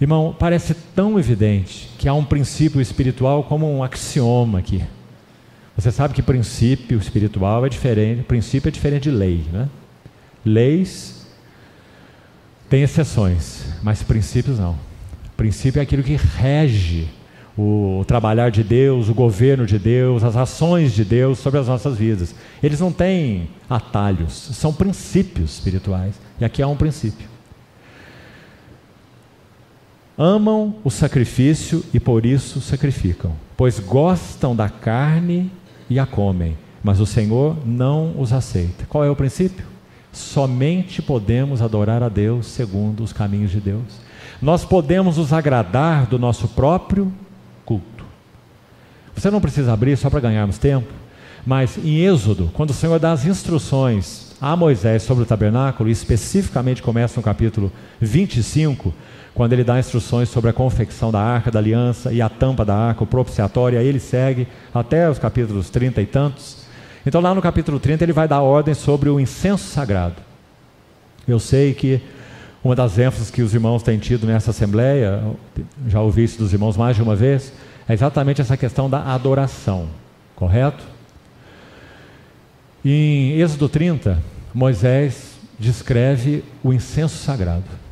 Irmão, 0.00 0.34
parece 0.38 0.74
tão 0.74 1.18
evidente 1.18 1.90
que 1.98 2.08
há 2.08 2.14
um 2.14 2.24
princípio 2.24 2.80
espiritual 2.80 3.42
como 3.42 3.68
um 3.70 3.82
axioma 3.82 4.60
aqui. 4.60 4.84
Você 5.76 5.90
sabe 5.90 6.14
que 6.14 6.22
princípio 6.22 6.98
espiritual 6.98 7.66
é 7.66 7.68
diferente, 7.68 8.22
princípio 8.22 8.68
é 8.68 8.72
diferente 8.72 9.04
de 9.04 9.10
lei, 9.10 9.44
né? 9.52 9.68
Leis 10.44 11.26
têm 12.68 12.82
exceções, 12.82 13.64
mas 13.82 14.02
princípios 14.02 14.58
não. 14.58 14.78
Princípio 15.36 15.80
é 15.80 15.82
aquilo 15.82 16.02
que 16.02 16.16
rege 16.16 17.08
o 17.56 18.04
trabalhar 18.06 18.50
de 18.50 18.62
Deus, 18.62 19.08
o 19.08 19.14
governo 19.14 19.66
de 19.66 19.80
Deus, 19.80 20.22
as 20.22 20.36
ações 20.36 20.92
de 20.92 21.04
Deus 21.04 21.40
sobre 21.40 21.58
as 21.58 21.66
nossas 21.66 21.98
vidas. 21.98 22.34
Eles 22.62 22.78
não 22.78 22.92
têm 22.92 23.48
atalhos, 23.68 24.32
são 24.32 24.72
princípios 24.72 25.54
espirituais. 25.54 26.14
E 26.40 26.44
aqui 26.44 26.62
há 26.62 26.68
um 26.68 26.76
princípio. 26.76 27.28
Amam 30.20 30.74
o 30.82 30.90
sacrifício 30.90 31.84
e 31.94 32.00
por 32.00 32.26
isso 32.26 32.60
sacrificam, 32.60 33.36
pois 33.56 33.78
gostam 33.78 34.56
da 34.56 34.68
carne 34.68 35.48
e 35.88 35.96
a 35.96 36.04
comem, 36.04 36.58
mas 36.82 36.98
o 36.98 37.06
Senhor 37.06 37.56
não 37.64 38.20
os 38.20 38.32
aceita. 38.32 38.84
Qual 38.88 39.04
é 39.04 39.10
o 39.10 39.14
princípio? 39.14 39.64
Somente 40.12 41.00
podemos 41.00 41.62
adorar 41.62 42.02
a 42.02 42.08
Deus 42.08 42.48
segundo 42.48 43.04
os 43.04 43.12
caminhos 43.12 43.52
de 43.52 43.60
Deus. 43.60 44.00
Nós 44.42 44.64
podemos 44.64 45.18
nos 45.18 45.32
agradar 45.32 46.06
do 46.06 46.18
nosso 46.18 46.48
próprio 46.48 47.12
culto. 47.64 48.04
Você 49.14 49.30
não 49.30 49.40
precisa 49.40 49.72
abrir 49.72 49.96
só 49.96 50.10
para 50.10 50.18
ganharmos 50.18 50.58
tempo, 50.58 50.92
mas 51.46 51.78
em 51.78 52.00
Êxodo, 52.00 52.50
quando 52.54 52.70
o 52.70 52.74
Senhor 52.74 52.98
dá 52.98 53.12
as 53.12 53.24
instruções 53.24 54.28
a 54.40 54.56
Moisés 54.56 55.02
sobre 55.02 55.22
o 55.24 55.26
tabernáculo, 55.26 55.88
especificamente 55.88 56.82
começa 56.82 57.18
no 57.18 57.24
capítulo 57.24 57.72
25, 58.00 58.92
quando 59.38 59.52
ele 59.52 59.62
dá 59.62 59.78
instruções 59.78 60.28
sobre 60.28 60.50
a 60.50 60.52
confecção 60.52 61.12
da 61.12 61.20
arca 61.20 61.48
da 61.48 61.60
aliança 61.60 62.12
e 62.12 62.20
a 62.20 62.28
tampa 62.28 62.64
da 62.64 62.74
arca, 62.74 63.04
o 63.04 63.06
propiciatório, 63.06 63.78
aí 63.78 63.86
ele 63.86 64.00
segue 64.00 64.48
até 64.74 65.08
os 65.08 65.16
capítulos 65.16 65.70
30 65.70 66.02
e 66.02 66.06
tantos. 66.06 66.66
Então, 67.06 67.20
lá 67.20 67.32
no 67.32 67.40
capítulo 67.40 67.78
30, 67.78 68.04
ele 68.04 68.12
vai 68.12 68.26
dar 68.26 68.42
ordem 68.42 68.74
sobre 68.74 69.08
o 69.08 69.20
incenso 69.20 69.70
sagrado. 69.70 70.16
Eu 71.26 71.38
sei 71.38 71.72
que 71.72 72.02
uma 72.64 72.74
das 72.74 72.98
ênfases 72.98 73.30
que 73.30 73.40
os 73.40 73.54
irmãos 73.54 73.80
têm 73.80 73.96
tido 73.96 74.26
nessa 74.26 74.50
assembleia, 74.50 75.22
já 75.86 76.00
ouvi 76.00 76.24
isso 76.24 76.38
dos 76.38 76.52
irmãos 76.52 76.76
mais 76.76 76.96
de 76.96 77.02
uma 77.04 77.14
vez, 77.14 77.52
é 77.88 77.92
exatamente 77.92 78.40
essa 78.40 78.56
questão 78.56 78.90
da 78.90 79.14
adoração, 79.14 79.86
correto? 80.34 80.82
Em 82.84 83.38
Êxodo 83.40 83.68
30, 83.68 84.20
Moisés 84.52 85.38
descreve 85.60 86.42
o 86.60 86.72
incenso 86.72 87.18
sagrado 87.18 87.87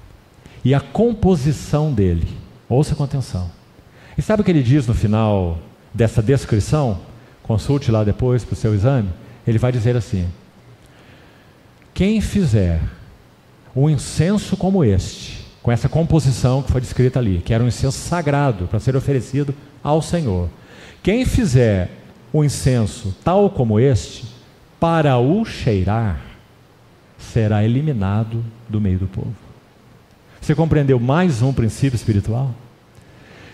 e 0.67 0.75
a 0.75 0.81
composição 0.81 1.93
dele. 1.93 2.27
Ouça 2.69 2.97
com 2.97 3.05
atenção. 3.05 3.49
E 4.19 4.23
sabe 4.23 4.43
o 4.43 4.45
que 4.45 4.51
ele 4.51 4.65
diz 4.65 4.85
no 4.85 4.95
final 4.95 5.61
dessa 5.95 6.21
descrição? 6.21 6.99
Consulte 7.41 7.93
lá 7.93 8.03
depois 8.03 8.43
para 8.43 8.55
o 8.55 8.57
seu 8.57 8.75
exame. 8.75 9.09
Ele 9.47 9.59
vai 9.59 9.71
dizer 9.71 9.97
assim: 9.97 10.27
Quem 11.95 12.21
fizer 12.21 12.83
um 13.77 13.89
incenso 13.89 14.57
como 14.57 14.85
este, 14.85 15.47
com 15.63 15.71
essa 15.71 15.89
composição 15.89 16.65
que 16.65 16.73
foi 16.73 16.81
descrita 16.81 17.21
ali, 17.21 17.41
que 17.45 17.55
era 17.55 17.63
um 17.63 17.69
incenso 17.69 17.99
sagrado 17.99 18.67
para 18.67 18.81
ser 18.81 18.97
oferecido 18.97 19.55
ao 19.85 20.03
Senhor. 20.03 20.51
Quem 21.01 21.25
fizer 21.25 21.93
um 22.35 22.43
incenso 22.43 23.15
tal 23.23 23.51
como 23.51 23.79
este, 23.79 24.27
para 24.81 25.17
o 25.17 25.45
cheirar, 25.45 26.21
será 27.21 27.63
eliminado 27.63 28.45
do 28.69 28.81
meio 28.81 28.99
do 28.99 29.07
povo. 29.07 29.46
Você 30.47 30.55
compreendeu 30.55 31.01
mais 31.01 31.43
um 31.43 31.53
princípio 31.53 31.97
espiritual? 31.97 32.55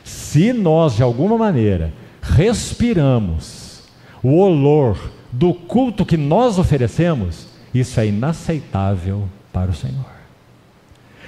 Se 0.05 0.53
nós, 0.53 0.95
de 0.95 1.03
alguma 1.03 1.39
maneira, 1.39 1.91
respiramos 2.21 3.85
o 4.23 4.37
olor 4.37 5.11
do 5.33 5.55
culto 5.55 6.05
que 6.05 6.19
nós 6.19 6.59
oferecemos, 6.59 7.47
isso 7.73 7.99
é 7.99 8.09
inaceitável 8.09 9.27
para 9.51 9.71
o 9.71 9.75
Senhor. 9.75 10.05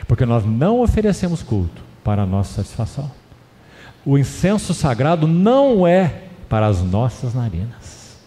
Porque 0.06 0.26
nós 0.26 0.44
não 0.44 0.82
oferecemos 0.82 1.42
culto 1.42 1.80
para 2.04 2.24
a 2.24 2.26
nossa 2.26 2.56
satisfação. 2.56 3.10
O 4.04 4.18
incenso 4.18 4.74
sagrado 4.74 5.26
não 5.26 5.86
é 5.86 6.24
para 6.46 6.66
as 6.66 6.82
nossas 6.82 7.32
narinas. 7.32 8.18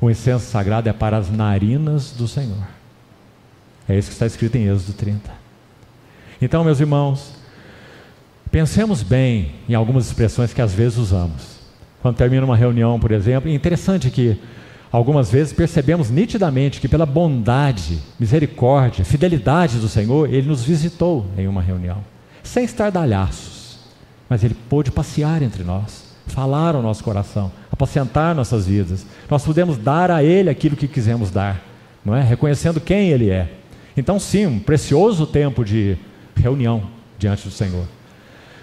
O 0.00 0.10
incenso 0.10 0.46
sagrado 0.46 0.88
é 0.88 0.92
para 0.92 1.18
as 1.18 1.30
narinas 1.30 2.10
do 2.10 2.26
Senhor. 2.26 2.66
É 3.88 3.96
isso 3.96 4.08
que 4.08 4.14
está 4.14 4.26
escrito 4.26 4.56
em 4.56 4.66
Êxodo 4.66 4.94
30. 4.94 5.38
Então, 6.40 6.64
meus 6.64 6.80
irmãos, 6.80 7.32
pensemos 8.50 9.02
bem 9.02 9.52
em 9.68 9.74
algumas 9.74 10.06
expressões 10.06 10.52
que 10.52 10.62
às 10.62 10.72
vezes 10.72 10.98
usamos. 10.98 11.58
Quando 12.00 12.16
termina 12.16 12.44
uma 12.44 12.56
reunião, 12.56 12.98
por 12.98 13.10
exemplo, 13.10 13.50
é 13.50 13.54
interessante 13.54 14.10
que 14.10 14.38
Algumas 14.90 15.30
vezes 15.30 15.52
percebemos 15.52 16.08
nitidamente 16.10 16.80
que, 16.80 16.88
pela 16.88 17.04
bondade, 17.04 17.98
misericórdia, 18.18 19.04
fidelidade 19.04 19.78
do 19.78 19.88
Senhor, 19.88 20.32
Ele 20.32 20.48
nos 20.48 20.64
visitou 20.64 21.26
em 21.36 21.46
uma 21.46 21.60
reunião, 21.60 21.98
sem 22.42 22.64
estardalhaços, 22.64 23.78
mas 24.28 24.42
Ele 24.42 24.56
pôde 24.68 24.90
passear 24.90 25.42
entre 25.42 25.62
nós, 25.62 26.04
falar 26.26 26.74
ao 26.74 26.80
nosso 26.80 27.04
coração, 27.04 27.52
apacentar 27.70 28.34
nossas 28.34 28.66
vidas. 28.66 29.04
Nós 29.30 29.44
podemos 29.44 29.76
dar 29.76 30.10
a 30.10 30.24
Ele 30.24 30.48
aquilo 30.48 30.76
que 30.76 30.88
quisemos 30.88 31.30
dar, 31.30 31.62
não 32.02 32.16
é? 32.16 32.22
Reconhecendo 32.22 32.80
quem 32.80 33.10
Ele 33.10 33.28
é. 33.28 33.52
Então, 33.94 34.18
sim, 34.18 34.46
um 34.46 34.58
precioso 34.58 35.26
tempo 35.26 35.66
de 35.66 35.98
reunião 36.38 36.82
diante 37.18 37.44
do 37.44 37.50
Senhor. 37.50 37.86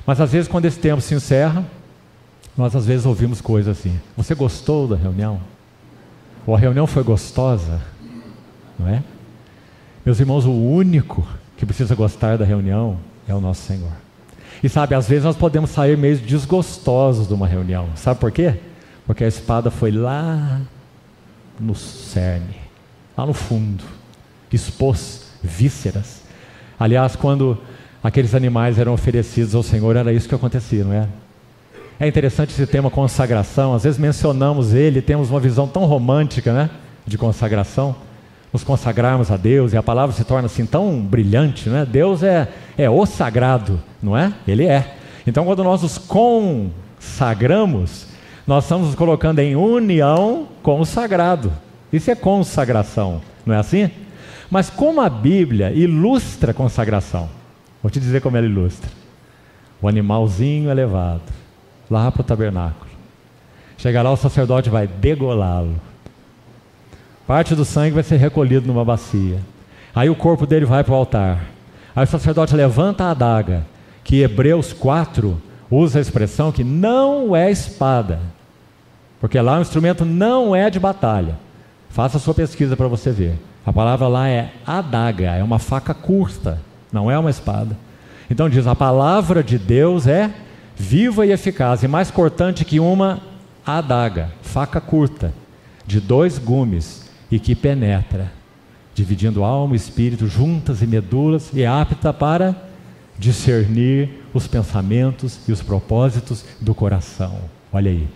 Mas 0.05 0.21
às 0.21 0.31
vezes, 0.31 0.47
quando 0.47 0.65
esse 0.65 0.79
tempo 0.79 1.01
se 1.01 1.13
encerra, 1.13 1.65
nós 2.57 2.75
às 2.75 2.85
vezes 2.85 3.05
ouvimos 3.05 3.41
coisas 3.41 3.77
assim: 3.77 3.99
Você 4.15 4.33
gostou 4.35 4.87
da 4.87 4.95
reunião? 4.95 5.39
Ou 6.45 6.55
a 6.55 6.59
reunião 6.59 6.85
foi 6.85 7.03
gostosa, 7.03 7.81
não 8.77 8.87
é? 8.87 9.03
Meus 10.05 10.19
irmãos, 10.19 10.45
o 10.45 10.51
único 10.51 11.27
que 11.57 11.65
precisa 11.65 11.95
gostar 11.95 12.37
da 12.37 12.45
reunião 12.45 12.99
é 13.27 13.33
o 13.33 13.41
nosso 13.41 13.63
Senhor. 13.63 13.91
E 14.63 14.69
sabe, 14.69 14.95
às 14.95 15.07
vezes 15.07 15.23
nós 15.23 15.35
podemos 15.35 15.71
sair 15.71 15.97
meio 15.97 16.17
desgostosos 16.17 17.27
de 17.27 17.33
uma 17.33 17.47
reunião. 17.47 17.89
Sabe 17.95 18.19
por 18.19 18.31
quê? 18.31 18.55
Porque 19.05 19.23
a 19.23 19.27
espada 19.27 19.71
foi 19.71 19.91
lá 19.91 20.61
no 21.59 21.75
cerne, 21.75 22.55
lá 23.17 23.25
no 23.25 23.33
fundo, 23.33 23.83
expôs 24.51 25.25
vísceras. 25.43 26.21
Aliás, 26.79 27.15
quando 27.15 27.57
aqueles 28.03 28.35
animais 28.35 28.77
eram 28.77 28.93
oferecidos 28.93 29.55
ao 29.55 29.63
Senhor, 29.63 29.95
era 29.95 30.11
isso 30.13 30.27
que 30.27 30.35
acontecia, 30.35 30.83
não 30.83 30.93
é? 30.93 31.07
É 31.99 32.07
interessante 32.07 32.49
esse 32.49 32.67
tema 32.67 32.89
consagração. 32.89 33.73
Às 33.73 33.83
vezes 33.83 33.97
mencionamos 33.97 34.73
ele, 34.73 35.01
temos 35.01 35.29
uma 35.29 35.39
visão 35.39 35.67
tão 35.67 35.85
romântica, 35.85 36.51
né, 36.53 36.69
de 37.05 37.17
consagração. 37.17 37.95
Nos 38.51 38.63
consagrarmos 38.63 39.31
a 39.31 39.37
Deus 39.37 39.73
e 39.73 39.77
a 39.77 39.83
palavra 39.83 40.15
se 40.15 40.23
torna 40.23 40.45
assim 40.45 40.65
tão 40.65 41.01
brilhante, 41.01 41.69
né? 41.69 41.85
Deus 41.89 42.23
é 42.23 42.47
é 42.77 42.89
o 42.89 43.05
sagrado, 43.05 43.81
não 44.01 44.17
é? 44.17 44.31
Ele 44.47 44.65
é. 44.65 44.95
Então, 45.27 45.43
quando 45.43 45.63
nós 45.63 45.81
nos 45.81 45.97
consagramos, 47.07 48.07
nós 48.45 48.63
estamos 48.63 48.87
nos 48.87 48.95
colocando 48.95 49.39
em 49.39 49.55
união 49.57 50.47
com 50.61 50.79
o 50.79 50.85
sagrado. 50.85 51.51
Isso 51.91 52.11
é 52.11 52.15
consagração, 52.15 53.21
não 53.45 53.55
é 53.55 53.57
assim? 53.57 53.89
Mas 54.49 54.69
como 54.69 55.01
a 55.01 55.09
Bíblia 55.09 55.71
ilustra 55.71 56.51
a 56.51 56.53
consagração? 56.53 57.29
Vou 57.81 57.89
te 57.89 57.99
dizer 57.99 58.21
como 58.21 58.37
ela 58.37 58.45
ilustra. 58.45 58.89
O 59.81 59.87
animalzinho 59.87 60.69
elevado 60.69 61.21
lá 61.89 62.11
para 62.11 62.21
o 62.21 62.23
tabernáculo. 62.23 62.91
Chega 63.77 64.01
lá, 64.01 64.11
o 64.11 64.17
sacerdote 64.17 64.69
vai 64.69 64.87
degolá-lo. 64.87 65.75
Parte 67.27 67.55
do 67.55 67.65
sangue 67.65 67.95
vai 67.95 68.03
ser 68.03 68.17
recolhido 68.17 68.67
numa 68.67 68.85
bacia. 68.85 69.39
Aí 69.93 70.09
o 70.09 70.15
corpo 70.15 70.45
dele 70.45 70.65
vai 70.65 70.83
para 70.83 70.93
o 70.93 70.97
altar. 70.97 71.45
Aí 71.95 72.03
o 72.03 72.07
sacerdote 72.07 72.55
levanta 72.55 73.05
a 73.05 73.11
adaga, 73.11 73.65
que 74.03 74.21
Hebreus 74.21 74.73
4 74.73 75.41
usa 75.69 75.99
a 75.99 76.01
expressão 76.01 76.51
que 76.51 76.63
não 76.63 77.35
é 77.35 77.49
espada. 77.49 78.19
Porque 79.19 79.39
lá 79.39 79.57
o 79.57 79.61
instrumento 79.61 80.05
não 80.05 80.55
é 80.55 80.69
de 80.69 80.79
batalha. 80.79 81.37
Faça 81.89 82.17
a 82.17 82.19
sua 82.19 82.33
pesquisa 82.33 82.75
para 82.75 82.87
você 82.87 83.11
ver. 83.11 83.35
A 83.65 83.73
palavra 83.73 84.07
lá 84.07 84.29
é 84.29 84.51
adaga, 84.65 85.31
é 85.31 85.43
uma 85.43 85.57
faca 85.57 85.93
curta, 85.93 86.61
não 86.91 87.09
é 87.09 87.17
uma 87.17 87.29
espada. 87.29 87.75
Então 88.29 88.49
diz: 88.49 88.67
a 88.67 88.75
palavra 88.75 89.43
de 89.43 89.57
Deus 89.57 90.05
é 90.05 90.31
viva 90.75 91.25
e 91.25 91.31
eficaz, 91.31 91.81
e 91.83 91.87
mais 91.87 92.11
cortante 92.11 92.63
que 92.63 92.79
uma 92.79 93.19
adaga, 93.65 94.31
faca 94.41 94.79
curta, 94.79 95.33
de 95.85 95.99
dois 95.99 96.37
gumes, 96.37 97.09
e 97.31 97.39
que 97.39 97.55
penetra, 97.55 98.31
dividindo 98.93 99.43
alma 99.43 99.73
e 99.73 99.77
espírito, 99.77 100.27
juntas 100.27 100.81
e 100.81 100.87
medulas, 100.87 101.49
e 101.53 101.63
é 101.63 101.67
apta 101.67 102.13
para 102.13 102.55
discernir 103.17 104.23
os 104.33 104.45
pensamentos 104.47 105.39
e 105.47 105.51
os 105.51 105.61
propósitos 105.61 106.45
do 106.61 106.75
coração. 106.75 107.35
Olha 107.71 107.89
aí. 107.89 108.07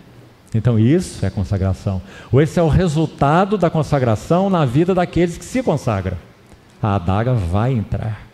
Então, 0.53 0.79
isso 0.79 1.25
é 1.25 1.29
consagração. 1.29 2.01
Ou 2.31 2.41
esse 2.41 2.59
é 2.59 2.63
o 2.63 2.67
resultado 2.67 3.57
da 3.57 3.69
consagração 3.69 4.49
na 4.49 4.65
vida 4.65 4.95
daqueles 4.95 5.37
que 5.37 5.45
se 5.45 5.61
consagram. 5.61 6.17
A 6.81 6.95
adaga 6.95 7.33
vai 7.33 7.73
entrar. 7.73 8.27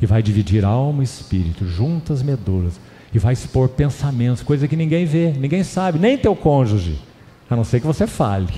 e 0.00 0.06
vai 0.06 0.22
dividir 0.22 0.64
alma 0.64 1.02
e 1.02 1.04
espírito, 1.04 1.66
juntas 1.66 2.22
medulas, 2.22 2.78
e 3.12 3.18
vai 3.18 3.32
expor 3.32 3.70
pensamentos, 3.70 4.42
coisa 4.42 4.68
que 4.68 4.76
ninguém 4.76 5.06
vê, 5.06 5.32
ninguém 5.32 5.62
sabe, 5.64 5.98
nem 5.98 6.18
teu 6.18 6.34
cônjuge, 6.36 6.98
a 7.48 7.56
não 7.56 7.64
ser 7.64 7.80
que 7.80 7.86
você 7.86 8.06
fale, 8.06 8.52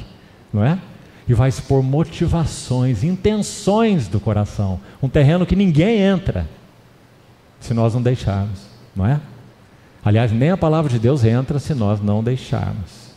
não 0.53 0.65
é? 0.65 0.79
E 1.29 1.35
vai 1.35 1.49
expor 1.49 1.83
motivações, 1.83 3.05
intenções 3.05 4.09
do 4.09 4.19
coração, 4.19 4.81
um 5.03 5.09
terreno 5.09 5.47
que 5.47 5.55
ninguém 5.55 6.01
entra, 6.01 6.49
se 7.61 7.75
nós 7.75 7.95
não 7.95 8.03
deixarmos, 8.03 8.63
não 8.95 9.07
é? 9.07 9.21
Aliás, 10.07 10.31
nem 10.31 10.51
a 10.53 10.57
palavra 10.57 10.89
de 10.89 11.01
Deus 11.01 11.25
entra 11.25 11.59
se 11.59 11.75
nós 11.75 12.01
não 12.01 12.23
deixarmos. 12.23 13.11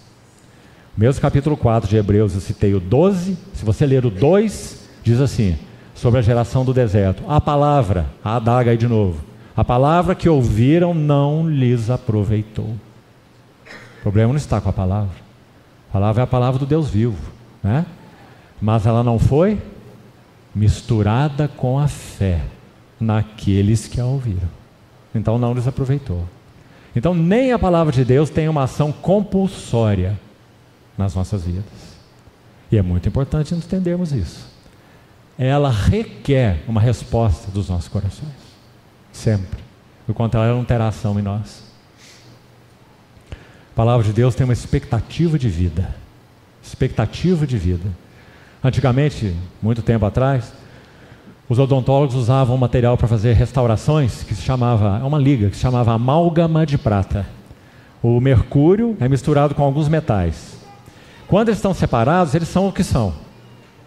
Mesmo 0.97 1.21
capítulo 1.21 1.55
4 1.55 1.87
de 1.87 1.95
Hebreus, 1.95 2.33
eu 2.33 2.41
citei 2.41 2.73
o 2.73 2.79
12, 2.79 3.37
se 3.53 3.63
você 3.63 3.85
ler 3.85 4.07
o 4.07 4.09
2, 4.09 4.89
diz 5.03 5.21
assim: 5.21 5.55
sobre 5.93 6.17
a 6.19 6.23
geração 6.23 6.65
do 6.65 6.73
deserto. 6.73 7.21
A 7.27 7.39
palavra, 7.39 8.07
a 8.23 8.37
adaga 8.37 8.71
aí 8.71 8.77
de 8.77 8.87
novo. 8.87 9.23
A 9.55 9.63
palavra 9.63 10.15
que 10.15 10.27
ouviram 10.27 10.91
não 10.91 11.47
lhes 11.47 11.91
aproveitou. 11.91 12.73
O 13.99 14.01
problema 14.01 14.29
não 14.29 14.37
está 14.37 14.59
com 14.59 14.69
a 14.69 14.73
palavra. 14.73 15.15
A 15.91 15.93
palavra 15.93 16.21
é 16.21 16.23
a 16.23 16.27
palavra 16.27 16.57
do 16.57 16.65
Deus 16.65 16.89
vivo, 16.89 17.31
né? 17.61 17.85
Mas 18.59 18.87
ela 18.87 19.03
não 19.03 19.19
foi 19.19 19.61
misturada 20.55 21.47
com 21.47 21.77
a 21.77 21.87
fé 21.87 22.41
naqueles 22.99 23.85
que 23.85 24.01
a 24.01 24.05
ouviram. 24.05 24.49
Então 25.13 25.37
não 25.37 25.53
lhes 25.53 25.67
aproveitou. 25.67 26.25
Então 26.95 27.13
nem 27.13 27.51
a 27.51 27.59
palavra 27.59 27.93
de 27.93 28.03
Deus 28.03 28.29
tem 28.29 28.47
uma 28.47 28.63
ação 28.63 28.91
compulsória 28.91 30.19
nas 30.97 31.15
nossas 31.15 31.43
vidas. 31.43 31.63
E 32.71 32.77
é 32.77 32.81
muito 32.81 33.07
importante 33.07 33.53
entendermos 33.53 34.11
isso 34.11 34.49
ela 35.39 35.71
requer 35.71 36.61
uma 36.67 36.81
resposta 36.81 37.49
dos 37.49 37.69
nossos 37.69 37.87
corações. 37.87 38.33
Sempre. 39.13 39.63
Do 40.05 40.13
contrário, 40.13 40.49
ela 40.49 40.57
não 40.57 40.65
terá 40.65 40.89
ação 40.89 41.17
em 41.17 41.21
nós. 41.21 41.63
A 43.31 43.75
palavra 43.75 44.05
de 44.05 44.11
Deus 44.11 44.35
tem 44.35 44.43
uma 44.43 44.51
expectativa 44.51 45.39
de 45.39 45.47
vida. 45.47 45.95
Expectativa 46.61 47.47
de 47.47 47.57
vida. 47.57 47.89
Antigamente, 48.61 49.33
muito 49.61 49.81
tempo 49.81 50.05
atrás, 50.05 50.51
os 51.49 51.57
odontólogos 51.57 52.15
usavam 52.15 52.55
material 52.55 52.95
para 52.95 53.07
fazer 53.07 53.33
restaurações 53.33 54.21
que 54.21 54.35
se 54.35 54.43
chamava, 54.43 54.99
é 55.01 55.03
uma 55.03 55.17
liga 55.17 55.49
que 55.49 55.55
se 55.55 55.61
chamava 55.63 55.91
amálgama 55.91 56.63
de 56.63 56.77
prata. 56.77 57.25
O 58.03 58.21
mercúrio 58.21 58.95
é 58.99 59.09
misturado 59.09 59.55
com 59.55 59.63
alguns 59.63 59.89
metais. 59.89 60.59
Quando 61.27 61.49
eles 61.49 61.57
estão 61.57 61.73
separados, 61.73 62.35
eles 62.35 62.47
são 62.47 62.67
o 62.67 62.71
que 62.71 62.83
são 62.83 63.13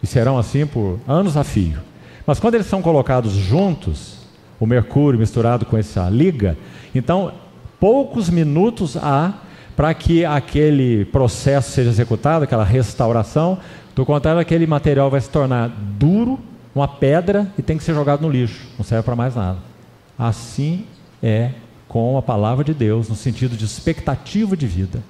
e 0.03 0.07
serão 0.07 0.37
assim 0.37 0.67
por 0.67 0.99
anos 1.07 1.37
a 1.37 1.45
fio. 1.45 1.79
Mas 2.27 2.41
quando 2.41 2.57
eles 2.57 2.67
são 2.67 2.83
colocados 2.83 3.33
juntos, 3.33 4.19
o 4.59 4.67
mercúrio 4.67 5.21
misturado 5.21 5.65
com 5.65 5.79
essa 5.79 6.09
liga, 6.09 6.59
então 6.93 7.33
poucos 7.79 8.29
minutos 8.29 8.97
há 8.97 9.35
para 9.77 9.95
que 9.95 10.25
aquele 10.25 11.05
processo 11.07 11.71
seja 11.71 11.91
executado, 11.91 12.45
aquela 12.45 12.65
restauração. 12.65 13.59
Do 13.95 14.05
contrário, 14.05 14.41
aquele 14.41 14.67
material 14.67 15.11
vai 15.11 15.21
se 15.21 15.31
tornar 15.31 15.69
duro, 15.69 16.39
uma 16.75 16.89
pedra 16.89 17.51
e 17.59 17.63
tem 17.63 17.77
que 17.77 17.85
ser 17.85 17.95
jogado 17.95 18.23
no 18.23 18.31
lixo, 18.31 18.67
não 18.79 18.85
serve 18.85 19.05
para 19.05 19.17
mais 19.17 19.35
nada. 19.35 19.59
Assim 20.19 20.87
é 21.23 21.51
com 21.89 22.17
a 22.17 22.23
palavra 22.23 22.65
de 22.65 22.73
Deus, 22.73 23.09
no 23.09 23.15
sentido 23.15 23.57
de 23.57 23.65
expectativa 23.65 24.57
de 24.57 24.67
vida. 24.67 25.03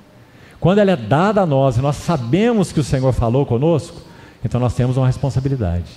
Quando 0.59 0.79
ela 0.79 0.91
é 0.91 0.97
dada 0.97 1.43
a 1.43 1.47
nós 1.47 1.77
e 1.77 1.81
nós 1.81 1.97
sabemos 1.97 2.73
que 2.73 2.81
o 2.81 2.85
Senhor 2.85 3.13
falou 3.13 3.47
conosco, 3.47 4.01
então 4.45 4.61
nós 4.61 4.75
temos 4.75 4.97
uma 4.97 5.07
responsabilidade. 5.07 5.91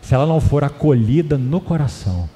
Se 0.00 0.14
ela 0.14 0.26
não 0.26 0.40
for 0.40 0.62
acolhida 0.62 1.36
no 1.38 1.60
coração, 1.60 2.28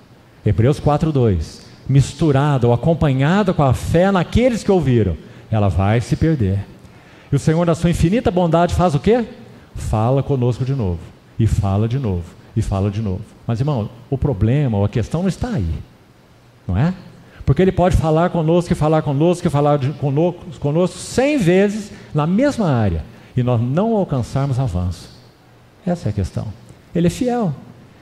Hebreus 0.44 0.80
4:2, 0.80 1.62
misturada 1.88 2.66
ou 2.66 2.72
acompanhada 2.72 3.52
com 3.52 3.62
a 3.62 3.74
fé 3.74 4.10
naqueles 4.10 4.62
que 4.62 4.72
ouviram, 4.72 5.16
ela 5.50 5.68
vai 5.68 6.00
se 6.00 6.16
perder. 6.16 6.64
E 7.30 7.36
o 7.36 7.38
Senhor, 7.38 7.64
na 7.66 7.74
sua 7.74 7.90
infinita 7.90 8.30
bondade, 8.30 8.74
faz 8.74 8.94
o 8.94 9.00
quê? 9.00 9.24
Fala 9.74 10.22
conosco 10.22 10.64
de 10.64 10.74
novo, 10.74 10.98
e 11.38 11.46
fala 11.46 11.86
de 11.86 11.98
novo, 11.98 12.24
e 12.56 12.62
fala 12.62 12.90
de 12.90 13.02
novo. 13.02 13.22
Mas, 13.46 13.60
irmão, 13.60 13.88
o 14.10 14.18
problema 14.18 14.78
ou 14.78 14.84
a 14.84 14.88
questão 14.88 15.22
não 15.22 15.28
está 15.28 15.48
aí, 15.48 15.74
não 16.66 16.76
é? 16.76 16.92
Porque 17.44 17.62
ele 17.62 17.72
pode 17.72 17.96
falar 17.96 18.30
conosco, 18.30 18.72
e 18.72 18.76
falar 18.76 19.00
conosco, 19.00 19.46
e 19.46 19.50
falar 19.50 19.78
de, 19.78 19.90
conosco, 19.92 20.44
conosco 20.60 20.98
cem 20.98 21.38
vezes 21.38 21.90
na 22.12 22.26
mesma 22.26 22.70
área, 22.70 23.04
e 23.36 23.42
nós 23.42 23.60
não 23.60 23.96
alcançarmos 23.96 24.58
avanço. 24.58 25.08
Essa 25.86 26.08
é 26.08 26.10
a 26.10 26.12
questão. 26.12 26.46
Ele 26.94 27.06
é 27.06 27.10
fiel. 27.10 27.54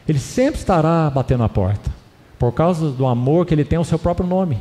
Ele 0.09 0.19
sempre 0.19 0.59
estará 0.59 1.09
batendo 1.11 1.45
a 1.45 1.49
porta, 1.49 1.91
por 2.39 2.53
causa 2.53 2.91
do 2.91 3.07
amor 3.07 3.47
que 3.47 3.55
ele 3.55 3.65
tem 3.65 3.77
ao 3.77 3.85
seu 3.85 3.99
próprio 3.99 4.27
nome. 4.27 4.59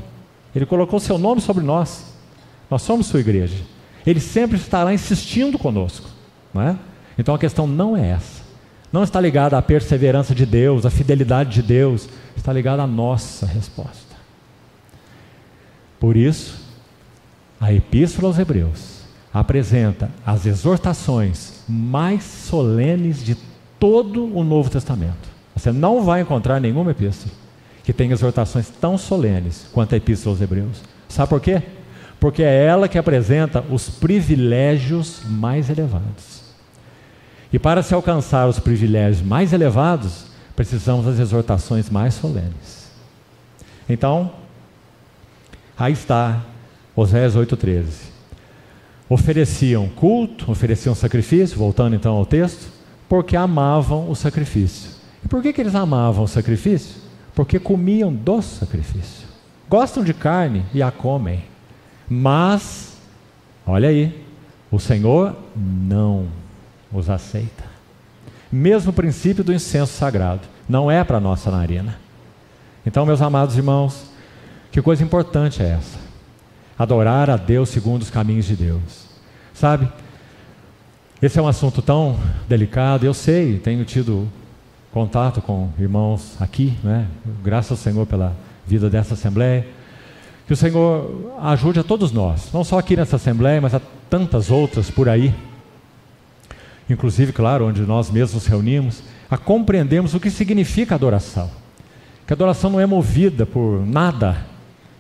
Ele 0.56 0.66
colocou 0.66 1.00
seu 1.00 1.18
nome 1.18 1.42
sobre 1.42 1.64
nós. 1.64 2.14
Nós 2.70 2.82
somos 2.82 3.08
sua 3.08 3.20
igreja. 3.20 3.58
Ele 4.06 4.20
sempre 4.20 4.58
estará 4.58 4.94
insistindo 4.94 5.58
conosco. 5.58 6.08
Não 6.54 6.62
é? 6.62 6.76
Então 7.18 7.34
a 7.34 7.40
questão 7.40 7.66
não 7.66 7.98
é 7.98 8.12
essa. 8.12 8.45
Não 8.96 9.04
está 9.04 9.20
ligada 9.20 9.58
à 9.58 9.62
perseverança 9.62 10.34
de 10.34 10.46
Deus, 10.46 10.86
à 10.86 10.90
fidelidade 10.90 11.56
de 11.56 11.62
Deus. 11.62 12.08
Está 12.34 12.54
ligada 12.54 12.82
à 12.82 12.88
nossa 12.88 13.46
resposta. 13.46 14.16
Por 16.00 16.16
isso, 16.16 16.62
a 17.60 17.74
Epístola 17.74 18.30
aos 18.30 18.40
Hebreus 18.40 19.02
apresenta 19.34 20.10
as 20.26 20.46
exortações 20.46 21.56
mais 21.68 22.24
solenes 22.24 23.22
de 23.22 23.36
todo 23.78 24.34
o 24.34 24.46
Novo 24.46 24.70
Testamento. 24.70 25.28
Você 25.54 25.74
não 25.74 26.02
vai 26.02 26.22
encontrar 26.22 26.62
nenhuma 26.62 26.92
epístola 26.92 27.34
que 27.84 27.92
tenha 27.92 28.14
exortações 28.14 28.70
tão 28.80 28.98
solenes 28.98 29.68
quanto 29.74 29.94
a 29.94 29.98
epístola 29.98 30.36
aos 30.36 30.42
Hebreus. 30.42 30.82
Sabe 31.10 31.28
por 31.28 31.42
quê? 31.42 31.62
Porque 32.18 32.44
é 32.44 32.66
ela 32.66 32.88
que 32.88 32.98
apresenta 32.98 33.62
os 33.70 33.90
privilégios 33.90 35.20
mais 35.26 35.70
elevados. 35.70 36.35
E 37.52 37.60
para 37.60 37.84
se 37.84 37.94
alcançar 37.94 38.48
os 38.48 38.60
privilégios 38.60 39.26
mais 39.26 39.54
elevados, 39.54 40.26
precisamos 40.56 41.06
das 41.06 41.20
exortações 41.20 41.90
mais 41.90 42.14
solenes. 42.14 42.90
Então, 43.88 44.32
aí 45.78 45.94
está 45.94 46.42
Oséias 46.96 47.36
8,13 47.36 48.16
ofereciam 49.10 49.88
culto, 49.88 50.52
ofereciam 50.52 50.96
sacrifício, 50.96 51.58
voltando 51.58 51.96
então 51.96 52.16
ao 52.16 52.26
texto, 52.26 52.72
porque 53.08 53.36
amavam 53.36 54.10
o 54.10 54.16
sacrifício. 54.16 54.92
E 55.24 55.28
por 55.28 55.42
que, 55.42 55.54
que 55.54 55.62
eles 55.62 55.76
amavam 55.76 56.24
o 56.24 56.28
sacrifício? 56.28 57.02
Porque 57.34 57.60
comiam 57.60 58.14
do 58.14 58.42
sacrifício. 58.42 59.28
Gostam 59.70 60.04
de 60.04 60.14
carne 60.14 60.64
e 60.74 60.82
a 60.82 60.92
comem. 60.92 61.44
Mas, 62.10 62.98
olha 63.66 63.90
aí, 63.90 64.26
o 64.72 64.80
Senhor 64.80 65.36
não 65.56 66.28
os 66.96 67.10
aceita. 67.10 67.64
Mesmo 68.52 68.94
princípio 68.94 69.44
do 69.44 69.54
incenso 69.54 69.94
sagrado, 69.94 70.42
não 70.68 70.90
é 70.90 71.04
para 71.04 71.20
nossa 71.20 71.52
narina. 71.52 71.98
Então, 72.86 73.06
meus 73.06 73.22
amados 73.22 73.58
irmãos, 73.58 74.10
que 74.72 74.82
coisa 74.82 75.04
importante 75.04 75.62
é 75.62 75.70
essa? 75.70 76.06
adorar 76.78 77.30
a 77.30 77.38
Deus 77.38 77.70
segundo 77.70 78.02
os 78.02 78.10
caminhos 78.10 78.46
de 78.46 78.56
Deus. 78.56 79.06
Sabe? 79.54 79.88
Esse 81.22 81.40
é 81.40 81.42
um 81.42 81.48
assunto 81.48 81.82
tão 81.82 82.20
delicado, 82.48 83.06
eu 83.06 83.14
sei, 83.14 83.58
tenho 83.58 83.86
tido 83.86 84.28
contato 84.92 85.42
com 85.42 85.70
irmãos 85.80 86.36
aqui, 86.40 86.78
né? 86.84 87.08
graças 87.44 87.72
ao 87.72 87.78
Senhor 87.78 88.06
pela 88.06 88.36
vida 88.68 88.90
dessa 88.90 89.14
Assembleia. 89.14 89.66
Que 90.46 90.54
o 90.54 90.58
Senhor 90.58 91.34
ajude 91.42 91.80
a 91.80 91.84
todos 91.84 92.12
nós, 92.12 92.52
não 92.54 92.64
só 92.64 92.78
aqui 92.78 92.96
nessa 92.96 93.16
Assembleia, 93.16 93.60
mas 93.62 93.74
a 93.74 93.82
tantas 94.10 94.52
outras 94.52 94.92
por 94.92 95.10
aí, 95.10 95.34
inclusive, 96.90 97.32
claro, 97.32 97.68
onde 97.68 97.82
nós 97.82 98.10
mesmos 98.10 98.36
nos 98.36 98.48
reunimos, 98.48 99.04
a 99.30 99.38
compreendermos 99.38 100.14
o 100.14 100.20
que 100.20 100.30
significa 100.30 100.96
adoração. 100.96 101.50
Que 102.26 102.34
a 102.34 102.36
adoração 102.36 102.70
não 102.70 102.80
é 102.80 102.86
movida 102.86 103.46
por 103.46 103.86
nada 103.86 104.38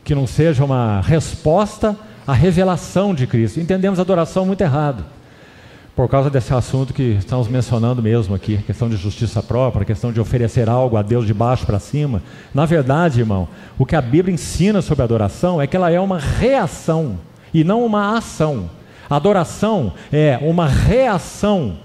que 0.04 0.14
não 0.14 0.28
seja 0.28 0.64
uma 0.64 1.02
resposta 1.02 1.98
à 2.28 2.34
revelação 2.34 3.14
de 3.14 3.26
Cristo. 3.26 3.60
Entendemos 3.60 3.98
a 3.98 4.04
adoração 4.04 4.46
muito 4.46 4.62
errado. 4.62 5.04
Por 5.96 6.10
causa 6.10 6.30
desse 6.30 6.54
assunto 6.54 6.94
que 6.94 7.16
estamos 7.20 7.48
mencionando 7.48 8.04
mesmo 8.04 8.36
aqui, 8.36 8.58
questão 8.58 8.90
de 8.90 8.98
justiça 8.98 9.42
própria, 9.42 9.86
questão 9.86 10.12
de 10.12 10.20
oferecer 10.20 10.70
algo 10.70 10.98
a 10.98 11.02
Deus 11.02 11.26
de 11.26 11.34
baixo 11.34 11.66
para 11.66 11.80
cima. 11.80 12.22
Na 12.54 12.66
verdade, 12.66 13.22
irmão, 13.22 13.48
o 13.80 13.86
que 13.86 13.96
a 13.96 14.02
Bíblia 14.02 14.34
ensina 14.34 14.82
sobre 14.82 15.02
a 15.02 15.06
adoração 15.06 15.62
é 15.62 15.66
que 15.66 15.76
ela 15.76 15.90
é 15.90 16.00
uma 16.00 16.20
reação 16.20 17.18
e 17.54 17.64
não 17.64 17.86
uma 17.86 18.18
ação. 18.18 18.70
Adoração 19.10 19.93
é 20.12 20.39
uma 20.41 20.68
reação 20.68 21.78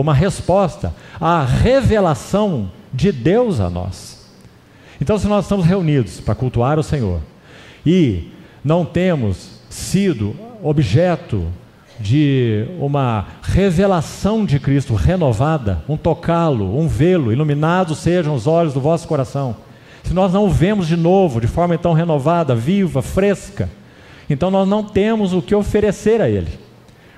uma 0.00 0.14
resposta 0.14 0.94
à 1.20 1.44
revelação 1.44 2.70
de 2.92 3.12
Deus 3.12 3.60
a 3.60 3.68
nós. 3.68 4.26
Então, 5.00 5.18
se 5.18 5.26
nós 5.26 5.44
estamos 5.44 5.66
reunidos 5.66 6.20
para 6.20 6.34
cultuar 6.34 6.78
o 6.78 6.82
Senhor, 6.82 7.20
e 7.84 8.30
não 8.64 8.84
temos 8.84 9.60
sido 9.68 10.34
objeto 10.62 11.46
de 11.98 12.66
uma 12.78 13.26
revelação 13.42 14.44
de 14.44 14.58
Cristo 14.58 14.94
renovada, 14.94 15.82
um 15.88 15.96
tocá-lo, 15.96 16.78
um 16.78 16.88
vê-lo, 16.88 17.32
iluminados 17.32 17.98
sejam 17.98 18.34
os 18.34 18.46
olhos 18.46 18.72
do 18.72 18.80
vosso 18.80 19.06
coração. 19.06 19.56
se 20.02 20.14
nós 20.14 20.32
não 20.32 20.46
o 20.46 20.50
vemos 20.50 20.86
de 20.88 20.96
novo, 20.96 21.40
de 21.40 21.46
forma 21.46 21.74
então 21.74 21.92
renovada, 21.92 22.54
viva, 22.54 23.02
fresca, 23.02 23.68
então 24.32 24.50
nós 24.50 24.68
não 24.68 24.82
temos 24.82 25.32
o 25.32 25.42
que 25.42 25.54
oferecer 25.54 26.20
a 26.20 26.28
Ele. 26.28 26.58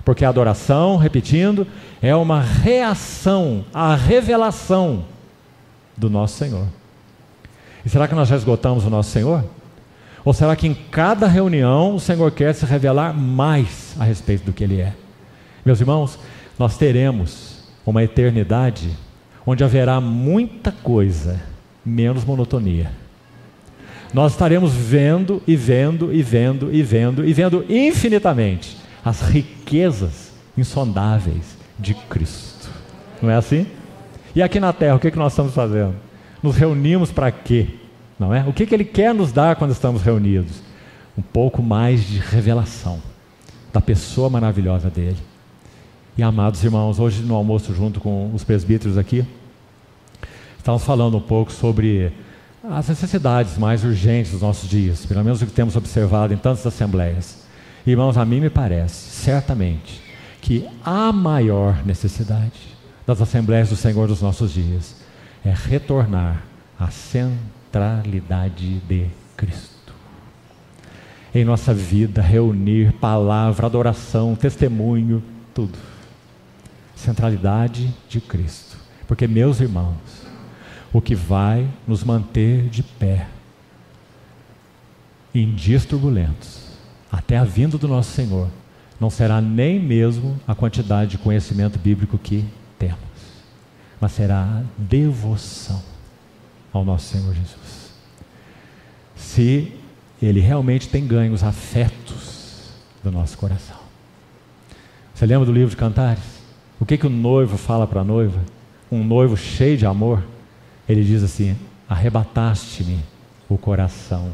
Porque 0.05 0.25
a 0.25 0.29
adoração, 0.29 0.97
repetindo, 0.97 1.67
é 2.03 2.15
uma 2.15 2.41
reação 2.41 3.65
à 3.73 3.95
revelação 3.95 5.05
do 5.97 6.11
nosso 6.11 6.37
Senhor. 6.37 6.67
E 7.85 7.89
será 7.89 8.07
que 8.07 8.15
nós 8.15 8.29
já 8.29 8.37
esgotamos 8.37 8.85
o 8.85 8.91
nosso 8.91 9.11
Senhor? 9.11 9.45
Ou 10.25 10.33
será 10.33 10.57
que 10.57 10.67
em 10.67 10.75
cada 10.75 11.27
reunião 11.27 11.95
o 11.95 12.01
Senhor 12.01 12.31
quer 12.33 12.55
se 12.55 12.65
revelar 12.65 13.15
mais 13.15 13.95
a 13.99 14.05
respeito 14.05 14.45
do 14.45 14.53
que 14.53 14.65
Ele 14.65 14.81
é? 14.81 14.93
Meus 15.65 15.81
irmãos, 15.81 16.19
nós 16.59 16.77
teremos 16.77 17.65
uma 17.85 18.03
eternidade 18.03 18.91
onde 19.47 19.63
haverá 19.63 20.01
muita 20.01 20.73
coisa, 20.73 21.41
menos 21.85 22.25
monotonia. 22.25 22.91
Nós 24.15 24.31
estaremos 24.31 24.73
vendo 24.73 25.43
e 25.45 25.57
vendo 25.57 26.15
e 26.15 26.23
vendo 26.23 26.73
e 26.73 26.85
vendo 26.85 27.27
e 27.27 27.33
vendo 27.33 27.67
infinitamente 27.69 28.77
as 29.05 29.21
riquezas 29.23 30.33
insondáveis 30.57 31.59
de 31.77 31.95
Cristo. 31.95 32.71
Não 33.21 33.29
é 33.29 33.35
assim? 33.35 33.67
E 34.33 34.41
aqui 34.41 34.61
na 34.61 34.73
terra, 34.73 34.95
o 34.95 35.01
que, 35.01 35.11
que 35.11 35.19
nós 35.19 35.33
estamos 35.33 35.53
fazendo? 35.53 35.97
Nos 36.41 36.55
reunimos 36.55 37.11
para 37.11 37.33
quê? 37.33 37.67
Não 38.17 38.33
é? 38.33 38.45
O 38.45 38.53
que, 38.53 38.65
que 38.67 38.73
Ele 38.73 38.85
quer 38.85 39.13
nos 39.13 39.33
dar 39.33 39.57
quando 39.57 39.73
estamos 39.73 40.01
reunidos? 40.01 40.63
Um 41.19 41.23
pouco 41.23 41.61
mais 41.61 42.07
de 42.07 42.19
revelação 42.19 43.03
da 43.73 43.81
pessoa 43.81 44.31
maravilhosa 44.31 44.89
dele. 44.89 45.19
E 46.17 46.23
amados 46.23 46.63
irmãos, 46.63 47.01
hoje 47.01 47.21
no 47.21 47.35
almoço 47.35 47.75
junto 47.75 47.99
com 47.99 48.33
os 48.33 48.45
presbíteros 48.45 48.97
aqui, 48.97 49.25
estamos 50.57 50.85
falando 50.85 51.17
um 51.17 51.21
pouco 51.21 51.51
sobre 51.51 52.13
as 52.71 52.89
necessidades 52.89 53.59
mais 53.59 53.85
urgentes 53.85 54.33
dos 54.33 54.41
nossos 54.41 54.69
dias, 54.69 55.05
pelo 55.05 55.23
menos 55.23 55.43
o 55.43 55.47
que 55.47 55.53
temos 55.53 55.77
observado 55.77 56.33
em 56.33 56.37
tantas 56.37 56.67
assembleias. 56.67 57.45
Irmãos, 57.87 58.17
a 58.17 58.25
mim 58.25 58.41
me 58.41 58.49
parece, 58.49 59.11
certamente, 59.11 60.03
que 60.41 60.67
a 60.85 61.13
maior 61.13 61.85
necessidade 61.85 62.75
das 63.07 63.21
assembleias 63.21 63.69
do 63.69 63.77
Senhor 63.77 64.09
dos 64.09 64.23
nossos 64.23 64.53
dias 64.53 64.97
é 65.45 65.53
retornar 65.53 66.43
à 66.79 66.91
centralidade 66.91 68.81
de 68.81 69.07
Cristo. 69.37 69.93
Em 71.35 71.45
nossa 71.45 71.75
vida, 71.75 72.23
reunir 72.23 72.93
palavra, 72.95 73.67
adoração, 73.67 74.35
testemunho, 74.35 75.23
tudo 75.53 75.77
centralidade 77.05 77.95
de 78.09 78.21
Cristo. 78.21 78.77
Porque, 79.07 79.27
meus 79.27 79.61
irmãos, 79.61 80.24
o 80.95 81.03
que 81.03 81.17
vai 81.17 81.69
nos 81.89 82.05
manter 82.05 82.69
de 82.69 82.85
pé 82.85 83.27
em 85.35 85.53
dias 85.53 85.85
turbulentos, 85.85 86.69
até 87.11 87.37
a 87.37 87.43
vinda 87.43 87.77
do 87.77 87.89
nosso 87.89 88.13
Senhor, 88.13 88.49
não 89.01 89.11
será 89.11 89.41
nem 89.41 89.81
mesmo 89.81 90.41
a 90.47 90.55
quantidade 90.55 91.11
de 91.11 91.19
conhecimento 91.19 91.81
bíblico 91.81 92.17
que 92.17 92.45
temos, 92.79 93.01
mas 94.01 94.13
será 94.13 94.45
a 94.45 94.63
devoção 94.79 95.83
ao 96.73 96.85
nosso 96.85 97.07
Senhor 97.07 97.35
Jesus. 97.35 97.91
Se 99.17 99.73
Ele 100.23 100.39
realmente 100.39 100.89
tem 100.89 101.05
ganho 101.05 101.33
os 101.33 101.43
afetos 101.43 102.71
do 103.03 103.11
nosso 103.11 103.37
coração. 103.37 103.79
Você 105.13 105.27
lembra 105.27 105.45
do 105.45 105.53
livro 105.53 105.71
de 105.71 105.77
Cantares? 105.77 106.23
O 106.79 106.87
que, 106.87 106.97
que 106.97 107.07
o 107.07 107.11
noivo 107.11 107.57
fala 107.57 107.85
para 107.85 108.03
a 108.03 108.05
noiva? 108.05 108.41
Um 108.93 109.03
noivo 109.03 109.37
cheio 109.37 109.77
de 109.77 109.87
amor. 109.87 110.23
Ele 110.89 111.05
diz 111.05 111.23
assim: 111.23 111.57
arrebataste-me 111.89 112.99
o 113.49 113.57
coração. 113.57 114.33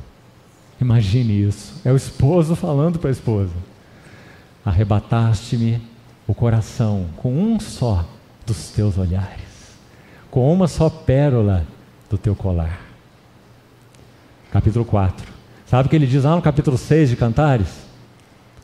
Imagine 0.81 1.43
isso. 1.43 1.81
É 1.85 1.93
o 1.93 1.97
esposo 1.97 2.57
falando 2.57 2.99
para 2.99 3.11
a 3.11 3.13
esposa. 3.13 3.53
Arrebataste-me 4.65 5.81
o 6.27 6.35
coração 6.35 7.07
com 7.17 7.33
um 7.33 7.59
só 7.59 8.07
dos 8.47 8.71
teus 8.71 8.99
olhares, 8.99 9.77
com 10.31 10.53
uma 10.53 10.67
só 10.69 10.89
pérola 10.89 11.67
do 12.09 12.17
teu 12.17 12.35
colar. 12.35 12.81
Capítulo 14.51 14.85
4. 14.85 15.27
Sabe 15.67 15.87
o 15.87 15.91
que 15.91 15.97
ele 15.97 16.07
diz 16.07 16.25
lá 16.25 16.35
no 16.35 16.43
capítulo 16.43 16.77
6 16.77 17.11
de 17.11 17.17
Cantares? 17.17 17.69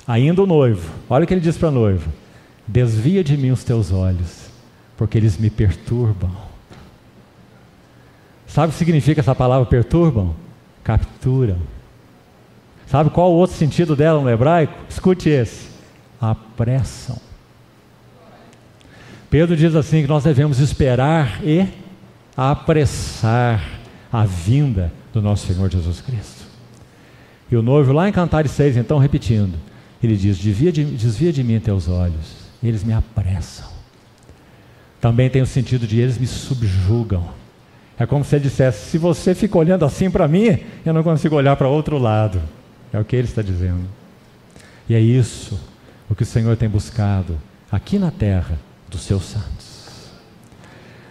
Ainda 0.07 0.43
o 0.43 0.47
noivo. 0.47 0.91
Olha 1.09 1.25
o 1.25 1.27
que 1.27 1.35
ele 1.35 1.41
diz 1.41 1.57
para 1.57 1.69
a 1.69 1.73
noiva 1.73 2.11
Desvia 2.67 3.23
de 3.23 3.37
mim 3.37 3.53
os 3.53 3.63
teus 3.63 3.93
olhos, 3.93 4.51
porque 4.97 5.17
eles 5.17 5.39
me 5.39 5.49
perturbam. 5.49 6.35
Sabe 8.47 8.69
o 8.69 8.73
que 8.73 8.79
significa 8.79 9.21
essa 9.21 9.35
palavra 9.35 9.67
perturbam? 9.67 10.35
Capturam. 10.83 11.59
Sabe 12.87 13.11
qual 13.11 13.33
o 13.33 13.37
outro 13.37 13.57
sentido 13.57 13.97
dela 13.97 14.21
no 14.21 14.31
hebraico? 14.31 14.73
Escute 14.89 15.29
esse: 15.29 15.69
apressam. 16.21 17.19
Pedro 19.29 19.57
diz 19.57 19.75
assim 19.75 20.03
que 20.03 20.09
nós 20.09 20.23
devemos 20.23 20.61
esperar 20.61 21.45
e 21.45 21.67
apressar 22.37 23.63
a 24.13 24.25
vinda 24.25 24.93
do 25.13 25.21
nosso 25.21 25.53
Senhor 25.53 25.71
Jesus 25.71 26.01
Cristo. 26.01 26.47
E 27.51 27.57
o 27.57 27.63
noivo, 27.63 27.93
lá 27.93 28.09
em 28.09 28.13
Cantares 28.13 28.53
6, 28.53 28.77
então, 28.77 28.99
repetindo, 28.99 29.59
ele 30.03 30.17
diz: 30.17 30.39
desvia 30.39 30.71
de, 30.71 30.85
desvia 30.85 31.33
de 31.33 31.43
mim 31.43 31.59
teus 31.59 31.89
olhos 31.89 32.47
eles 32.69 32.85
me 32.85 32.93
apressam. 32.93 33.67
Também 35.01 35.31
tem 35.31 35.43
o 35.43 35.47
sentido 35.47 35.87
de 35.87 36.01
eles 36.01 36.19
me 36.19 36.27
subjugam. 36.27 37.29
É 37.99 38.07
como 38.07 38.25
se 38.25 38.37
ele 38.37 38.45
dissesse: 38.45 38.91
se 38.91 38.99
você 38.99 39.35
fica 39.35 39.57
olhando 39.59 39.85
assim 39.85 40.11
para 40.11 40.29
mim, 40.29 40.59
eu 40.85 40.93
não 40.93 41.03
consigo 41.03 41.35
olhar 41.35 41.57
para 41.57 41.69
outro 41.69 41.99
lado. 41.99 42.41
É 42.93 42.99
o 42.99 43.05
que 43.05 43.17
ele 43.17 43.29
está 43.29 43.43
dizendo. 43.43 43.87
E 44.89 44.95
é 44.95 45.01
isso 45.01 45.59
o 46.09 46.15
que 46.15 46.23
o 46.23 46.27
Senhor 46.27 46.57
tem 46.57 46.69
buscado 46.69 47.39
aqui 47.71 47.99
na 47.99 48.11
terra 48.11 48.59
dos 48.89 49.03
seus 49.03 49.25
santos. 49.25 50.11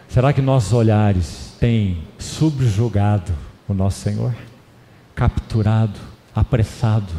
Será 0.07 0.31
que 0.31 0.41
nossos 0.41 0.71
olhares 0.71 1.53
têm 1.59 2.03
subjugado 2.17 3.33
o 3.67 3.73
nosso 3.73 3.99
Senhor? 3.99 4.33
Capturado, 5.13 5.99
apressado 6.33 7.11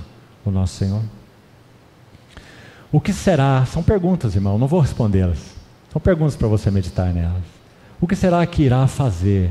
o 0.45 0.51
nosso 0.51 0.77
Senhor? 0.77 1.03
O 2.91 3.01
que 3.01 3.13
será? 3.13 3.67
São 3.67 3.83
perguntas, 3.83 4.35
irmão, 4.35 4.57
não 4.57 4.67
vou 4.67 4.81
respondê-las. 4.81 5.39
São 5.93 6.01
perguntas 6.01 6.37
para 6.37 6.49
você 6.49 6.71
meditar 6.71 7.13
nelas. 7.13 7.56
O 8.01 8.07
que 8.07 8.15
será 8.17 8.45
que 8.47 8.63
irá 8.63 8.87
fazer 8.87 9.51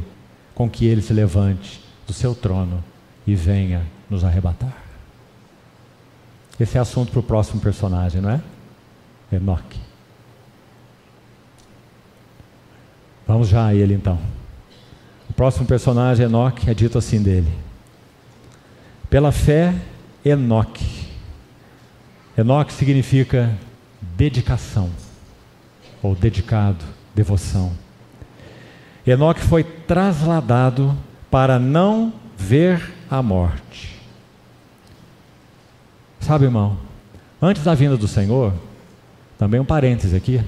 com 0.54 0.70
que 0.70 0.86
ele 0.86 1.02
se 1.02 1.14
levante 1.14 1.84
do 2.06 2.14
seu 2.14 2.36
trono 2.36 2.84
e 3.26 3.36
venha 3.36 3.86
nos 4.10 4.24
arrebatar? 4.24 4.76
Esse 6.60 6.78
é 6.78 6.82
assunto 6.82 7.12
para 7.12 7.20
o 7.20 7.24
próximo 7.24 7.60
personagem, 7.60 8.22
não 8.22 8.30
é? 8.30 8.42
Enoque. 9.32 9.80
Vamos 13.28 13.48
já 13.50 13.66
a 13.66 13.74
ele 13.74 13.94
então. 13.94 14.20
O 15.30 15.34
próximo 15.34 15.66
personagem, 15.66 16.26
Enoque, 16.26 16.70
é 16.70 16.74
dito 16.74 16.98
assim 16.98 17.22
dele: 17.22 17.52
Pela 19.10 19.32
fé, 19.32 19.74
Enoque 20.24 21.06
Enoque 22.38 22.74
significa 22.74 23.58
dedicação, 24.02 24.90
ou 26.04 26.14
dedicado, 26.14 26.84
devoção. 27.14 27.72
Enoque 29.06 29.42
foi 29.42 29.64
trasladado 29.64 30.98
para 31.30 31.60
não 31.60 32.12
ver 32.36 32.94
a 33.10 33.22
morte. 33.22 33.96
Sabe, 36.20 36.46
irmão, 36.46 36.76
antes 37.40 37.64
da 37.64 37.76
vinda 37.76 37.96
do 37.96 38.08
Senhor, 38.08 38.52
também 39.38 39.60
um 39.60 39.66
parêntese 39.66 40.16
aqui, 40.16 40.42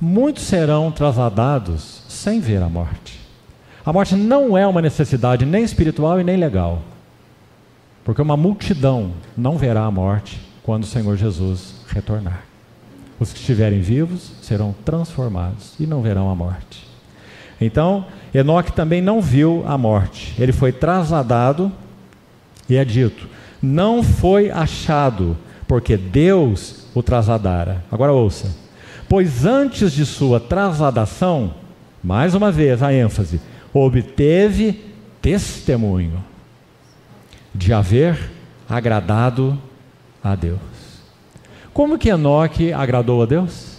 muitos 0.00 0.44
serão 0.44 0.90
trasladados 0.90 2.02
sem 2.08 2.40
ver 2.40 2.62
a 2.62 2.68
morte. 2.68 3.20
A 3.84 3.92
morte 3.92 4.16
não 4.16 4.56
é 4.56 4.66
uma 4.66 4.80
necessidade 4.80 5.44
nem 5.44 5.62
espiritual 5.62 6.18
e 6.18 6.24
nem 6.24 6.36
legal, 6.36 6.80
porque 8.04 8.22
uma 8.22 8.36
multidão 8.38 9.12
não 9.36 9.58
verá 9.58 9.84
a 9.84 9.90
morte 9.90 10.40
quando 10.62 10.84
o 10.84 10.86
Senhor 10.86 11.14
Jesus 11.16 11.74
retornar. 11.88 12.44
Os 13.20 13.32
que 13.32 13.38
estiverem 13.38 13.82
vivos 13.82 14.32
serão 14.40 14.74
transformados 14.84 15.74
e 15.78 15.86
não 15.86 16.00
verão 16.00 16.30
a 16.30 16.34
morte. 16.34 16.87
Então, 17.60 18.06
Enoque 18.32 18.72
também 18.72 19.02
não 19.02 19.20
viu 19.20 19.64
a 19.66 19.76
morte. 19.76 20.34
Ele 20.38 20.52
foi 20.52 20.72
trasladado 20.72 21.72
e 22.68 22.76
é 22.76 22.84
dito: 22.84 23.28
não 23.60 24.02
foi 24.02 24.50
achado, 24.50 25.36
porque 25.66 25.96
Deus 25.96 26.86
o 26.94 27.02
trasladara. 27.02 27.84
Agora 27.90 28.12
ouça. 28.12 28.54
Pois 29.08 29.46
antes 29.46 29.92
de 29.92 30.04
sua 30.04 30.38
trasladação, 30.38 31.54
mais 32.02 32.34
uma 32.34 32.52
vez 32.52 32.82
a 32.82 32.92
ênfase, 32.92 33.40
obteve 33.72 34.84
testemunho 35.20 36.22
de 37.54 37.72
haver 37.72 38.30
agradado 38.68 39.58
a 40.22 40.34
Deus. 40.34 40.58
Como 41.72 41.98
que 41.98 42.10
Enoque 42.10 42.72
agradou 42.72 43.22
a 43.22 43.26
Deus? 43.26 43.78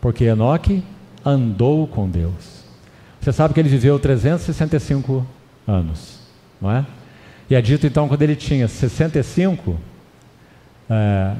Porque 0.00 0.24
Enoque 0.24 0.82
andou 1.24 1.86
com 1.86 2.08
Deus. 2.08 2.51
Você 3.22 3.32
sabe 3.32 3.54
que 3.54 3.60
ele 3.60 3.68
viveu 3.68 4.00
365 4.00 5.24
anos. 5.66 6.18
não 6.60 6.72
é? 6.72 6.84
E 7.48 7.54
é 7.54 7.62
dito 7.62 7.86
então, 7.86 8.08
quando 8.08 8.20
ele 8.22 8.34
tinha 8.34 8.66
65, 8.66 9.78
é, 10.90 11.32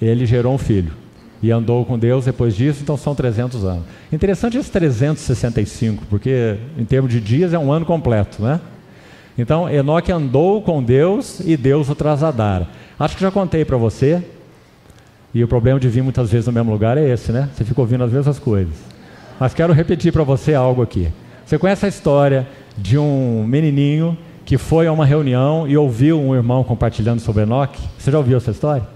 ele 0.00 0.26
gerou 0.26 0.54
um 0.54 0.58
filho. 0.58 0.92
E 1.42 1.50
andou 1.50 1.84
com 1.84 1.98
Deus 1.98 2.26
depois 2.26 2.54
disso, 2.54 2.80
então 2.82 2.96
são 2.96 3.16
300 3.16 3.64
anos. 3.64 3.84
Interessante 4.12 4.56
esse 4.56 4.70
365, 4.70 6.04
porque 6.08 6.56
em 6.78 6.84
termos 6.84 7.10
de 7.10 7.20
dias 7.20 7.52
é 7.52 7.58
um 7.58 7.72
ano 7.72 7.84
completo, 7.84 8.40
né? 8.40 8.60
Então, 9.36 9.68
Enoque 9.68 10.12
andou 10.12 10.62
com 10.62 10.80
Deus 10.80 11.40
e 11.40 11.56
Deus 11.56 11.90
o 11.90 11.96
trasadara. 11.96 12.68
Acho 12.96 13.16
que 13.16 13.22
já 13.22 13.32
contei 13.32 13.64
para 13.64 13.76
você, 13.76 14.22
e 15.34 15.42
o 15.42 15.48
problema 15.48 15.80
de 15.80 15.88
vir 15.88 16.02
muitas 16.02 16.30
vezes 16.30 16.46
no 16.46 16.52
mesmo 16.52 16.70
lugar 16.70 16.96
é 16.96 17.08
esse, 17.08 17.32
né? 17.32 17.50
Você 17.52 17.64
fica 17.64 17.80
ouvindo 17.80 18.04
as 18.04 18.12
mesmas 18.12 18.38
coisas. 18.38 18.74
Mas 19.40 19.52
quero 19.52 19.72
repetir 19.72 20.12
para 20.12 20.22
você 20.22 20.54
algo 20.54 20.80
aqui. 20.80 21.08
Você 21.44 21.58
conhece 21.58 21.84
a 21.84 21.88
história 21.88 22.48
de 22.76 22.96
um 22.98 23.44
menininho 23.46 24.16
que 24.44 24.58
foi 24.58 24.86
a 24.86 24.92
uma 24.92 25.04
reunião 25.04 25.66
e 25.68 25.76
ouviu 25.76 26.20
um 26.20 26.34
irmão 26.34 26.64
compartilhando 26.64 27.20
sobre 27.20 27.42
Enoque? 27.42 27.80
Você 27.98 28.10
já 28.10 28.18
ouviu 28.18 28.36
essa 28.36 28.50
história? 28.50 28.86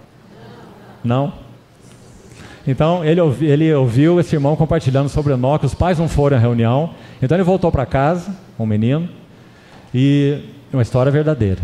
Não? 1.05 1.33
Então 2.67 3.05
ele, 3.05 3.21
ouvi, 3.21 3.47
ele 3.47 3.73
ouviu 3.73 4.21
esse 4.21 4.37
irmão 4.37 4.57
compartilhando 4.57 5.09
sobre 5.09 5.33
Enoque, 5.33 5.67
os 5.67 5.75
pais 5.75 5.99
não 5.99 6.09
foram 6.09 6.37
à 6.37 6.41
reunião, 6.41 6.91
então 7.23 7.37
ele 7.37 7.45
voltou 7.45 7.73
para 7.73 7.87
casa, 7.87 8.35
um 8.59 8.67
menino, 8.67 9.09
e 9.95 10.39
uma 10.73 10.83
história 10.83 11.11
verdadeira. 11.11 11.61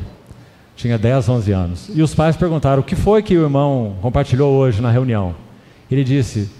Tinha 0.76 0.98
10, 0.98 1.28
11 1.28 1.52
anos. 1.52 1.90
E 1.94 2.02
os 2.02 2.14
pais 2.14 2.36
perguntaram: 2.36 2.80
o 2.80 2.84
que 2.84 2.96
foi 2.96 3.22
que 3.22 3.36
o 3.36 3.42
irmão 3.42 3.96
compartilhou 4.00 4.52
hoje 4.54 4.80
na 4.80 4.90
reunião? 4.90 5.34
Ele 5.90 6.02
disse: 6.02 6.50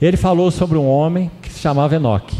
ele 0.00 0.16
falou 0.16 0.50
sobre 0.50 0.76
um 0.76 0.86
homem 0.86 1.30
que 1.40 1.50
se 1.50 1.60
chamava 1.60 1.94
Enoque, 1.94 2.36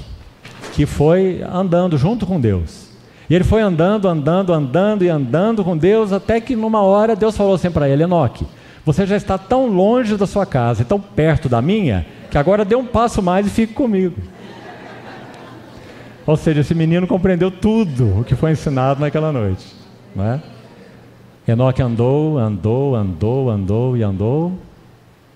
que 0.76 0.84
foi 0.84 1.42
andando 1.42 1.96
junto 1.96 2.26
com 2.26 2.38
Deus. 2.38 2.90
E 3.30 3.34
ele 3.34 3.44
foi 3.44 3.62
andando, 3.62 4.06
andando, 4.06 4.52
andando 4.52 5.02
e 5.02 5.08
andando 5.08 5.64
com 5.64 5.74
Deus, 5.74 6.12
até 6.12 6.38
que 6.38 6.54
numa 6.54 6.82
hora 6.82 7.16
Deus 7.16 7.34
falou 7.34 7.54
assim 7.54 7.70
para 7.70 7.88
ele: 7.88 8.02
Enoque, 8.02 8.46
você 8.84 9.06
já 9.06 9.16
está 9.16 9.38
tão 9.38 9.68
longe 9.68 10.18
da 10.18 10.26
sua 10.26 10.44
casa 10.44 10.82
e 10.82 10.84
tão 10.84 11.00
perto 11.00 11.48
da 11.48 11.62
minha, 11.62 12.06
que 12.30 12.36
agora 12.36 12.62
dê 12.62 12.76
um 12.76 12.84
passo 12.84 13.22
mais 13.22 13.46
e 13.46 13.50
fique 13.50 13.72
comigo. 13.72 14.16
Ou 16.26 16.36
seja, 16.36 16.60
esse 16.60 16.74
menino 16.74 17.06
compreendeu 17.06 17.50
tudo 17.50 18.20
o 18.20 18.24
que 18.24 18.34
foi 18.34 18.50
ensinado 18.50 19.00
naquela 19.00 19.32
noite. 19.32 19.64
Não 20.14 20.24
é? 20.24 20.42
Enoque 21.48 21.80
andou, 21.80 22.36
andou, 22.36 22.94
andou, 22.94 23.48
andou 23.48 23.96
e 23.96 24.02
andou. 24.02 24.52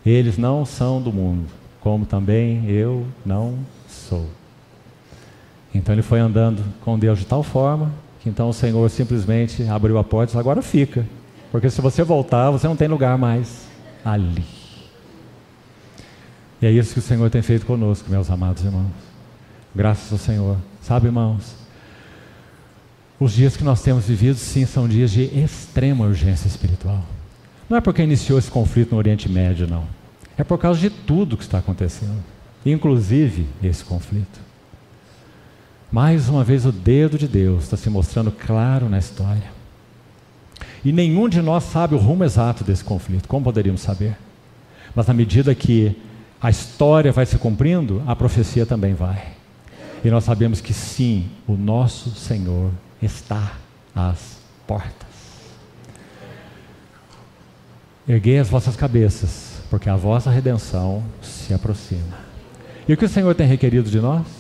Eles 0.05 0.37
não 0.37 0.67
são 0.67 1.01
do 1.01 1.11
mundo, 1.11 1.47
como 1.81 2.05
também 2.05 2.69
eu 2.69 3.07
não 3.25 3.55
sou. 3.89 4.27
Então 5.75 5.95
ele 5.95 6.03
foi 6.03 6.19
andando 6.19 6.63
com 6.81 6.99
Deus 6.99 7.19
de 7.19 7.27
tal 7.27 7.43
forma 7.43 7.93
que 8.21 8.29
então 8.29 8.49
o 8.49 8.53
Senhor 8.53 8.89
simplesmente 8.91 9.63
abriu 9.65 9.99
a 9.99 10.05
porta 10.05 10.25
e 10.25 10.27
disse: 10.29 10.39
agora 10.39 10.63
fica, 10.63 11.07
porque 11.51 11.71
se 11.71 11.81
você 11.81 12.03
voltar, 12.03 12.51
você 12.51 12.69
não 12.69 12.77
tem 12.77 12.87
lugar 12.87 13.17
mais 13.19 13.67
ali. 14.05 14.45
E 16.61 16.67
é 16.67 16.71
isso 16.71 16.93
que 16.93 16.99
o 16.99 17.03
Senhor 17.03 17.31
tem 17.31 17.41
feito 17.41 17.65
conosco, 17.65 18.11
meus 18.11 18.31
amados 18.31 18.63
irmãos. 18.63 18.93
Graças 19.75 20.13
ao 20.13 20.19
Senhor. 20.19 20.59
Sabe, 20.83 21.07
irmãos, 21.07 21.55
os 23.19 23.33
dias 23.33 23.57
que 23.57 23.65
nós 23.65 23.83
temos 23.83 24.07
vivido, 24.07 24.37
sim, 24.37 24.67
são 24.67 24.87
dias 24.87 25.11
de 25.11 25.23
extrema 25.23 26.05
urgência 26.05 26.49
espiritual. 26.49 27.03
Não 27.69 27.79
é 27.79 27.81
porque 27.81 28.03
iniciou 28.03 28.39
esse 28.39 28.51
conflito 28.51 28.93
no 28.93 28.99
Oriente 28.99 29.29
Médio, 29.29 29.67
não. 29.67 29.85
É 30.37 30.45
por 30.45 30.59
causa 30.59 30.81
de 30.81 30.91
tudo 30.91 31.37
que 31.37 31.43
está 31.43 31.59
acontecendo, 31.59 32.23
inclusive 32.65 33.47
esse 33.63 33.85
conflito. 33.85 34.50
Mais 35.91 36.29
uma 36.29 36.45
vez, 36.45 36.65
o 36.65 36.71
dedo 36.71 37.19
de 37.19 37.27
Deus 37.27 37.65
está 37.65 37.77
se 37.77 37.91
mostrando 37.91 38.31
claro 38.31 38.89
na 38.89 38.99
história. 38.99 39.51
E 40.85 40.93
nenhum 40.93 41.29
de 41.29 41.43
nós 41.43 41.65
sabe 41.65 41.95
o 41.95 41.99
rumo 41.99 42.23
exato 42.23 42.63
desse 42.63 42.85
conflito, 42.85 43.29
como 43.29 43.45
poderíamos 43.45 43.81
saber? 43.81 44.17
Mas 44.95 45.07
na 45.07 45.15
medida 45.15 45.55
que 45.55 45.97
a 46.41 46.49
história 46.49 47.13
vai 47.13 47.27
se 47.27 47.37
cumprindo, 47.39 48.03
a 48.07 48.15
profecia 48.15 48.65
também 48.65 48.95
vai. 48.95 49.33
E 50.05 50.11
nós 50.11 50.25
sabemos 50.25 50.61
que 50.61 50.73
sim, 50.73 51.29
o 51.47 51.55
nosso 51.55 52.11
Senhor 52.11 52.71
está 53.03 53.57
às 53.95 54.39
portas. 54.67 55.09
Erguei 58.09 58.39
as 58.39 58.49
vossas 58.49 58.77
cabeças, 58.77 59.61
porque 59.69 59.91
a 59.91 59.97
vossa 59.97 60.31
redenção 60.31 61.03
se 61.21 61.53
aproxima. 61.53 62.31
E 62.89 62.95
o 62.95 62.97
que 62.97 63.05
o 63.05 63.09
Senhor 63.09 63.35
tem 63.35 63.47
requerido 63.47 63.91
de 63.91 64.01
nós? 64.01 64.40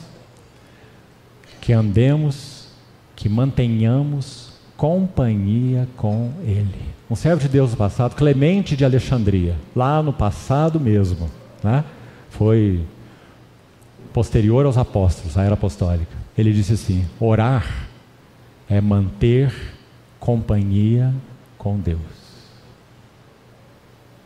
Que 1.71 1.75
andemos, 1.75 2.67
que 3.15 3.29
mantenhamos 3.29 4.55
companhia 4.77 5.87
com 5.97 6.33
Ele. 6.43 6.83
Um 7.09 7.15
servo 7.15 7.41
de 7.41 7.49
Deus 7.49 7.71
do 7.71 7.77
passado, 7.77 8.17
Clemente 8.17 8.77
de 8.77 8.85
Alexandria, 8.85 9.55
lá 9.77 10.03
no 10.03 10.13
passado 10.13 10.81
mesmo, 10.81 11.31
né? 11.63 11.85
foi 12.29 12.85
posterior 14.13 14.67
aos 14.67 14.77
apóstolos, 14.77 15.39
a 15.39 15.45
era 15.45 15.55
apostólica. 15.55 16.11
Ele 16.37 16.53
disse 16.53 16.73
assim: 16.73 17.07
orar 17.21 17.87
é 18.69 18.81
manter 18.81 19.55
companhia 20.19 21.15
com 21.57 21.79
Deus. 21.79 22.01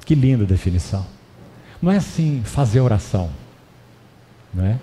Que 0.07 0.15
linda 0.15 0.47
definição. 0.47 1.05
Não 1.83 1.93
é 1.93 1.99
assim 1.99 2.41
fazer 2.43 2.81
oração, 2.81 3.29
não 4.55 4.65
é? 4.65 4.79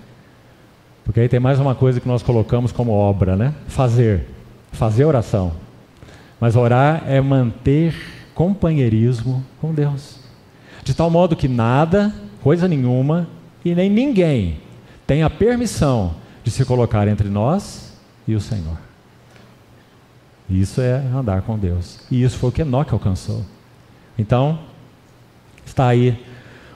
Porque 1.04 1.20
aí 1.20 1.30
tem 1.30 1.40
mais 1.40 1.60
uma 1.60 1.76
coisa 1.76 2.00
que 2.00 2.08
nós 2.08 2.22
colocamos 2.24 2.72
como 2.72 2.92
obra, 2.92 3.36
né? 3.36 3.54
Fazer, 3.68 4.28
fazer 4.72 5.06
oração. 5.06 5.54
Mas 6.40 6.56
orar 6.56 7.04
é 7.08 7.20
manter 7.20 7.96
companheirismo 8.34 9.44
com 9.60 9.74
Deus. 9.74 10.20
De 10.84 10.94
tal 10.94 11.10
modo 11.10 11.36
que 11.36 11.48
nada, 11.48 12.14
coisa 12.42 12.68
nenhuma 12.68 13.28
e 13.64 13.76
nem 13.76 13.90
ninguém 13.90 14.60
tem 15.06 15.24
a 15.24 15.30
permissão 15.30 16.16
de 16.44 16.50
se 16.50 16.66
colocar 16.66 17.08
entre 17.08 17.30
nós 17.30 17.94
e 18.28 18.34
o 18.34 18.40
Senhor. 18.40 18.78
Isso 20.50 20.82
é 20.82 21.04
andar 21.14 21.42
com 21.44 21.58
Deus. 21.58 22.00
E 22.10 22.24
isso 22.24 22.38
foi 22.38 22.50
o 22.50 22.52
que 22.52 22.62
Enoque 22.62 22.94
alcançou. 22.94 23.44
Então, 24.18 24.60
está 25.66 25.88
aí 25.88 26.18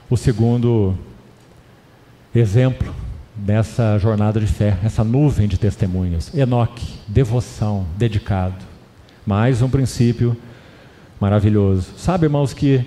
o 0.08 0.16
segundo 0.16 0.94
exemplo 2.34 2.94
dessa 3.36 3.98
jornada 3.98 4.40
de 4.40 4.46
fé, 4.46 4.78
essa 4.82 5.04
nuvem 5.04 5.46
de 5.46 5.58
testemunhas. 5.58 6.32
Enoque, 6.34 6.94
devoção, 7.06 7.86
dedicado. 7.96 8.56
Mais 9.26 9.60
um 9.60 9.68
princípio 9.68 10.36
maravilhoso. 11.20 11.92
Sabe, 11.96 12.26
irmãos, 12.26 12.54
que 12.54 12.86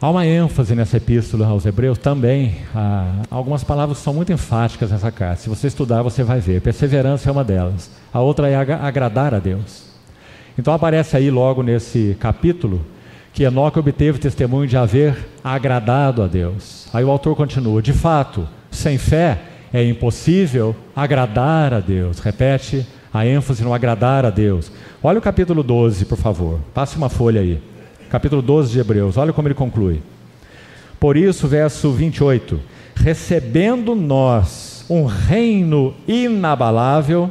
há 0.00 0.10
uma 0.10 0.26
ênfase 0.26 0.74
nessa 0.74 0.96
epístola 0.96 1.46
aos 1.46 1.64
Hebreus 1.64 1.98
também. 1.98 2.56
Há 2.74 3.22
algumas 3.30 3.62
palavras 3.62 3.98
são 3.98 4.12
muito 4.12 4.32
enfáticas 4.32 4.90
nessa 4.90 5.12
carta. 5.12 5.42
Se 5.42 5.48
você 5.48 5.68
estudar, 5.68 6.02
você 6.02 6.24
vai 6.24 6.40
ver. 6.40 6.60
Perseverança 6.60 7.28
é 7.28 7.32
uma 7.32 7.44
delas. 7.44 7.90
A 8.12 8.20
outra 8.20 8.48
é 8.48 8.56
agradar 8.56 9.34
a 9.34 9.38
Deus. 9.38 9.92
Então 10.58 10.74
aparece 10.74 11.16
aí 11.16 11.30
logo 11.30 11.62
nesse 11.62 12.16
capítulo 12.18 12.84
que 13.32 13.44
Enoque 13.44 13.78
obteve 13.78 14.18
testemunho 14.18 14.68
de 14.68 14.76
haver 14.76 15.16
agradado 15.42 16.22
a 16.22 16.26
Deus. 16.26 16.88
Aí 16.92 17.04
o 17.04 17.10
autor 17.10 17.34
continua: 17.34 17.80
de 17.80 17.92
fato, 17.92 18.46
sem 18.70 18.98
fé 18.98 19.51
é 19.72 19.84
impossível 19.84 20.74
agradar 20.94 21.72
a 21.72 21.80
Deus. 21.80 22.18
Repete 22.18 22.86
a 23.12 23.26
ênfase 23.26 23.62
no 23.62 23.72
agradar 23.72 24.24
a 24.24 24.30
Deus. 24.30 24.70
Olha 25.02 25.18
o 25.18 25.22
capítulo 25.22 25.62
12, 25.62 26.04
por 26.04 26.18
favor. 26.18 26.60
Passe 26.74 26.96
uma 26.96 27.08
folha 27.08 27.40
aí. 27.40 27.60
Capítulo 28.10 28.42
12 28.42 28.72
de 28.72 28.78
Hebreus. 28.78 29.16
Olha 29.16 29.32
como 29.32 29.48
ele 29.48 29.54
conclui. 29.54 30.02
Por 31.00 31.16
isso, 31.16 31.48
verso 31.48 31.90
28. 31.90 32.60
Recebendo 32.94 33.94
nós 33.94 34.84
um 34.88 35.04
reino 35.04 35.94
inabalável. 36.06 37.30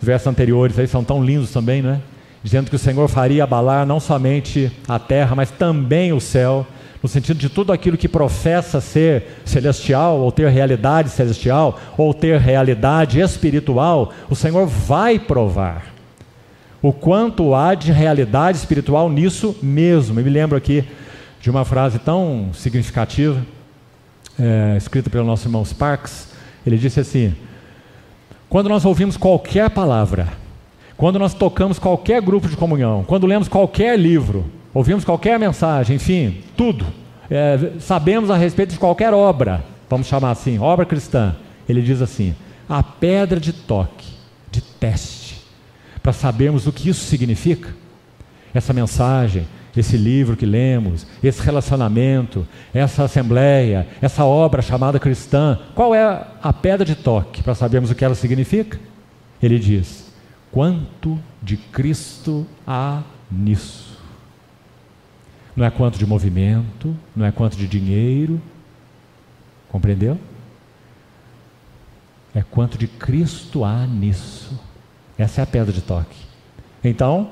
Os 0.00 0.06
versos 0.06 0.26
anteriores 0.26 0.78
aí 0.78 0.86
são 0.86 1.02
tão 1.02 1.24
lindos 1.24 1.50
também, 1.50 1.80
não 1.82 1.90
é? 1.90 2.00
dizendo 2.44 2.68
que 2.68 2.76
o 2.76 2.78
Senhor 2.78 3.08
faria 3.08 3.42
abalar 3.42 3.86
não 3.86 3.98
somente 3.98 4.70
a 4.86 4.98
terra, 4.98 5.34
mas 5.34 5.50
também 5.50 6.12
o 6.12 6.20
céu, 6.20 6.66
no 7.04 7.08
sentido 7.08 7.36
de 7.36 7.50
tudo 7.50 7.70
aquilo 7.70 7.98
que 7.98 8.08
professa 8.08 8.80
ser 8.80 9.24
celestial, 9.44 10.20
ou 10.20 10.32
ter 10.32 10.48
realidade 10.48 11.10
celestial, 11.10 11.78
ou 11.98 12.14
ter 12.14 12.40
realidade 12.40 13.20
espiritual, 13.20 14.10
o 14.30 14.34
Senhor 14.34 14.66
vai 14.66 15.18
provar 15.18 15.92
o 16.80 16.94
quanto 16.94 17.54
há 17.54 17.74
de 17.74 17.92
realidade 17.92 18.56
espiritual 18.56 19.10
nisso 19.10 19.54
mesmo. 19.62 20.18
Eu 20.18 20.24
me 20.24 20.30
lembro 20.30 20.56
aqui 20.56 20.82
de 21.42 21.50
uma 21.50 21.62
frase 21.62 21.98
tão 21.98 22.48
significativa, 22.54 23.44
é, 24.40 24.74
escrita 24.78 25.10
pelo 25.10 25.26
nosso 25.26 25.46
irmão 25.46 25.62
Sparks. 25.62 26.32
Ele 26.66 26.78
disse 26.78 27.00
assim: 27.00 27.34
Quando 28.48 28.70
nós 28.70 28.86
ouvimos 28.86 29.18
qualquer 29.18 29.68
palavra, 29.68 30.28
quando 30.96 31.18
nós 31.18 31.34
tocamos 31.34 31.78
qualquer 31.78 32.22
grupo 32.22 32.48
de 32.48 32.56
comunhão, 32.56 33.04
quando 33.06 33.26
lemos 33.26 33.46
qualquer 33.46 33.98
livro, 33.98 34.46
ouvimos 34.74 35.04
qualquer 35.04 35.38
mensagem, 35.38 35.96
enfim, 35.96 36.42
tudo, 36.56 36.84
é, 37.30 37.72
sabemos 37.78 38.28
a 38.28 38.36
respeito 38.36 38.72
de 38.72 38.78
qualquer 38.78 39.14
obra, 39.14 39.64
vamos 39.88 40.08
chamar 40.08 40.32
assim, 40.32 40.58
obra 40.58 40.84
cristã, 40.84 41.36
ele 41.68 41.80
diz 41.80 42.02
assim: 42.02 42.34
a 42.68 42.82
pedra 42.82 43.38
de 43.38 43.52
toque, 43.52 44.08
de 44.50 44.60
teste, 44.60 45.40
para 46.02 46.12
sabermos 46.12 46.66
o 46.66 46.72
que 46.72 46.88
isso 46.88 47.04
significa? 47.04 47.70
Essa 48.52 48.72
mensagem, 48.72 49.46
esse 49.76 49.96
livro 49.96 50.36
que 50.36 50.46
lemos, 50.46 51.06
esse 51.22 51.42
relacionamento, 51.42 52.46
essa 52.72 53.04
assembleia, 53.04 53.86
essa 54.00 54.24
obra 54.24 54.62
chamada 54.62 55.00
cristã, 55.00 55.58
qual 55.74 55.94
é 55.94 56.26
a 56.42 56.52
pedra 56.52 56.84
de 56.84 56.94
toque 56.94 57.42
para 57.42 57.54
sabermos 57.54 57.90
o 57.90 57.94
que 57.94 58.04
ela 58.04 58.14
significa? 58.14 58.78
Ele 59.42 59.58
diz: 59.58 60.12
quanto 60.50 61.18
de 61.42 61.56
Cristo 61.56 62.46
há 62.66 63.02
nisso? 63.30 63.93
Não 65.56 65.64
é 65.64 65.70
quanto 65.70 65.98
de 65.98 66.06
movimento, 66.06 66.96
não 67.14 67.24
é 67.24 67.30
quanto 67.30 67.56
de 67.56 67.66
dinheiro, 67.66 68.40
compreendeu? 69.68 70.18
É 72.34 72.42
quanto 72.42 72.76
de 72.76 72.88
Cristo 72.88 73.64
há 73.64 73.86
nisso. 73.86 74.60
Essa 75.16 75.40
é 75.40 75.44
a 75.44 75.46
pedra 75.46 75.72
de 75.72 75.80
toque. 75.80 76.16
Então, 76.82 77.28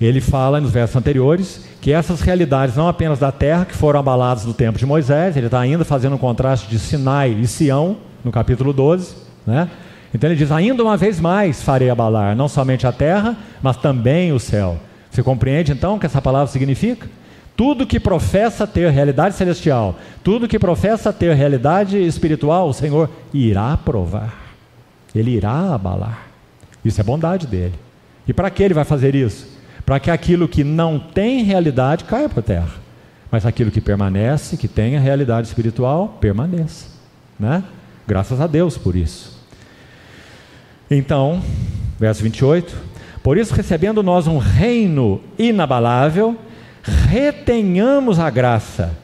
ele 0.00 0.20
fala 0.20 0.60
nos 0.60 0.70
versos 0.70 0.96
anteriores 0.96 1.66
que 1.80 1.92
essas 1.92 2.20
realidades, 2.20 2.76
não 2.76 2.88
apenas 2.88 3.18
da 3.18 3.30
terra, 3.30 3.64
que 3.64 3.74
foram 3.74 4.00
abaladas 4.00 4.44
no 4.44 4.54
tempo 4.54 4.78
de 4.78 4.86
Moisés, 4.86 5.36
ele 5.36 5.46
está 5.46 5.60
ainda 5.60 5.84
fazendo 5.84 6.14
um 6.14 6.18
contraste 6.18 6.68
de 6.68 6.78
Sinai 6.78 7.30
e 7.32 7.46
Sião, 7.46 7.98
no 8.24 8.32
capítulo 8.32 8.72
12, 8.72 9.14
né? 9.46 9.70
Então 10.14 10.30
ele 10.30 10.38
diz: 10.38 10.50
ainda 10.50 10.82
uma 10.82 10.96
vez 10.96 11.20
mais 11.20 11.62
farei 11.62 11.90
abalar, 11.90 12.34
não 12.34 12.48
somente 12.48 12.86
a 12.86 12.92
terra, 12.92 13.36
mas 13.62 13.76
também 13.76 14.32
o 14.32 14.38
céu. 14.38 14.78
Você 15.14 15.22
compreende 15.22 15.70
então 15.70 15.94
o 15.94 16.00
que 16.00 16.06
essa 16.06 16.20
palavra 16.20 16.48
significa? 16.48 17.08
Tudo 17.56 17.86
que 17.86 18.00
professa 18.00 18.66
ter 18.66 18.90
realidade 18.90 19.36
celestial, 19.36 19.96
tudo 20.24 20.48
que 20.48 20.58
professa 20.58 21.12
ter 21.12 21.32
realidade 21.36 21.96
espiritual, 22.04 22.68
o 22.68 22.74
Senhor 22.74 23.08
irá 23.32 23.76
provar, 23.76 24.34
Ele 25.14 25.30
irá 25.30 25.72
abalar. 25.72 26.26
Isso 26.84 27.00
é 27.00 27.04
bondade 27.04 27.46
dele. 27.46 27.74
E 28.26 28.32
para 28.32 28.50
que 28.50 28.60
ele 28.60 28.74
vai 28.74 28.84
fazer 28.84 29.14
isso? 29.14 29.46
Para 29.86 30.00
que 30.00 30.10
aquilo 30.10 30.48
que 30.48 30.64
não 30.64 30.98
tem 30.98 31.44
realidade 31.44 32.02
caia 32.02 32.26
a 32.26 32.42
terra, 32.42 32.74
mas 33.30 33.46
aquilo 33.46 33.70
que 33.70 33.80
permanece, 33.80 34.56
que 34.56 34.66
tem 34.66 34.96
a 34.96 35.00
realidade 35.00 35.46
espiritual, 35.46 36.18
permaneça. 36.20 36.88
Né? 37.38 37.62
Graças 38.04 38.40
a 38.40 38.48
Deus 38.48 38.76
por 38.76 38.96
isso. 38.96 39.40
Então, 40.90 41.40
verso 42.00 42.20
28. 42.24 42.93
Por 43.24 43.38
isso, 43.38 43.54
recebendo 43.54 44.02
nós 44.02 44.26
um 44.26 44.36
reino 44.36 45.18
inabalável, 45.38 46.36
retenhamos 47.08 48.18
a 48.18 48.28
graça, 48.28 48.94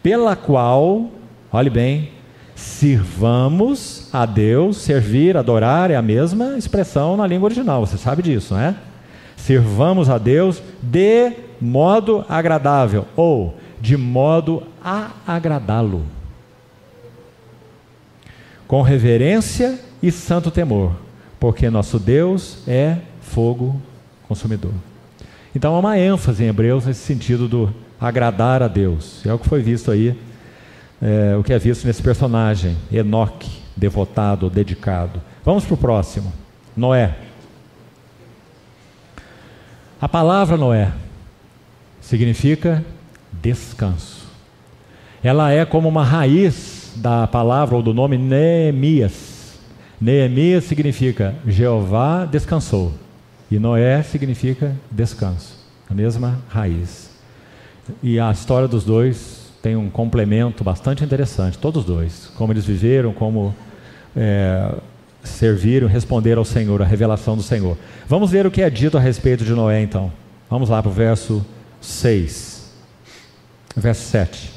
pela 0.00 0.36
qual, 0.36 1.10
olhe 1.50 1.68
bem, 1.68 2.10
sirvamos 2.54 4.08
a 4.12 4.24
Deus, 4.24 4.76
servir, 4.76 5.36
adorar 5.36 5.90
é 5.90 5.96
a 5.96 6.02
mesma 6.02 6.56
expressão 6.56 7.16
na 7.16 7.26
língua 7.26 7.46
original, 7.46 7.84
você 7.84 7.98
sabe 7.98 8.22
disso, 8.22 8.54
não 8.54 8.60
é? 8.60 8.76
Sirvamos 9.36 10.08
a 10.08 10.18
Deus 10.18 10.62
de 10.80 11.32
modo 11.60 12.24
agradável 12.28 13.06
ou 13.16 13.56
de 13.80 13.96
modo 13.96 14.62
a 14.80 15.10
agradá-lo, 15.26 16.04
com 18.68 18.82
reverência 18.82 19.80
e 20.00 20.12
santo 20.12 20.48
temor, 20.48 20.92
porque 21.40 21.68
nosso 21.68 21.98
Deus 21.98 22.62
é 22.68 22.98
fogo 23.28 23.80
consumidor. 24.26 24.72
Então 25.54 25.74
há 25.74 25.78
uma 25.78 25.98
ênfase 25.98 26.44
em 26.44 26.48
Hebreus 26.48 26.86
nesse 26.86 27.00
sentido 27.00 27.48
do 27.48 27.72
agradar 28.00 28.62
a 28.62 28.68
Deus. 28.68 29.24
É 29.26 29.32
o 29.32 29.38
que 29.38 29.48
foi 29.48 29.62
visto 29.62 29.90
aí, 29.90 30.18
é, 31.00 31.36
o 31.36 31.42
que 31.42 31.52
é 31.52 31.58
visto 31.58 31.86
nesse 31.86 32.02
personagem, 32.02 32.76
Enoque, 32.92 33.50
devotado, 33.76 34.50
dedicado. 34.50 35.20
Vamos 35.44 35.64
para 35.64 35.74
o 35.74 35.78
próximo, 35.78 36.32
Noé. 36.76 37.16
A 40.00 40.08
palavra 40.08 40.56
Noé 40.56 40.92
significa 42.00 42.84
descanso. 43.32 44.26
Ela 45.22 45.50
é 45.50 45.64
como 45.64 45.88
uma 45.88 46.04
raiz 46.04 46.92
da 46.96 47.26
palavra 47.26 47.76
ou 47.76 47.82
do 47.82 47.92
nome 47.92 48.16
Neemias. 48.16 49.58
Neemias 50.00 50.64
significa 50.64 51.34
Jeová 51.46 52.24
descansou. 52.24 52.94
E 53.50 53.58
Noé 53.58 54.02
significa 54.02 54.74
descanso, 54.90 55.56
a 55.88 55.94
mesma 55.94 56.38
raiz. 56.48 57.10
E 58.02 58.20
a 58.20 58.30
história 58.30 58.68
dos 58.68 58.84
dois 58.84 59.50
tem 59.62 59.74
um 59.74 59.88
complemento 59.88 60.62
bastante 60.62 61.02
interessante, 61.02 61.58
todos 61.58 61.84
dois. 61.84 62.30
Como 62.36 62.52
eles 62.52 62.64
viveram, 62.64 63.12
como 63.12 63.54
é, 64.14 64.74
serviram, 65.22 65.88
responderam 65.88 66.40
ao 66.40 66.44
Senhor, 66.44 66.82
a 66.82 66.84
revelação 66.84 67.36
do 67.36 67.42
Senhor. 67.42 67.76
Vamos 68.06 68.30
ver 68.30 68.46
o 68.46 68.50
que 68.50 68.62
é 68.62 68.70
dito 68.70 68.96
a 68.96 69.00
respeito 69.00 69.44
de 69.44 69.52
Noé, 69.52 69.82
então. 69.82 70.12
Vamos 70.50 70.68
lá 70.68 70.82
para 70.82 70.90
o 70.90 70.94
verso 70.94 71.44
6. 71.80 72.72
Verso 73.76 74.02
7. 74.02 74.50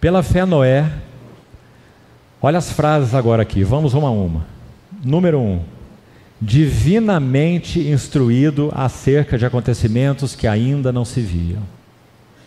Pela 0.00 0.22
fé, 0.22 0.44
Noé. 0.44 0.90
Olha 2.42 2.58
as 2.58 2.72
frases 2.72 3.14
agora 3.14 3.42
aqui, 3.42 3.62
vamos 3.62 3.92
uma 3.92 4.08
a 4.08 4.10
uma. 4.10 4.46
Número 5.04 5.38
1. 5.38 5.42
Um, 5.42 5.60
divinamente 6.40 7.80
instruído 7.80 8.72
acerca 8.74 9.36
de 9.36 9.44
acontecimentos 9.44 10.34
que 10.34 10.46
ainda 10.46 10.90
não 10.90 11.04
se 11.04 11.20
viam. 11.20 11.62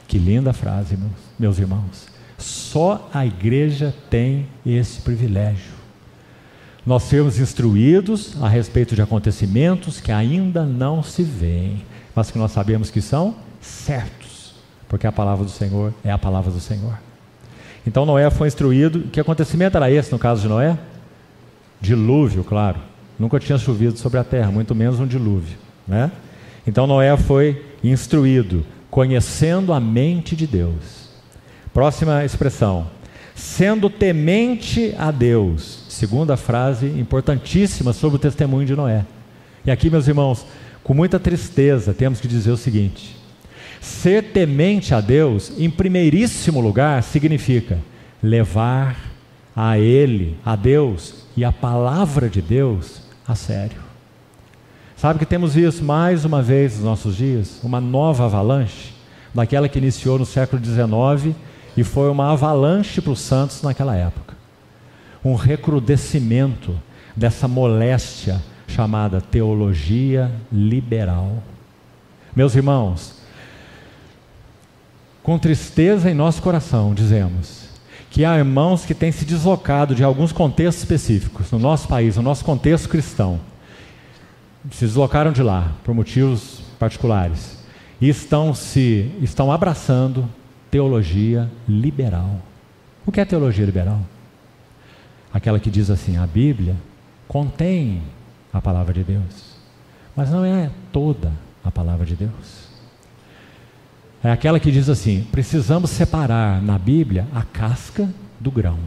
Que 0.08 0.18
linda 0.18 0.52
frase, 0.52 0.98
meus, 0.98 1.12
meus 1.38 1.60
irmãos. 1.60 2.08
Só 2.38 3.10
a 3.14 3.26
igreja 3.26 3.94
tem 4.10 4.48
esse 4.66 5.02
privilégio. 5.02 5.72
Nós 6.86 7.04
sermos 7.04 7.40
instruídos 7.40 8.36
a 8.42 8.50
respeito 8.50 8.96
de 8.96 9.02
acontecimentos 9.02 10.02
que 10.02 10.12
ainda 10.12 10.66
não 10.66 11.02
se 11.02 11.24
veem, 11.24 11.86
mas 12.16 12.30
que 12.30 12.38
nós 12.38 12.52
sabemos 12.52 12.90
que 12.90 13.02
são 13.02 13.36
certos, 13.62 14.56
porque 14.90 15.08
a 15.08 15.12
palavra 15.12 15.46
do 15.46 15.52
Senhor 15.52 15.94
é 16.04 16.12
a 16.12 16.18
palavra 16.18 16.52
do 16.52 16.60
Senhor. 16.60 17.00
Então 17.88 18.06
Noé 18.06 18.30
foi 18.30 18.48
instruído. 18.48 19.04
Que 19.12 19.20
acontecimento 19.20 19.78
era 19.78 19.90
esse 19.90 20.12
no 20.12 20.20
caso 20.20 20.42
de 20.42 20.48
Noé? 20.48 20.78
Dilúvio, 21.80 22.44
claro 22.44 22.93
Nunca 23.24 23.40
tinha 23.40 23.58
chovido 23.58 23.98
sobre 23.98 24.20
a 24.20 24.24
terra, 24.24 24.52
muito 24.52 24.76
menos 24.76 25.00
um 25.00 25.08
dilúvio. 25.08 25.58
Né? 25.88 26.12
Então 26.68 26.86
Noé 26.86 27.16
foi 27.16 27.64
instruído, 27.82 28.66
conhecendo 28.92 29.72
a 29.72 29.80
mente 29.80 30.36
de 30.36 30.46
Deus. 30.46 31.08
Próxima 31.74 32.26
expressão. 32.26 32.86
Sendo 33.34 33.90
temente 33.90 34.94
a 35.00 35.10
Deus. 35.10 35.86
Segunda 35.88 36.36
frase 36.36 36.86
importantíssima 36.86 37.94
sobre 37.94 38.18
o 38.18 38.20
testemunho 38.20 38.68
de 38.68 38.76
Noé. 38.76 39.06
E 39.66 39.72
aqui, 39.72 39.90
meus 39.90 40.06
irmãos, 40.06 40.46
com 40.84 40.94
muita 40.94 41.18
tristeza, 41.18 41.94
temos 41.94 42.20
que 42.20 42.28
dizer 42.28 42.52
o 42.52 42.58
seguinte: 42.58 43.16
ser 43.80 44.34
temente 44.34 44.94
a 44.94 45.00
Deus, 45.00 45.54
em 45.58 45.70
primeiríssimo 45.70 46.60
lugar, 46.60 47.02
significa 47.02 47.80
levar 48.22 48.98
a 49.56 49.80
Ele, 49.80 50.36
a 50.44 50.58
Deus 50.58 51.24
e 51.38 51.46
a 51.46 51.54
palavra 51.54 52.28
de 52.28 52.42
Deus 52.42 53.03
a 53.28 53.36
sério. 53.36 53.82
Sabe 54.96 55.20
que 55.20 55.26
temos 55.26 55.54
visto 55.56 55.84
mais 55.84 56.24
uma 56.24 56.42
vez 56.42 56.76
nos 56.76 56.84
nossos 56.84 57.16
dias 57.16 57.60
uma 57.64 57.82
nova 57.82 58.26
avalanche, 58.26 58.94
daquela 59.34 59.68
que 59.68 59.78
iniciou 59.78 60.18
no 60.18 60.26
século 60.26 60.64
XIX 60.64 61.36
e 61.76 61.84
foi 61.84 62.10
uma 62.10 62.32
avalanche 62.32 63.02
para 63.02 63.12
os 63.12 63.20
santos 63.20 63.62
naquela 63.62 63.96
época. 63.96 64.36
Um 65.24 65.36
recrudescimento 65.36 66.80
dessa 67.16 67.48
moléstia 67.48 68.42
chamada 68.68 69.20
teologia 69.22 70.32
liberal. 70.52 71.42
Meus 72.36 72.56
irmãos, 72.56 73.16
com 75.22 75.38
tristeza 75.38 76.10
em 76.10 76.14
nosso 76.14 76.42
coração, 76.42 76.94
dizemos 76.94 77.63
que 78.14 78.24
há 78.24 78.38
irmãos 78.38 78.86
que 78.86 78.94
têm 78.94 79.12
se 79.12 79.26
deslocado 79.26 79.96
de 79.96 80.04
alguns 80.04 80.32
contextos 80.32 80.84
específicos, 80.84 81.52
no 81.52 81.58
nosso 81.58 81.88
país, 81.88 82.16
no 82.16 82.22
nosso 82.22 82.46
contexto 82.46 82.88
cristão, 82.88 83.40
se 84.70 84.86
deslocaram 84.86 85.32
de 85.32 85.42
lá 85.42 85.72
por 85.84 85.96
motivos 85.96 86.62
particulares 86.78 87.58
e 88.00 88.08
estão 88.08 88.54
se 88.54 89.12
estão 89.20 89.52
abraçando 89.52 90.30
teologia 90.70 91.50
liberal. 91.68 92.40
O 93.04 93.12
que 93.12 93.20
é 93.20 93.26
teologia 93.26 93.66
liberal? 93.66 94.00
Aquela 95.34 95.60
que 95.60 95.72
diz 95.72 95.90
assim: 95.90 96.16
a 96.16 96.28
Bíblia 96.28 96.76
contém 97.28 98.04
a 98.54 98.62
palavra 98.62 98.94
de 98.94 99.04
Deus, 99.04 99.56
mas 100.16 100.30
não 100.30 100.46
é 100.46 100.70
toda 100.92 101.32
a 101.66 101.72
palavra 101.72 102.06
de 102.06 102.16
Deus. 102.16 102.63
É 104.24 104.32
aquela 104.32 104.60
que 104.60 104.72
diz 104.72 104.88
assim: 104.90 105.28
precisamos 105.32 105.90
separar 105.90 106.62
na 106.62 106.80
Bíblia 106.80 107.28
a 107.36 107.44
casca 107.44 108.10
do 108.40 108.50
grão. 108.50 108.80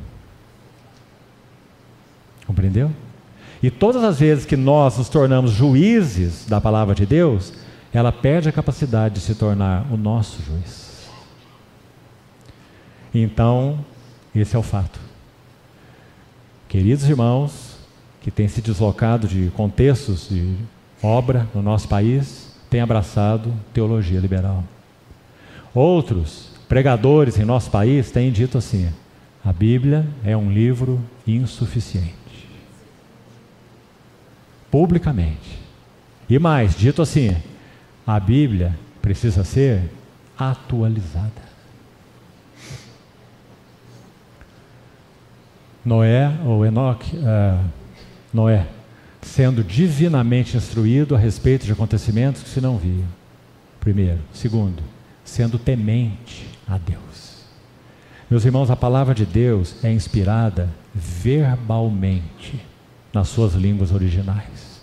Compreendeu? 2.47 2.91
E 3.63 3.71
todas 3.71 4.03
as 4.05 4.21
vezes 4.21 4.47
que 4.47 4.57
nós 4.57 4.97
nos 4.97 5.09
tornamos 5.09 5.51
juízes 5.51 6.47
da 6.47 6.61
palavra 6.61 6.95
de 6.95 7.05
Deus, 7.05 7.53
ela 7.93 8.13
perde 8.13 8.49
a 8.49 8.53
capacidade 8.53 9.17
de 9.17 9.21
se 9.21 9.35
tornar 9.35 9.87
o 9.91 9.97
nosso 9.97 10.43
juiz. 10.43 11.09
Então, 13.15 13.85
esse 14.35 14.55
é 14.55 14.59
o 14.59 14.63
fato. 14.63 15.01
Queridos 16.69 17.09
irmãos, 17.09 17.79
que 18.21 18.31
tem 18.31 18.47
se 18.49 18.61
deslocado 18.61 19.27
de 19.27 19.51
contextos 19.57 20.29
de 20.29 20.55
obra 21.03 21.49
no 21.55 21.63
nosso 21.63 21.89
país, 21.89 22.55
tem 22.69 22.81
abraçado 22.81 23.53
teologia 23.73 24.21
liberal. 24.21 24.63
Outros 25.77 26.49
pregadores 26.67 27.39
em 27.39 27.45
nosso 27.45 27.71
país 27.71 28.11
têm 28.11 28.33
dito 28.33 28.57
assim: 28.57 28.89
a 29.45 29.53
Bíblia 29.53 30.07
é 30.25 30.35
um 30.35 30.51
livro 30.51 30.99
insuficiente. 31.27 32.49
Publicamente. 34.71 35.61
E 36.31 36.39
mais, 36.39 36.75
dito 36.75 37.03
assim, 37.03 37.37
a 38.07 38.19
Bíblia 38.19 38.75
precisa 39.03 39.45
ser 39.45 39.83
atualizada. 40.39 41.45
Noé, 45.85 46.33
ou 46.47 46.65
Enoque, 46.65 47.15
uh, 47.19 47.63
Noé, 48.33 48.67
sendo 49.21 49.63
divinamente 49.63 50.57
instruído 50.57 51.15
a 51.15 51.19
respeito 51.19 51.67
de 51.67 51.73
acontecimentos 51.73 52.43
que 52.43 52.49
se 52.49 52.63
não 52.63 52.79
viam. 52.79 53.07
Primeiro. 53.79 54.21
Segundo, 54.33 54.83
sendo 55.27 55.59
temente 55.59 56.49
a 56.67 56.79
Deus. 56.79 57.37
Meus 58.31 58.45
irmãos, 58.45 58.71
a 58.71 58.77
palavra 58.77 59.15
de 59.15 59.27
Deus 59.27 59.85
é 59.85 59.93
inspirada 59.93 60.71
verbalmente 60.95 62.65
nas 63.13 63.29
suas 63.29 63.55
línguas 63.55 63.93
originais. 63.93 64.81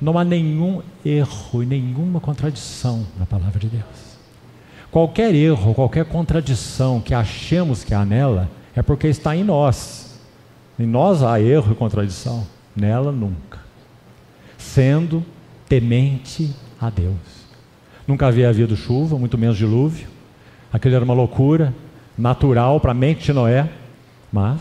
Não 0.00 0.16
há 0.16 0.24
nenhum 0.24 0.82
erro 1.04 1.62
e 1.62 1.66
nenhuma 1.66 2.20
contradição 2.20 3.06
na 3.18 3.26
palavra 3.26 3.58
de 3.58 3.68
Deus. 3.68 4.16
Qualquer 4.90 5.34
erro, 5.34 5.74
qualquer 5.74 6.04
contradição 6.04 7.00
que 7.00 7.12
achemos 7.12 7.82
que 7.84 7.92
há 7.92 8.04
nela, 8.04 8.48
é 8.74 8.82
porque 8.82 9.08
está 9.08 9.34
em 9.36 9.44
nós. 9.44 10.18
Em 10.78 10.86
nós 10.86 11.22
há 11.22 11.40
erro 11.40 11.72
e 11.72 11.74
contradição, 11.74 12.46
nela 12.74 13.10
nunca. 13.10 13.58
Sendo 14.58 15.24
temente 15.68 16.54
a 16.80 16.88
Deus. 16.88 17.35
Nunca 18.06 18.26
havia 18.26 18.48
havido 18.48 18.76
chuva, 18.76 19.18
muito 19.18 19.36
menos 19.36 19.56
dilúvio. 19.56 20.08
Aquilo 20.72 20.94
era 20.94 21.04
uma 21.04 21.14
loucura 21.14 21.74
natural 22.16 22.80
para 22.80 22.92
a 22.92 22.94
mente 22.94 23.24
de 23.24 23.32
Noé, 23.32 23.68
mas 24.32 24.60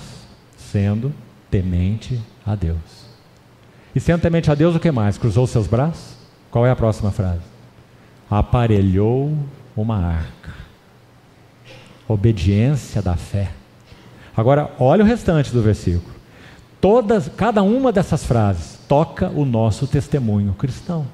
sendo 0.58 1.14
temente 1.50 2.20
a 2.46 2.56
Deus. 2.56 3.06
E 3.96 4.00
sendo 4.00 4.22
temente 4.22 4.52
a 4.52 4.56
Deus, 4.56 4.76
o 4.76 4.80
que 4.80 4.92
mais? 4.92 5.18
Cruzou 5.18 5.48
seus 5.48 5.68
braços? 5.68 6.18
Qual 6.52 6.66
é 6.66 6.72
a 6.72 6.76
próxima 6.76 7.12
frase? 7.12 7.42
Aparelhou 8.30 9.38
uma 9.76 9.98
arca. 9.98 10.54
Obediência 12.08 13.02
da 13.02 13.16
fé. 13.16 13.52
Agora, 14.36 14.72
olha 14.80 15.04
o 15.04 15.08
restante 15.08 15.52
do 15.52 15.62
versículo. 15.62 16.14
Todas, 16.82 17.30
cada 17.30 17.64
uma 17.64 17.92
dessas 17.92 18.26
frases 18.26 18.80
toca 18.88 19.30
o 19.30 19.46
nosso 19.46 19.88
testemunho 19.88 20.54
cristão. 20.54 21.08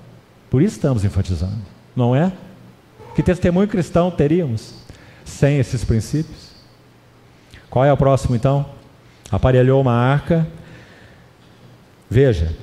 Por 0.49 0.61
isso 0.61 0.75
estamos 0.75 1.05
enfatizando, 1.05 1.61
não 1.95 2.15
é? 2.15 2.31
Que 3.15 3.23
testemunho 3.23 3.67
cristão 3.67 4.09
teríamos 4.09 4.73
sem 5.25 5.59
esses 5.59 5.83
princípios? 5.83 6.51
Qual 7.69 7.85
é 7.85 7.91
o 7.91 7.97
próximo 7.97 8.35
então? 8.35 8.65
Aparelhou 9.31 9.81
uma 9.81 9.93
arca. 9.93 10.47
Veja, 12.09 12.55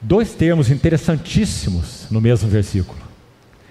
dois 0.00 0.34
termos 0.34 0.70
interessantíssimos 0.70 2.06
no 2.10 2.20
mesmo 2.20 2.48
versículo, 2.48 2.98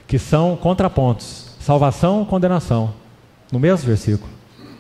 que 0.08 0.20
são 0.20 0.56
contrapontos: 0.56 1.56
salvação 1.60 2.24
condenação, 2.26 2.94
no 3.52 3.60
mesmo 3.60 3.88
versículo. 3.88 4.32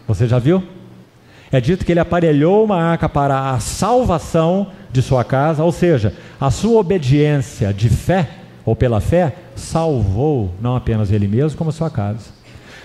Você 0.07 0.27
já 0.27 0.39
viu? 0.39 0.63
É 1.51 1.59
dito 1.59 1.85
que 1.85 1.91
ele 1.91 1.99
aparelhou 1.99 2.63
uma 2.63 2.81
arca 2.81 3.09
para 3.09 3.51
a 3.51 3.59
salvação 3.59 4.71
de 4.91 5.01
sua 5.01 5.23
casa, 5.23 5.63
ou 5.63 5.71
seja, 5.71 6.15
a 6.39 6.49
sua 6.49 6.79
obediência 6.79 7.73
de 7.73 7.89
fé, 7.89 8.29
ou 8.65 8.75
pela 8.75 9.01
fé, 9.01 9.35
salvou 9.55 10.53
não 10.61 10.75
apenas 10.75 11.11
ele 11.11 11.27
mesmo, 11.27 11.57
como 11.57 11.71
sua 11.71 11.89
casa. 11.89 12.29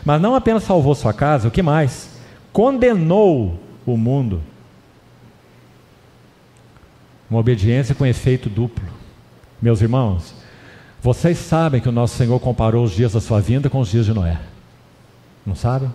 Mas 0.05 0.20
não 0.20 0.35
apenas 0.35 0.62
salvou 0.62 0.95
sua 0.95 1.12
casa, 1.12 1.49
o 1.49 1.51
que 1.51 1.62
mais? 1.62 2.11
Condenou 2.53 3.59
o 3.85 3.97
mundo 3.97 4.43
uma 7.29 7.41
obediência 7.41 7.95
com 7.95 8.07
efeito 8.07 8.49
duplo. 8.49 8.85
Meus 9.61 9.81
irmãos, 9.81 10.35
vocês 11.03 11.39
sabem 11.39 11.81
que 11.81 11.89
o 11.89 11.93
nosso 11.93 12.16
Senhor 12.16 12.39
comparou 12.41 12.85
os 12.85 12.93
dias 12.93 13.12
da 13.12 13.20
sua 13.20 13.41
vinda 13.41 13.68
com 13.68 13.81
os 13.81 13.91
dias 13.91 14.07
de 14.07 14.12
Noé. 14.12 14.39
Não 15.45 15.55
sabem? 15.55 15.91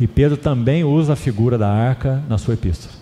E 0.00 0.06
Pedro 0.06 0.36
também 0.36 0.84
usa 0.84 1.14
a 1.14 1.16
figura 1.16 1.58
da 1.58 1.70
arca 1.70 2.22
na 2.28 2.38
sua 2.38 2.54
epístola, 2.54 2.94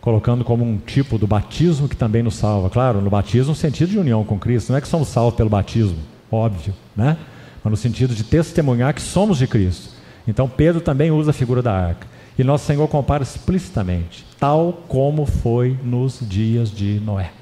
colocando 0.00 0.44
como 0.44 0.64
um 0.64 0.78
tipo 0.78 1.18
do 1.18 1.26
batismo 1.26 1.88
que 1.88 1.96
também 1.96 2.22
nos 2.22 2.36
salva. 2.36 2.70
Claro, 2.70 3.00
no 3.00 3.10
batismo, 3.10 3.50
no 3.50 3.54
sentido 3.54 3.90
de 3.90 3.98
união 3.98 4.24
com 4.24 4.38
Cristo. 4.38 4.70
Não 4.70 4.78
é 4.78 4.80
que 4.80 4.88
somos 4.88 5.08
salvos 5.08 5.34
pelo 5.34 5.50
batismo, 5.50 5.98
óbvio, 6.30 6.74
né? 6.96 7.16
Mas 7.62 7.70
no 7.70 7.76
sentido 7.76 8.14
de 8.14 8.24
testemunhar 8.24 8.94
que 8.94 9.02
somos 9.02 9.38
de 9.38 9.46
Cristo. 9.46 9.90
Então 10.26 10.48
Pedro 10.48 10.80
também 10.80 11.10
usa 11.10 11.30
a 11.30 11.34
figura 11.34 11.60
da 11.60 11.72
arca. 11.72 12.06
E 12.38 12.44
nosso 12.44 12.64
Senhor 12.64 12.88
compara 12.88 13.22
explicitamente, 13.22 14.24
tal 14.38 14.84
como 14.88 15.26
foi 15.26 15.78
nos 15.84 16.20
dias 16.22 16.70
de 16.70 16.98
Noé. 17.00 17.32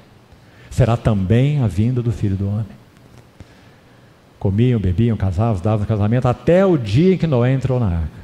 Será 0.69 0.97
também 0.97 1.61
a 1.61 1.67
vinda 1.67 2.01
do 2.01 2.11
Filho 2.11 2.35
do 2.35 2.47
Homem. 2.49 2.65
Comiam, 4.37 4.79
bebiam, 4.79 5.15
casavam, 5.15 5.61
davam 5.61 5.85
casamento, 5.85 6.27
até 6.27 6.65
o 6.65 6.77
dia 6.77 7.13
em 7.13 7.17
que 7.17 7.27
Noé 7.27 7.53
entrou 7.53 7.79
na 7.79 7.87
arca. 7.87 8.19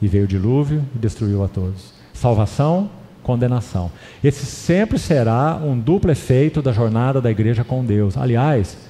E 0.00 0.08
veio 0.08 0.24
o 0.24 0.28
dilúvio 0.28 0.84
e 0.94 0.98
destruiu 0.98 1.42
a 1.44 1.48
todos. 1.48 1.92
Salvação, 2.12 2.90
condenação. 3.28 3.90
Esse 4.24 4.46
sempre 4.46 4.98
será 4.98 5.60
um 5.62 5.78
duplo 5.78 6.10
efeito 6.10 6.62
da 6.62 6.72
jornada 6.72 7.20
da 7.20 7.30
igreja 7.30 7.62
com 7.62 7.84
Deus. 7.84 8.16
Aliás, 8.16 8.88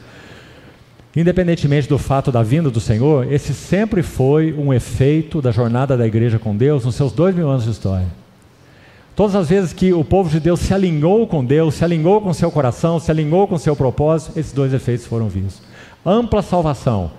Independentemente 1.16 1.88
do 1.88 1.98
fato 1.98 2.30
da 2.30 2.44
vinda 2.44 2.70
do 2.70 2.78
Senhor, 2.78 3.32
esse 3.32 3.52
sempre 3.52 4.04
foi 4.04 4.52
um 4.52 4.72
efeito 4.72 5.42
da 5.42 5.50
jornada 5.50 5.96
da 5.96 6.06
igreja 6.06 6.38
com 6.38 6.54
Deus 6.56 6.84
nos 6.84 6.94
seus 6.94 7.12
dois 7.12 7.34
mil 7.34 7.48
anos 7.48 7.64
de 7.64 7.70
história. 7.70 8.06
Todas 9.16 9.34
as 9.34 9.48
vezes 9.48 9.72
que 9.72 9.92
o 9.92 10.04
povo 10.04 10.30
de 10.30 10.38
Deus 10.38 10.60
se 10.60 10.72
alinhou 10.72 11.26
com 11.26 11.44
Deus, 11.44 11.74
se 11.74 11.84
alinhou 11.84 12.20
com 12.20 12.32
seu 12.32 12.52
coração, 12.52 13.00
se 13.00 13.10
alinhou 13.10 13.48
com 13.48 13.58
seu 13.58 13.74
propósito, 13.74 14.38
esses 14.38 14.52
dois 14.52 14.72
efeitos 14.72 15.06
foram 15.06 15.28
vistos. 15.28 15.62
Ampla 16.06 16.40
salvação. 16.40 17.10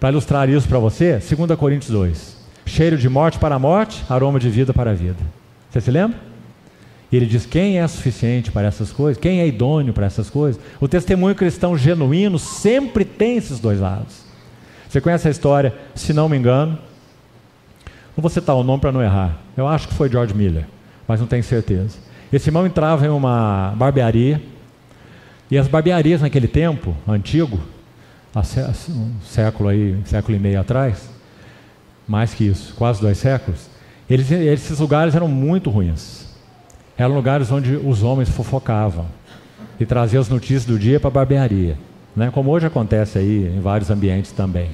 Para 0.00 0.08
ilustrar 0.08 0.48
isso 0.48 0.66
para 0.66 0.80
você, 0.80 1.18
2 1.18 1.56
Coríntios 1.56 1.92
2. 1.92 2.36
Cheiro 2.66 2.98
de 2.98 3.08
morte 3.08 3.38
para 3.38 3.54
a 3.54 3.58
morte, 3.58 4.04
aroma 4.08 4.40
de 4.40 4.50
vida 4.50 4.74
para 4.74 4.90
a 4.90 4.94
vida. 4.94 5.22
Você 5.70 5.80
se 5.80 5.90
lembra? 5.92 6.18
E 7.10 7.16
ele 7.16 7.26
diz: 7.26 7.46
quem 7.46 7.78
é 7.78 7.86
suficiente 7.86 8.50
para 8.50 8.66
essas 8.66 8.92
coisas? 8.92 9.20
Quem 9.20 9.40
é 9.40 9.46
idôneo 9.46 9.92
para 9.92 10.06
essas 10.06 10.28
coisas? 10.28 10.60
O 10.80 10.86
testemunho 10.86 11.34
cristão 11.34 11.76
genuíno 11.76 12.38
sempre 12.38 13.04
tem 13.04 13.36
esses 13.36 13.58
dois 13.58 13.80
lados. 13.80 14.26
Você 14.88 15.00
conhece 15.00 15.28
a 15.28 15.30
história, 15.30 15.74
se 15.94 16.12
não 16.12 16.28
me 16.28 16.36
engano? 16.36 16.78
Não 18.16 18.22
vou 18.22 18.30
citar 18.30 18.56
o 18.56 18.64
nome 18.64 18.80
para 18.80 18.92
não 18.92 19.02
errar. 19.02 19.38
Eu 19.56 19.66
acho 19.68 19.88
que 19.88 19.94
foi 19.94 20.08
George 20.10 20.34
Miller, 20.34 20.66
mas 21.06 21.20
não 21.20 21.26
tenho 21.26 21.42
certeza. 21.42 21.98
Esse 22.32 22.48
irmão 22.48 22.66
entrava 22.66 23.06
em 23.06 23.08
uma 23.08 23.74
barbearia, 23.76 24.42
e 25.50 25.56
as 25.56 25.66
barbearias 25.66 26.20
naquele 26.20 26.46
tempo, 26.46 26.94
antigo, 27.06 27.58
um 28.36 29.20
século 29.22 29.70
aí, 29.70 29.94
um 29.94 30.04
século 30.04 30.36
e 30.36 30.40
meio 30.40 30.60
atrás, 30.60 31.08
mais 32.06 32.34
que 32.34 32.44
isso, 32.44 32.74
quase 32.74 33.00
dois 33.00 33.16
séculos, 33.16 33.68
eles, 34.10 34.30
esses 34.30 34.78
lugares 34.78 35.14
eram 35.14 35.28
muito 35.28 35.70
ruins. 35.70 36.27
Eram 36.98 37.14
lugares 37.14 37.52
onde 37.52 37.76
os 37.76 38.02
homens 38.02 38.28
fofocavam 38.28 39.06
e 39.78 39.86
traziam 39.86 40.20
as 40.20 40.28
notícias 40.28 40.64
do 40.64 40.76
dia 40.76 40.98
para 40.98 41.06
a 41.06 41.12
barbearia, 41.12 41.78
né? 42.14 42.28
como 42.34 42.50
hoje 42.50 42.66
acontece 42.66 43.16
aí 43.16 43.46
em 43.56 43.60
vários 43.60 43.88
ambientes 43.88 44.32
também. 44.32 44.70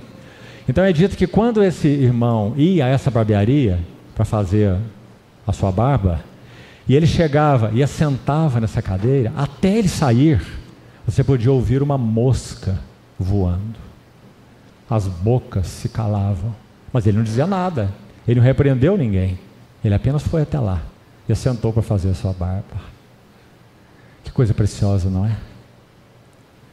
Então 0.66 0.83
é 0.83 0.91
dito 0.91 1.18
que 1.18 1.27
quando 1.27 1.62
esse 1.62 1.87
irmão 1.87 2.55
ia 2.57 2.87
a 2.87 2.89
essa 2.89 3.11
barbearia 3.11 3.79
para 4.14 4.25
fazer 4.25 4.75
a 5.47 5.53
sua 5.53 5.70
barba, 5.70 6.25
e 6.89 6.97
ele 6.97 7.07
chegava 7.07 7.70
e 7.75 7.83
assentava 7.83 8.59
nessa 8.59 8.81
cadeira, 8.81 9.31
até 9.37 9.77
ele 9.77 9.89
sair, 9.89 10.43
você 11.07 11.22
podia 11.22 11.53
ouvir 11.53 11.83
uma 11.83 11.99
mosca 11.99 12.79
voando. 13.18 13.85
As 14.89 15.07
bocas 15.07 15.66
se 15.66 15.91
calavam, 15.91 16.55
mas 16.91 17.07
ele 17.07 17.18
não 17.18 17.25
dizia 17.25 17.47
nada, 17.47 17.91
ele 18.27 18.41
não 18.41 18.47
repreendeu 18.47 18.97
ninguém, 18.97 19.39
ele 19.85 19.95
apenas 19.95 20.22
foi 20.22 20.41
até 20.41 20.59
lá 20.59 20.93
e 21.29 21.33
assentou 21.33 21.72
para 21.72 21.83
fazer 21.83 22.11
a 22.11 22.14
sua 22.14 22.33
barba. 22.33 22.95
Que 24.22 24.31
coisa 24.31 24.55
preciosa, 24.55 25.09
não 25.09 25.27
é? 25.27 25.37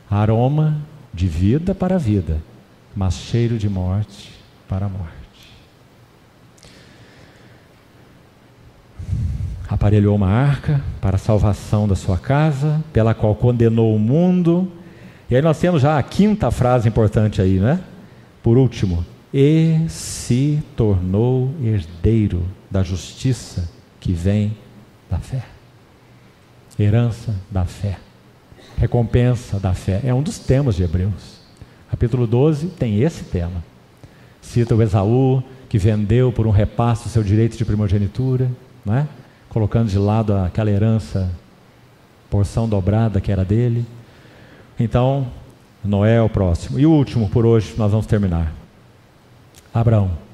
Aroma 0.10 0.82
de 1.14 1.28
vida 1.28 1.74
para 1.74 1.96
a 1.96 1.98
vida, 1.98 2.42
mas 2.96 3.16
cheiro 3.16 3.58
de 3.58 3.70
morte 3.70 4.32
para 4.68 4.86
a 4.86 4.90
morte. 4.90 5.12
Aparelhou 9.70 10.16
uma 10.16 10.28
arca 10.28 10.82
para 11.00 11.16
a 11.16 11.20
salvação 11.20 11.88
da 11.88 11.96
sua 11.96 12.18
casa, 12.18 12.84
pela 12.92 13.14
qual 13.14 13.34
condenou 13.36 13.96
o 13.96 14.00
mundo. 14.00 14.70
E 15.30 15.36
aí 15.36 15.42
nós 15.42 15.60
temos 15.60 15.82
já 15.82 15.98
a 15.98 16.04
quinta 16.04 16.52
frase 16.52 16.90
importante 16.90 17.42
aí, 17.42 17.58
né? 17.58 17.82
Por 18.44 18.58
último, 18.58 19.06
e 19.34 19.86
se 19.88 20.62
tornou 20.76 21.54
herdeiro 21.64 22.46
da 22.70 22.84
justiça 22.84 23.81
que 24.02 24.12
vem 24.12 24.58
da 25.10 25.20
fé. 25.20 25.46
Herança 26.78 27.34
da 27.50 27.64
fé. 27.64 27.98
Recompensa 28.78 29.60
da 29.60 29.74
fé. 29.74 30.02
É 30.04 30.14
um 30.14 30.22
dos 30.24 30.40
temas 30.40 30.76
de 30.76 30.84
Hebreus. 30.84 31.40
Capítulo 31.90 32.28
12 32.28 32.68
tem 32.68 33.02
esse 33.02 33.24
tema. 33.24 33.64
Cita 34.42 34.76
o 34.76 34.82
Esaú, 34.82 35.42
que 35.70 35.78
vendeu 35.78 36.32
por 36.32 36.48
um 36.48 36.52
repasto 36.52 37.08
seu 37.08 37.24
direito 37.24 37.56
de 37.56 37.64
primogenitura, 37.64 38.52
não 38.84 38.96
é? 38.96 39.08
colocando 39.48 39.90
de 39.90 40.00
lado 40.00 40.34
aquela 40.34 40.72
herança, 40.72 41.30
porção 42.30 42.68
dobrada 42.68 43.22
que 43.22 43.32
era 43.32 43.46
dele. 43.46 43.86
Então, 44.80 45.28
Noé 45.84 46.16
é 46.16 46.22
o 46.22 46.30
próximo. 46.30 46.80
E 46.80 46.86
o 46.86 46.92
último, 46.92 47.30
por 47.30 47.46
hoje, 47.46 47.76
nós 47.78 47.92
vamos 47.92 48.08
terminar. 48.08 48.54
Abraão. 49.74 50.31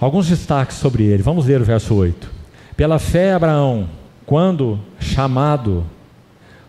Alguns 0.00 0.28
destaques 0.28 0.78
sobre 0.78 1.04
ele. 1.04 1.22
Vamos 1.22 1.44
ler 1.44 1.60
o 1.60 1.64
verso 1.64 1.94
8. 1.94 2.30
Pela 2.74 2.98
fé, 2.98 3.34
Abraão, 3.34 3.86
quando 4.24 4.80
chamado, 4.98 5.84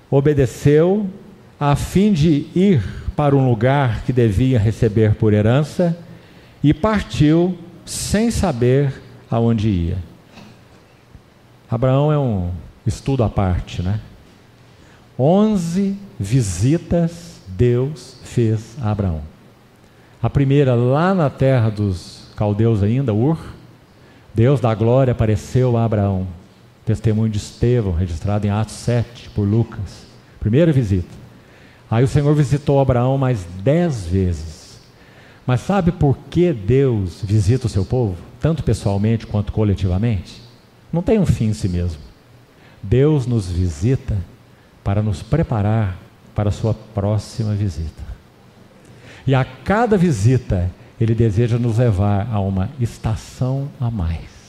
obedeceu 0.10 1.10
a 1.58 1.76
fim 1.78 2.12
de 2.12 2.48
ir 2.54 2.84
para 3.16 3.34
um 3.34 3.48
lugar 3.48 4.04
que 4.04 4.12
devia 4.12 4.60
receber 4.60 5.16
por 5.16 5.32
herança 5.32 5.98
e 6.62 6.74
partiu 6.74 7.58
sem 7.86 8.30
saber 8.30 8.94
aonde 9.30 9.70
ia. 9.70 9.98
Abraão 11.70 12.12
é 12.12 12.20
um 12.20 12.52
estudo 12.86 13.24
à 13.24 13.30
parte, 13.30 13.82
né? 13.82 14.02
Onze 15.18 15.96
visitas 16.20 17.40
Deus 17.48 18.18
fez 18.24 18.76
a 18.82 18.92
Abraão. 18.92 19.22
A 20.22 20.30
primeira 20.30 20.76
lá 20.76 21.14
na 21.14 21.30
terra 21.30 21.70
dos 21.70 22.21
caldeus 22.36 22.82
ainda, 22.84 23.14
Ur, 23.14 23.38
Deus 24.34 24.60
da 24.60 24.74
glória 24.74 25.12
apareceu 25.12 25.76
a 25.78 25.86
Abraão. 25.86 26.28
Testemunho 26.86 27.30
de 27.30 27.38
Estevão, 27.38 27.94
registrado 27.94 28.48
em 28.48 28.50
Atos 28.50 28.76
7 28.76 29.30
por 29.32 29.44
Lucas. 29.44 30.06
Primeira 30.40 30.72
visita. 30.72 31.22
Aí 31.90 32.04
o 32.04 32.08
Senhor 32.08 32.34
visitou 32.34 32.80
Abraão 32.80 33.18
mais 33.18 33.46
dez 33.62 34.08
vezes. 34.08 34.80
Mas 35.46 35.62
sabe 35.62 35.92
por 35.92 36.18
que 36.30 36.54
Deus 36.54 37.22
visita 37.24 37.68
o 37.68 37.70
seu 37.70 37.84
povo, 37.84 38.16
tanto 38.40 38.64
pessoalmente 38.64 39.28
quanto 39.28 39.52
coletivamente? 39.52 40.42
Não 40.92 41.02
tem 41.02 41.20
um 41.20 41.26
fim 41.26 41.48
em 41.48 41.54
si 41.54 41.68
mesmo. 41.68 42.02
Deus 42.82 43.28
nos 43.28 43.50
visita 43.50 44.18
para 44.84 45.02
nos 45.02 45.22
preparar 45.22 45.98
para 46.34 46.50
a 46.50 46.54
sua 46.54 46.74
próxima 46.74 47.54
visita. 47.54 48.02
E 49.28 49.36
a 49.36 49.46
cada 49.46 49.98
visita, 49.98 50.72
Ele 51.02 51.16
deseja 51.16 51.58
nos 51.58 51.80
levar 51.80 52.30
a 52.32 52.40
uma 52.40 52.70
estação 52.80 53.68
a 53.80 53.90
mais 53.90 54.42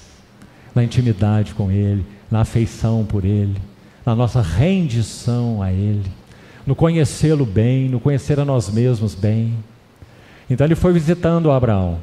na 0.75 0.83
intimidade 0.83 1.55
com 1.55 1.71
Ele, 1.71 2.05
na 2.31 2.41
afeição 2.41 3.05
por 3.05 3.25
Ele, 3.25 3.57
na 4.05 4.15
nossa 4.15 4.41
rendição 4.41 5.63
a 5.63 5.73
Ele, 5.73 6.11
no 6.67 6.75
conhecê-lo 6.75 7.45
bem, 7.45 7.89
no 7.89 8.01
conhecer 8.01 8.39
a 8.41 8.45
nós 8.45 8.71
mesmos 8.71 9.15
bem. 9.15 9.55
Então 10.49 10.67
ele 10.67 10.75
foi 10.75 10.93
visitando 10.93 11.51
Abraão. 11.51 11.99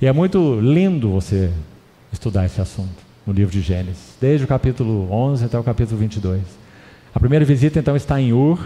E 0.00 0.06
é 0.06 0.12
muito 0.12 0.60
lindo 0.60 1.10
você 1.10 1.50
estudar 2.12 2.44
esse 2.44 2.60
assunto 2.60 3.02
no 3.26 3.32
livro 3.32 3.52
de 3.52 3.60
Gênesis, 3.60 4.16
desde 4.20 4.44
o 4.44 4.48
capítulo 4.48 5.10
11 5.10 5.44
até 5.44 5.58
o 5.58 5.62
capítulo 5.62 5.98
22. 5.98 6.42
A 7.14 7.20
primeira 7.20 7.44
visita 7.44 7.78
então 7.78 7.96
está 7.96 8.20
em 8.20 8.32
Ur, 8.32 8.58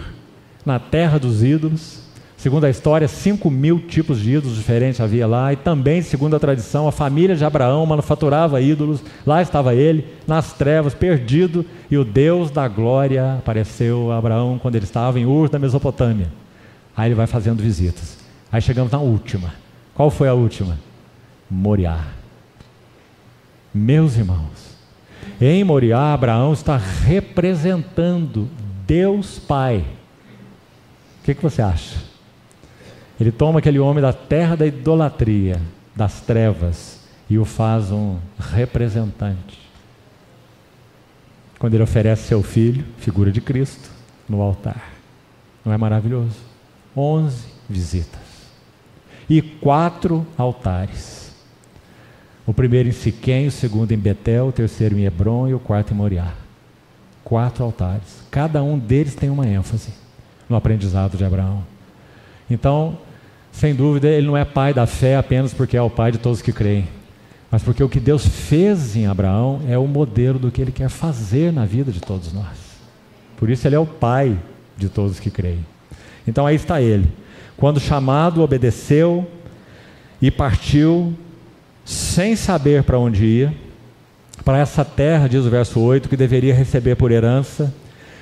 na 0.65 0.79
terra 0.79 1.17
dos 1.17 1.43
ídolos. 1.43 2.06
Segundo 2.37 2.65
a 2.65 2.69
história, 2.69 3.07
5 3.07 3.49
mil 3.49 3.79
tipos 3.79 4.19
de 4.19 4.33
ídolos 4.35 4.57
diferentes 4.57 5.01
havia 5.01 5.25
lá, 5.25 5.51
e 5.51 5.55
também, 5.55 6.03
segundo 6.03 6.35
a 6.35 6.39
tradição, 6.39 6.87
a 6.87 6.91
família 6.91 7.35
de 7.35 7.43
Abraão 7.43 7.83
manufaturava 7.83 8.61
ídolos. 8.61 9.03
Lá 9.25 9.41
estava 9.41 9.73
ele, 9.73 10.05
nas 10.27 10.53
trevas, 10.53 10.93
perdido, 10.93 11.65
e 11.89 11.97
o 11.97 12.05
Deus 12.05 12.51
da 12.51 12.67
glória 12.67 13.37
apareceu 13.39 14.11
a 14.11 14.19
Abraão 14.19 14.59
quando 14.59 14.75
ele 14.75 14.85
estava 14.85 15.19
em 15.19 15.25
Ur, 15.25 15.49
da 15.49 15.57
Mesopotâmia. 15.57 16.27
Aí 16.95 17.07
ele 17.07 17.15
vai 17.15 17.25
fazendo 17.25 17.63
visitas. 17.63 18.19
Aí 18.51 18.61
chegamos 18.61 18.91
na 18.91 18.99
última. 18.99 19.55
Qual 19.95 20.11
foi 20.11 20.27
a 20.27 20.33
última? 20.35 20.77
Moriá. 21.49 22.05
Meus 23.73 24.15
irmãos, 24.15 24.77
em 25.41 25.63
Moriá, 25.63 26.13
Abraão 26.13 26.53
está 26.53 26.77
representando 26.77 28.47
Deus 28.85 29.39
Pai. 29.39 29.83
O 31.19 31.25
que, 31.25 31.33
que 31.33 31.41
você 31.41 31.63
acha? 31.63 32.06
Ele 33.19 33.31
toma 33.31 33.59
aquele 33.59 33.79
homem 33.79 34.01
da 34.01 34.13
terra 34.13 34.55
da 34.55 34.65
idolatria, 34.65 35.59
das 35.95 36.21
trevas, 36.21 36.99
e 37.29 37.37
o 37.37 37.45
faz 37.45 37.91
um 37.91 38.17
representante. 38.37 39.59
Quando 41.59 41.73
ele 41.73 41.83
oferece 41.83 42.27
seu 42.27 42.43
filho, 42.43 42.85
figura 42.97 43.31
de 43.31 43.41
Cristo, 43.41 43.89
no 44.29 44.41
altar. 44.41 44.93
Não 45.65 45.73
é 45.73 45.77
maravilhoso? 45.77 46.37
Onze 46.95 47.45
visitas. 47.67 48.21
E 49.29 49.41
quatro 49.41 50.25
altares. 50.37 51.33
O 52.45 52.53
primeiro 52.53 52.87
em 52.87 52.93
Siquém, 52.93 53.47
o 53.47 53.51
segundo 53.51 53.91
em 53.91 53.97
Betel, 53.97 54.47
o 54.47 54.51
terceiro 54.51 54.97
em 54.97 55.03
Hebron 55.03 55.49
e 55.49 55.53
o 55.53 55.59
quarto 55.59 55.93
em 55.93 55.97
Moriá. 55.97 56.33
Quatro 57.23 57.63
altares. 57.63 58.21
Cada 58.31 58.63
um 58.63 58.79
deles 58.79 59.15
tem 59.15 59.29
uma 59.29 59.45
ênfase 59.45 59.89
no 60.47 60.55
aprendizado 60.55 61.17
de 61.17 61.25
Abraão. 61.25 61.65
Então, 62.49 62.97
sem 63.57 63.73
dúvida, 63.73 64.07
ele 64.07 64.27
não 64.27 64.37
é 64.37 64.45
pai 64.45 64.71
da 64.71 64.85
fé 64.85 65.17
apenas 65.17 65.51
porque 65.51 65.75
é 65.75 65.81
o 65.81 65.89
pai 65.89 66.11
de 66.11 66.19
todos 66.19 66.43
que 66.43 66.53
creem, 66.53 66.87
mas 67.49 67.63
porque 67.63 67.83
o 67.83 67.89
que 67.89 67.99
Deus 67.99 68.23
fez 68.23 68.95
em 68.95 69.07
Abraão 69.07 69.61
é 69.67 69.75
o 69.75 69.87
modelo 69.87 70.37
do 70.37 70.51
que 70.51 70.61
ele 70.61 70.71
quer 70.71 70.89
fazer 70.89 71.51
na 71.51 71.65
vida 71.65 71.91
de 71.91 71.99
todos 71.99 72.31
nós. 72.31 72.55
Por 73.35 73.49
isso, 73.49 73.67
ele 73.67 73.75
é 73.75 73.79
o 73.79 73.85
pai 73.85 74.37
de 74.77 74.89
todos 74.89 75.19
que 75.19 75.31
creem. 75.31 75.65
Então, 76.27 76.45
aí 76.45 76.55
está 76.55 76.79
ele. 76.79 77.09
Quando 77.55 77.79
chamado, 77.79 78.43
obedeceu 78.43 79.27
e 80.21 80.29
partiu 80.29 81.15
sem 81.83 82.35
saber 82.35 82.83
para 82.83 82.99
onde 82.99 83.25
ia, 83.25 83.53
para 84.45 84.59
essa 84.59 84.85
terra, 84.85 85.27
diz 85.27 85.43
o 85.45 85.49
verso 85.49 85.79
8, 85.79 86.07
que 86.07 86.15
deveria 86.15 86.53
receber 86.53 86.95
por 86.95 87.11
herança 87.11 87.73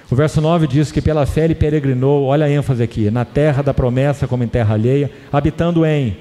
o 0.10 0.16
verso 0.16 0.40
9 0.40 0.68
diz 0.68 0.92
que 0.92 1.02
pela 1.02 1.26
fé 1.26 1.46
ele 1.46 1.56
peregrinou, 1.56 2.26
olha 2.26 2.46
a 2.46 2.50
ênfase 2.50 2.84
aqui, 2.84 3.10
na 3.10 3.26
terra 3.26 3.64
da 3.64 3.74
promessa 3.74 4.28
como 4.28 4.44
em 4.44 4.48
terra 4.48 4.76
alheia, 4.76 5.10
habitando 5.32 5.84
em 5.86 6.16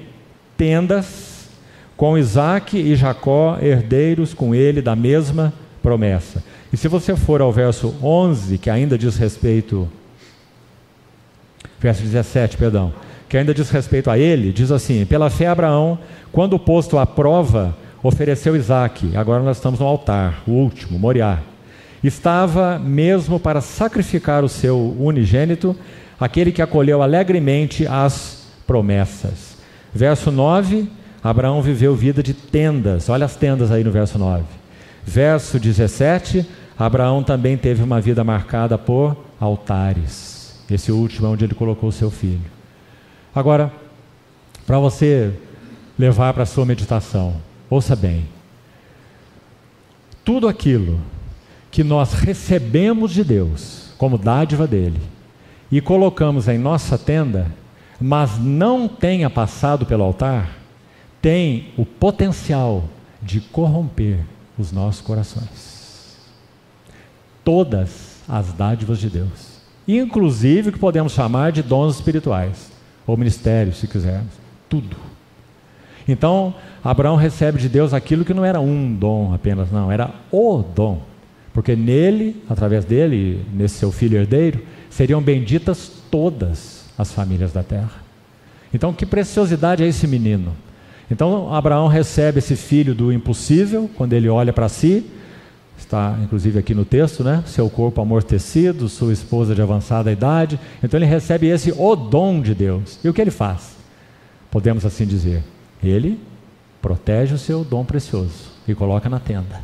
tendas 0.57 1.49
com 1.95 2.17
Isaac 2.17 2.77
e 2.77 2.95
Jacó, 2.95 3.57
herdeiros 3.61 4.33
com 4.33 4.55
ele 4.55 4.81
da 4.81 4.95
mesma 4.95 5.53
promessa. 5.83 6.43
E 6.73 6.77
se 6.77 6.87
você 6.87 7.15
for 7.15 7.41
ao 7.41 7.51
verso 7.51 7.93
11, 8.01 8.57
que 8.57 8.71
ainda 8.71 8.97
diz 8.97 9.17
respeito, 9.17 9.87
verso 11.79 12.01
17, 12.01 12.57
perdão, 12.57 12.91
que 13.29 13.37
ainda 13.37 13.53
diz 13.53 13.69
respeito 13.69 14.09
a 14.09 14.17
ele, 14.17 14.51
diz 14.51 14.71
assim: 14.71 15.05
pela 15.05 15.29
fé 15.29 15.47
Abraão, 15.47 15.99
quando 16.31 16.57
posto 16.57 16.97
à 16.97 17.05
prova, 17.05 17.77
ofereceu 18.01 18.55
Isaac. 18.55 19.15
Agora 19.15 19.43
nós 19.43 19.57
estamos 19.57 19.79
no 19.79 19.85
altar, 19.85 20.41
o 20.47 20.51
último, 20.51 20.97
Moriá 20.97 21.39
estava 22.03 22.79
mesmo 22.79 23.39
para 23.39 23.61
sacrificar 23.61 24.43
o 24.43 24.49
seu 24.49 24.95
unigênito, 24.99 25.75
aquele 26.19 26.51
que 26.51 26.61
acolheu 26.61 27.01
alegremente 27.01 27.87
as 27.87 28.47
promessas. 28.67 29.57
Verso 29.93 30.31
9: 30.31 30.87
Abraão 31.23 31.61
viveu 31.61 31.95
vida 31.95 32.21
de 32.21 32.33
tendas, 32.33 33.09
olha 33.09 33.25
as 33.25 33.35
tendas 33.35 33.71
aí 33.71 33.83
no 33.83 33.91
verso 33.91 34.17
9. 34.19 34.43
Verso 35.05 35.59
17: 35.59 36.45
Abraão 36.77 37.23
também 37.23 37.57
teve 37.57 37.81
uma 37.81 38.01
vida 38.01 38.23
marcada 38.23 38.77
por 38.77 39.15
altares. 39.39 40.63
Esse 40.69 40.91
último 40.91 41.27
é 41.27 41.29
onde 41.29 41.45
ele 41.45 41.53
colocou 41.53 41.89
o 41.89 41.91
seu 41.91 42.09
filho. 42.09 42.51
Agora, 43.33 43.71
para 44.65 44.79
você 44.79 45.33
levar 45.97 46.33
para 46.33 46.43
a 46.43 46.45
sua 46.47 46.65
meditação, 46.65 47.35
ouça 47.69 47.95
bem. 47.95 48.25
Tudo 50.23 50.47
aquilo 50.47 50.99
que 51.75 51.83
nós 51.83 52.13
recebemos 52.13 53.11
de 53.11 53.21
Deus 53.21 53.89
como 53.97 54.17
dádiva 54.17 54.65
dele 54.65 55.01
e 55.69 55.81
colocamos 55.81 56.47
em 56.47 56.57
nossa 56.57 56.97
tenda, 56.97 57.51
mas 57.99 58.39
não 58.39 58.87
tenha 58.87 59.29
passado 59.29 59.85
pelo 59.85 60.05
altar, 60.05 60.51
tem 61.21 61.73
o 61.75 61.85
potencial 61.85 62.85
de 63.21 63.41
corromper 63.41 64.19
os 64.57 64.71
nossos 64.71 65.01
corações. 65.01 66.15
Todas 67.43 68.21
as 68.25 68.53
dádivas 68.53 68.97
de 68.97 69.09
Deus, 69.09 69.59
inclusive 69.85 70.69
o 70.69 70.71
que 70.71 70.79
podemos 70.79 71.11
chamar 71.11 71.51
de 71.51 71.61
dons 71.61 71.95
espirituais, 71.95 72.71
ou 73.05 73.17
ministérios, 73.17 73.79
se 73.79 73.87
quisermos, 73.89 74.31
tudo. 74.69 74.95
Então, 76.07 76.55
Abraão 76.81 77.17
recebe 77.17 77.59
de 77.59 77.67
Deus 77.67 77.93
aquilo 77.93 78.23
que 78.23 78.33
não 78.33 78.45
era 78.45 78.61
um 78.61 78.95
dom 78.95 79.33
apenas, 79.33 79.69
não, 79.69 79.91
era 79.91 80.11
o 80.31 80.63
dom 80.63 81.14
porque 81.55 81.73
nele, 81.73 82.43
através 82.49 82.83
dele, 82.83 83.45
nesse 83.53 83.75
seu 83.75 83.93
filho 83.93 84.17
herdeiro, 84.17 84.61
seriam 84.89 85.21
benditas 85.21 85.89
todas 86.11 86.83
as 86.97 87.13
famílias 87.13 87.53
da 87.53 87.63
terra. 87.63 88.03
Então, 88.73 88.91
que 88.91 89.05
preciosidade 89.05 89.81
é 89.81 89.87
esse 89.87 90.05
menino? 90.05 90.53
Então, 91.09 91.53
Abraão 91.53 91.87
recebe 91.87 92.39
esse 92.39 92.57
filho 92.57 92.93
do 92.93 93.09
impossível, 93.09 93.89
quando 93.95 94.11
ele 94.11 94.27
olha 94.27 94.51
para 94.51 94.67
si, 94.67 95.05
Está 95.77 96.17
inclusive 96.23 96.57
aqui 96.57 96.73
no 96.73 96.85
texto, 96.85 97.23
né? 97.23 97.43
Seu 97.45 97.69
corpo 97.69 98.01
amortecido, 98.01 98.87
sua 98.87 99.11
esposa 99.11 99.53
de 99.53 99.61
avançada 99.61 100.11
idade. 100.11 100.59
Então 100.81 100.97
ele 100.97 101.05
recebe 101.05 101.47
esse 101.47 101.73
o 101.77 101.95
dom 101.95 102.41
de 102.41 102.55
Deus. 102.55 102.97
E 103.03 103.09
o 103.09 103.13
que 103.13 103.21
ele 103.21 103.29
faz? 103.29 103.75
Podemos 104.49 104.85
assim 104.85 105.05
dizer: 105.05 105.43
ele 105.83 106.17
protege 106.81 107.35
o 107.35 107.37
seu 107.37 107.63
dom 107.63 107.83
precioso 107.83 108.51
e 108.65 108.73
coloca 108.73 109.09
na 109.09 109.19
tenda, 109.19 109.61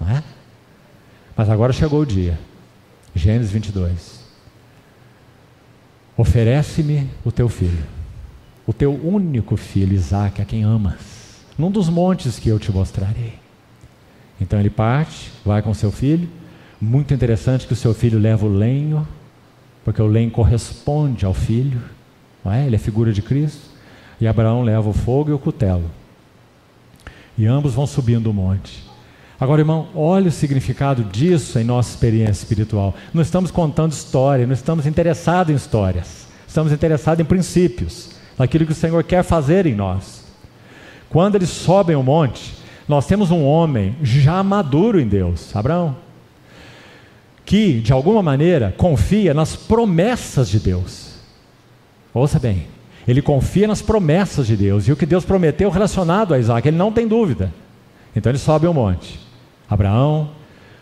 não 0.00 0.08
é? 0.08 0.22
Mas 1.36 1.48
agora 1.48 1.72
chegou 1.72 2.00
o 2.00 2.06
dia. 2.06 2.38
Gênesis 3.14 3.50
22. 3.50 4.20
Oferece-me 6.16 7.08
o 7.24 7.32
teu 7.32 7.48
filho, 7.48 7.82
o 8.66 8.72
teu 8.72 8.92
único 8.92 9.56
filho, 9.56 9.94
Isaque, 9.94 10.42
a 10.42 10.44
quem 10.44 10.64
amas, 10.64 11.44
num 11.56 11.70
dos 11.70 11.88
montes 11.88 12.38
que 12.38 12.48
eu 12.48 12.58
te 12.58 12.70
mostrarei. 12.70 13.38
Então 14.40 14.60
ele 14.60 14.70
parte, 14.70 15.30
vai 15.44 15.62
com 15.62 15.72
seu 15.72 15.90
filho. 15.90 16.28
Muito 16.80 17.14
interessante 17.14 17.66
que 17.66 17.72
o 17.72 17.76
seu 17.76 17.94
filho 17.94 18.18
leva 18.18 18.46
o 18.46 18.54
lenho, 18.54 19.06
porque 19.84 20.00
o 20.00 20.06
lenho 20.06 20.30
corresponde 20.30 21.24
ao 21.24 21.34
filho, 21.34 21.80
não 22.44 22.52
é? 22.52 22.66
ele 22.66 22.76
é 22.76 22.78
figura 22.78 23.12
de 23.12 23.22
Cristo. 23.22 23.70
E 24.20 24.26
Abraão 24.26 24.62
leva 24.62 24.88
o 24.88 24.92
fogo 24.92 25.30
e 25.30 25.32
o 25.32 25.38
cutelo. 25.38 25.90
E 27.38 27.46
ambos 27.46 27.72
vão 27.72 27.86
subindo 27.86 28.30
o 28.30 28.34
monte. 28.34 28.89
Agora, 29.40 29.62
irmão, 29.62 29.88
olha 29.94 30.28
o 30.28 30.32
significado 30.32 31.02
disso 31.02 31.58
em 31.58 31.64
nossa 31.64 31.88
experiência 31.88 32.42
espiritual. 32.42 32.94
Não 33.14 33.22
estamos 33.22 33.50
contando 33.50 33.92
história, 33.92 34.46
não 34.46 34.52
estamos 34.52 34.86
interessados 34.86 35.50
em 35.50 35.56
histórias. 35.56 36.26
Estamos 36.46 36.72
interessados 36.72 37.22
em 37.22 37.24
princípios, 37.24 38.10
naquilo 38.38 38.66
que 38.66 38.72
o 38.72 38.74
Senhor 38.74 39.02
quer 39.02 39.22
fazer 39.22 39.64
em 39.64 39.74
nós. 39.74 40.24
Quando 41.08 41.36
eles 41.36 41.48
sobem 41.48 41.96
o 41.96 42.02
monte, 42.02 42.54
nós 42.86 43.06
temos 43.06 43.30
um 43.30 43.42
homem 43.42 43.96
já 44.02 44.42
maduro 44.42 45.00
em 45.00 45.08
Deus, 45.08 45.56
Abraão, 45.56 45.96
que 47.46 47.80
de 47.80 47.94
alguma 47.94 48.22
maneira 48.22 48.74
confia 48.76 49.32
nas 49.32 49.56
promessas 49.56 50.50
de 50.50 50.60
Deus. 50.60 51.14
Ouça 52.12 52.38
bem, 52.38 52.66
ele 53.08 53.22
confia 53.22 53.66
nas 53.66 53.80
promessas 53.80 54.46
de 54.46 54.56
Deus 54.56 54.86
e 54.86 54.92
o 54.92 54.96
que 54.96 55.06
Deus 55.06 55.24
prometeu 55.24 55.70
relacionado 55.70 56.34
a 56.34 56.38
Isaac, 56.38 56.68
ele 56.68 56.76
não 56.76 56.92
tem 56.92 57.08
dúvida. 57.08 57.50
Então 58.14 58.30
ele 58.30 58.38
sobe 58.38 58.66
o 58.66 58.70
um 58.70 58.74
monte. 58.74 59.29
Abraão, 59.70 60.30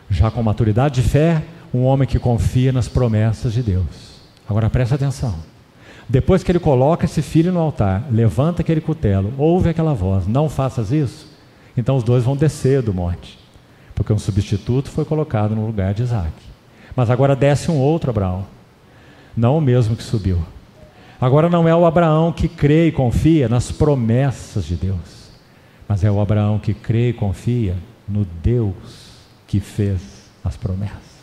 já 0.09 0.31
com 0.31 0.43
maturidade 0.43 1.03
de 1.03 1.07
fé, 1.07 1.43
um 1.73 1.85
homem 1.85 2.09
que 2.09 2.19
confia 2.19 2.73
nas 2.73 2.89
promessas 2.89 3.53
de 3.53 3.63
Deus. 3.63 4.19
Agora 4.49 4.71
presta 4.71 4.95
atenção. 4.95 5.35
Depois 6.09 6.43
que 6.43 6.51
ele 6.51 6.59
coloca 6.59 7.05
esse 7.05 7.21
filho 7.21 7.53
no 7.53 7.61
altar, 7.61 8.05
levanta 8.11 8.63
aquele 8.63 8.81
cutelo, 8.81 9.35
ouve 9.37 9.69
aquela 9.69 9.93
voz, 9.93 10.27
não 10.27 10.49
faças 10.49 10.91
isso, 10.91 11.31
então 11.77 11.97
os 11.97 12.03
dois 12.03 12.25
vão 12.25 12.35
descer 12.35 12.81
do 12.81 12.95
monte, 12.95 13.39
porque 13.95 14.11
um 14.11 14.19
substituto 14.19 14.91
foi 14.91 15.05
colocado 15.05 15.55
no 15.55 15.67
lugar 15.67 15.93
de 15.93 16.03
Isaac. 16.03 16.33
Mas 16.97 17.11
agora 17.11 17.37
desce 17.37 17.71
um 17.71 17.77
outro 17.77 18.09
Abraão, 18.09 18.47
não 19.37 19.59
o 19.59 19.61
mesmo 19.61 19.95
que 19.95 20.03
subiu. 20.03 20.43
Agora 21.21 21.51
não 21.51 21.69
é 21.69 21.77
o 21.77 21.85
Abraão 21.85 22.33
que 22.33 22.49
crê 22.49 22.87
e 22.87 22.93
confia 22.93 23.47
nas 23.47 23.71
promessas 23.71 24.65
de 24.65 24.77
Deus, 24.77 25.29
mas 25.87 26.03
é 26.03 26.11
o 26.11 26.21
Abraão 26.23 26.59
que 26.59 26.73
crê 26.73 27.11
e 27.11 27.13
confia 27.13 27.77
no 28.09 28.25
Deus 28.25 28.75
que 29.47 29.61
fez 29.61 30.01
as 30.45 30.57
promessas. 30.57 31.19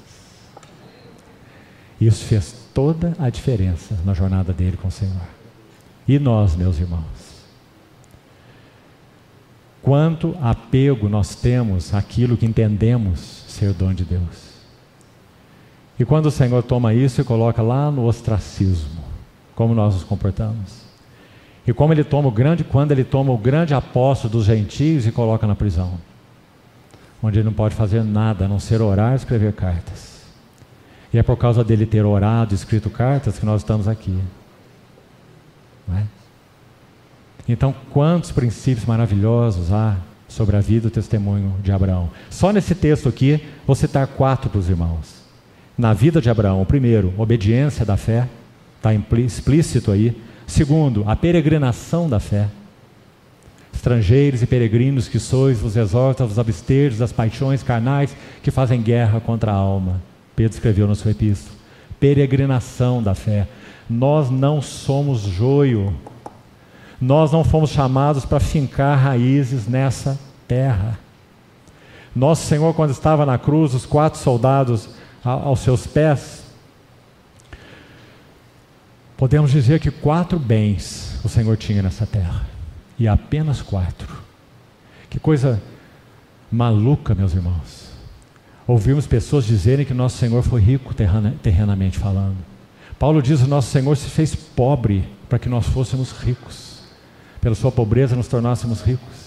Isso 2.00 2.26
fez 2.26 2.54
toda 2.74 3.16
a 3.20 3.30
diferença 3.30 3.98
na 4.06 4.14
jornada 4.14 4.52
dele 4.52 4.78
com 4.78 4.90
o 4.90 4.92
Senhor. 4.92 5.22
E 6.08 6.20
nós, 6.20 6.56
meus 6.56 6.80
irmãos? 6.80 7.04
Quanto 9.82 10.36
apego 10.42 11.08
nós 11.08 11.36
temos 11.36 11.94
àquilo 11.94 12.36
que 12.36 12.46
entendemos 12.46 13.46
ser 13.48 13.72
dom 13.74 13.94
de 13.94 14.04
Deus. 14.04 14.56
E 16.00 16.04
quando 16.04 16.26
o 16.26 16.32
Senhor 16.32 16.62
toma 16.64 16.94
isso 16.94 17.22
e 17.22 17.24
coloca 17.24 17.62
lá 17.62 17.90
no 17.90 18.06
ostracismo, 18.06 19.04
como 19.56 19.74
nós 19.74 19.94
nos 19.94 20.04
comportamos. 20.04 20.86
E 21.66 21.74
como 21.74 21.94
ele 21.94 22.04
toma 22.04 22.28
o 22.28 22.32
grande, 22.32 22.64
quando 22.64 22.92
ele 22.92 23.04
toma 23.04 23.32
o 23.32 23.38
grande 23.38 23.74
apóstolo 23.74 24.34
dos 24.34 24.46
gentios 24.46 25.08
e 25.08 25.12
coloca 25.12 25.48
na 25.48 25.56
prisão, 25.56 25.98
onde 27.26 27.40
ele 27.40 27.46
não 27.46 27.54
pode 27.54 27.74
fazer 27.74 28.04
nada 28.04 28.46
a 28.46 28.48
não 28.48 28.60
ser 28.60 28.82
orar 28.82 29.14
e 29.14 29.16
escrever 29.16 29.52
cartas. 29.54 30.22
E 31.12 31.18
é 31.18 31.24
por 31.24 31.36
causa 31.38 31.64
dele 31.64 31.86
ter 31.86 32.06
orado 32.06 32.54
e 32.54 32.56
escrito 32.56 32.88
cartas 32.88 33.40
que 33.40 33.46
nós 33.46 33.62
estamos 33.62 33.88
aqui. 33.88 34.16
É? 35.92 36.04
Então, 37.48 37.74
quantos 37.90 38.32
princípios 38.32 38.86
maravilhosos 38.86 39.72
há 39.72 39.96
sobre 40.28 40.56
a 40.56 40.60
vida 40.60 40.86
e 40.86 40.90
o 40.90 40.92
testemunho 40.92 41.56
de 41.64 41.72
Abraão? 41.72 42.12
Só 42.30 42.52
nesse 42.52 42.76
texto 42.76 43.10
aqui, 43.10 43.44
vou 43.66 43.76
citar 43.76 44.06
quatro 44.06 44.48
para 44.48 44.60
os 44.60 44.70
irmãos. 44.70 45.24
Na 45.76 45.94
vida 45.94 46.22
de 46.22 46.30
Abraão, 46.30 46.62
o 46.62 46.66
primeiro, 46.66 47.12
obediência 47.18 47.84
da 47.84 47.98
fé, 47.98 48.30
está 48.78 48.94
explícito 49.20 49.92
aí. 49.92 50.16
Segundo, 50.46 51.04
a 51.08 51.16
peregrinação 51.16 52.08
da 52.08 52.20
fé. 52.20 52.50
Estrangeiros 53.76 54.42
e 54.42 54.48
peregrinos 54.48 55.08
que 55.08 55.20
sois, 55.20 55.60
vos 55.60 55.76
exorta 55.76 56.24
a 56.24 56.26
vos 56.28 56.40
abster 56.40 56.94
das 56.94 57.12
paixões 57.12 57.62
carnais 57.62 58.16
que 58.42 58.50
fazem 58.50 58.82
guerra 58.82 59.20
contra 59.20 59.52
a 59.52 59.56
alma. 59.56 60.02
Pedro 60.36 60.54
escreveu 60.54 60.88
na 60.88 60.96
sua 60.96 61.12
epístola. 61.12 61.56
Peregrinação 62.00 63.04
da 63.04 63.14
fé. 63.14 63.48
Nós 63.90 64.30
não 64.30 64.62
somos 64.62 65.22
joio 65.22 65.94
nós 67.00 67.32
não 67.32 67.44
fomos 67.44 67.72
chamados 67.72 68.26
para 68.26 68.40
fincar 68.40 68.98
raízes 68.98 69.68
nessa 69.68 70.20
terra. 70.48 70.98
Nosso 72.16 72.48
Senhor, 72.48 72.74
quando 72.74 72.92
estava 72.92 73.26
na 73.26 73.38
cruz, 73.38 73.74
os 73.74 73.86
quatro 73.86 74.20
soldados 74.20 74.90
aos 75.24 75.60
seus 75.60 75.86
pés, 75.86 76.44
podemos 79.18 79.52
dizer 79.52 79.80
que 79.80 79.92
quatro 79.92 80.40
bens 80.40 81.20
o 81.24 81.30
Senhor 81.30 81.58
tinha 81.58 81.82
nessa 81.82 82.06
terra, 82.06 82.46
e 82.98 83.08
apenas 83.08 83.62
quatro. 83.62 84.08
Que 85.10 85.20
coisa 85.20 85.62
maluca, 86.52 87.14
meus 87.16 87.34
irmãos. 87.34 87.92
Ouvimos 88.68 89.06
pessoas 89.06 89.46
dizerem 89.46 89.86
que 89.86 89.94
nosso 89.94 90.18
Senhor 90.18 90.42
foi 90.42 90.62
rico 90.62 90.94
terrenamente 90.94 92.00
falando. 92.00 92.38
Paulo 92.98 93.22
diz: 93.22 93.42
que 93.42 93.48
nosso 93.48 93.70
Senhor 93.70 93.96
se 93.96 94.10
fez 94.10 94.36
pobre 94.36 95.08
para 95.30 95.38
que 95.38 95.50
nós 95.50 95.68
fôssemos 95.68 96.12
ricos 96.12 96.76
pela 97.46 97.54
sua 97.54 97.72
pobreza, 97.72 98.16
nos 98.16 98.28
tornássemos 98.28 98.82
ricos. 98.82 99.26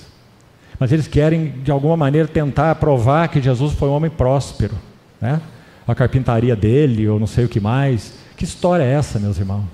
Mas 0.76 0.90
eles 0.90 1.06
querem, 1.06 1.50
de 1.62 1.70
alguma 1.70 1.96
maneira, 1.96 2.26
tentar 2.26 2.74
provar 2.74 3.28
que 3.28 3.40
Jesus 3.40 3.74
foi 3.74 3.88
um 3.88 3.92
homem 3.92 4.10
próspero. 4.10 4.74
Né? 5.20 5.40
A 5.86 5.94
carpintaria 5.94 6.56
dele, 6.56 7.08
ou 7.08 7.20
não 7.20 7.28
sei 7.28 7.44
o 7.44 7.48
que 7.48 7.60
mais. 7.60 8.14
Que 8.36 8.42
história 8.42 8.82
é 8.82 8.92
essa, 8.92 9.20
meus 9.20 9.38
irmãos? 9.38 9.68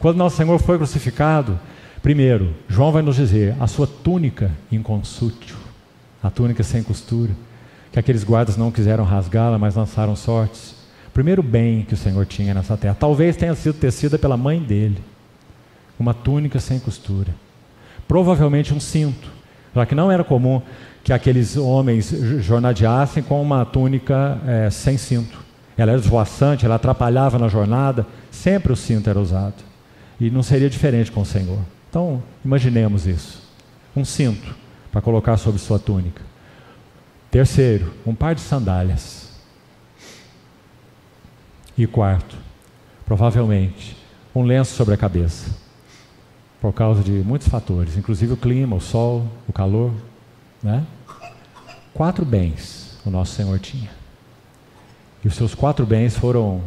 Quando 0.00 0.16
nosso 0.16 0.36
Senhor 0.36 0.58
foi 0.58 0.76
crucificado, 0.76 1.58
primeiro, 2.08 2.54
João 2.66 2.90
vai 2.90 3.02
nos 3.02 3.16
dizer, 3.16 3.54
a 3.60 3.66
sua 3.66 3.86
túnica 3.86 4.50
inconsútil, 4.72 5.56
a 6.22 6.30
túnica 6.30 6.62
sem 6.62 6.82
costura, 6.82 7.32
que 7.92 7.98
aqueles 7.98 8.24
guardas 8.24 8.56
não 8.56 8.70
quiseram 8.70 9.04
rasgá-la, 9.04 9.58
mas 9.58 9.74
lançaram 9.74 10.16
sortes. 10.16 10.74
Primeiro 11.12 11.42
bem 11.42 11.82
que 11.82 11.92
o 11.92 11.98
Senhor 11.98 12.24
tinha 12.24 12.54
nessa 12.54 12.78
terra, 12.78 12.96
talvez 12.98 13.36
tenha 13.36 13.54
sido 13.54 13.74
tecida 13.78 14.18
pela 14.18 14.38
mãe 14.38 14.58
dele, 14.58 14.96
uma 16.00 16.14
túnica 16.14 16.58
sem 16.58 16.80
costura 16.80 17.34
provavelmente 18.08 18.72
um 18.72 18.80
cinto, 18.80 19.30
já 19.74 19.84
que 19.84 19.94
não 19.94 20.10
era 20.10 20.24
comum 20.24 20.62
que 21.04 21.12
aqueles 21.12 21.58
homens 21.58 22.08
jornadeassem 22.40 23.22
com 23.22 23.42
uma 23.42 23.66
túnica 23.66 24.38
é, 24.46 24.70
sem 24.70 24.96
cinto. 24.96 25.44
Ela 25.76 25.92
era 25.92 26.00
esvoaçante, 26.00 26.64
ela 26.64 26.76
atrapalhava 26.76 27.38
na 27.38 27.48
jornada, 27.48 28.06
sempre 28.30 28.72
o 28.72 28.76
cinto 28.76 29.10
era 29.10 29.20
usado. 29.20 29.62
E 30.18 30.30
não 30.30 30.42
seria 30.42 30.70
diferente 30.70 31.12
com 31.12 31.20
o 31.20 31.26
Senhor. 31.26 31.58
Então, 31.88 32.22
imaginemos 32.44 33.06
isso: 33.06 33.42
um 33.94 34.04
cinto 34.04 34.54
para 34.90 35.00
colocar 35.00 35.36
sobre 35.36 35.60
sua 35.60 35.78
túnica. 35.78 36.22
Terceiro, 37.30 37.92
um 38.06 38.14
par 38.14 38.34
de 38.34 38.40
sandálias. 38.40 39.28
E 41.76 41.86
quarto, 41.86 42.36
provavelmente, 43.06 43.96
um 44.34 44.42
lenço 44.42 44.74
sobre 44.74 44.94
a 44.94 44.96
cabeça 44.96 45.54
por 46.60 46.72
causa 46.72 47.02
de 47.02 47.12
muitos 47.12 47.46
fatores, 47.46 47.96
inclusive 47.96 48.32
o 48.32 48.36
clima, 48.36 48.74
o 48.74 48.80
sol, 48.80 49.26
o 49.46 49.52
calor. 49.52 49.92
Né? 50.62 50.84
Quatro 51.94 52.24
bens 52.24 52.98
o 53.04 53.10
nosso 53.10 53.34
Senhor 53.34 53.58
tinha. 53.58 53.90
E 55.24 55.28
os 55.28 55.34
seus 55.34 55.54
quatro 55.54 55.86
bens 55.86 56.16
foram 56.16 56.62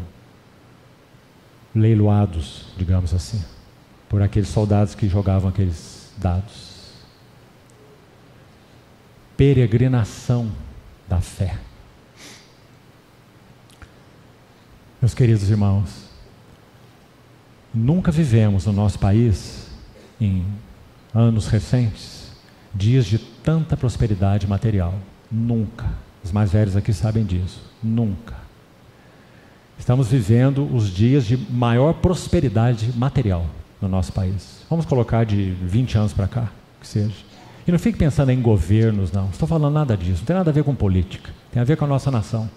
leiloados, 1.73 2.68
digamos 2.77 3.14
assim, 3.14 3.41
por 4.12 4.22
aqueles 4.22 4.50
soldados 4.50 4.94
que 4.94 5.08
jogavam 5.08 5.50
aqueles 5.50 6.12
dados. 6.18 6.92
Peregrinação 9.38 10.52
da 11.08 11.22
fé. 11.22 11.58
Meus 15.02 15.14
queridos 15.14 15.50
irmãos, 15.50 16.10
nunca 17.74 18.12
vivemos 18.12 18.66
no 18.66 18.74
nosso 18.74 19.00
país 19.00 19.72
em 20.20 20.46
anos 21.16 21.48
recentes 21.48 22.34
dias 22.76 23.06
de 23.06 23.18
tanta 23.18 23.78
prosperidade 23.78 24.46
material. 24.46 24.94
Nunca. 25.32 25.90
Os 26.22 26.34
mais 26.34 26.52
velhos 26.52 26.76
aqui 26.76 26.92
sabem 26.92 27.24
disso. 27.24 27.64
Nunca. 27.82 28.36
Estamos 29.80 30.10
vivendo 30.10 30.66
os 30.76 30.90
dias 30.90 31.26
de 31.26 31.38
maior 31.38 31.94
prosperidade 31.94 32.92
material 32.98 33.46
no 33.82 33.88
nosso 33.88 34.14
país. 34.14 34.62
Vamos 34.70 34.86
colocar 34.86 35.26
de 35.26 35.52
20 35.64 35.98
anos 35.98 36.14
para 36.14 36.28
cá, 36.28 36.49
que 36.80 36.88
seja. 36.88 37.16
E 37.68 37.72
não 37.72 37.80
fique 37.80 37.98
pensando 37.98 38.32
em 38.32 38.41
governos, 38.41 39.12
não. 39.12 39.24
Não 39.24 39.30
estou 39.32 39.48
falando 39.48 39.74
nada 39.74 39.98
disso. 39.98 40.20
Não 40.20 40.26
tem 40.26 40.36
nada 40.36 40.49
a 40.49 40.53
ver 40.53 40.64
com 40.64 40.74
política. 40.76 41.30
Tem 41.52 41.62
a 41.62 41.66
ver 41.66 41.78
com 41.78 41.86
a 41.86 41.88
nossa 41.88 42.10
nação. 42.12 42.49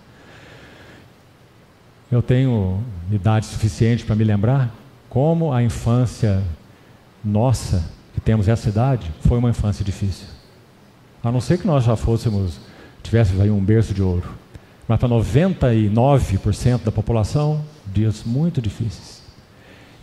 Eu 2.12 2.22
tenho 2.22 2.82
idade 3.10 3.46
suficiente 3.46 4.04
para 4.04 4.14
me 4.14 4.24
lembrar 4.24 4.72
como 5.08 5.52
a 5.52 5.62
infância 5.62 6.42
nossa, 7.24 7.84
que 8.12 8.20
temos 8.20 8.48
essa 8.48 8.68
idade, 8.68 9.10
foi 9.20 9.38
uma 9.38 9.50
infância 9.50 9.84
difícil. 9.84 10.26
A 11.22 11.32
não 11.32 11.40
ser 11.40 11.58
que 11.58 11.66
nós 11.66 11.84
já 11.84 11.96
fôssemos, 11.96 12.60
tivéssemos 13.02 13.40
aí 13.40 13.50
um 13.50 13.64
berço 13.64 13.94
de 13.94 14.02
ouro. 14.02 14.28
Mas 14.86 15.00
para 15.00 15.08
99% 15.08 16.84
da 16.84 16.92
população, 16.92 17.64
dias 17.86 18.22
muito 18.24 18.60
difíceis. 18.60 19.23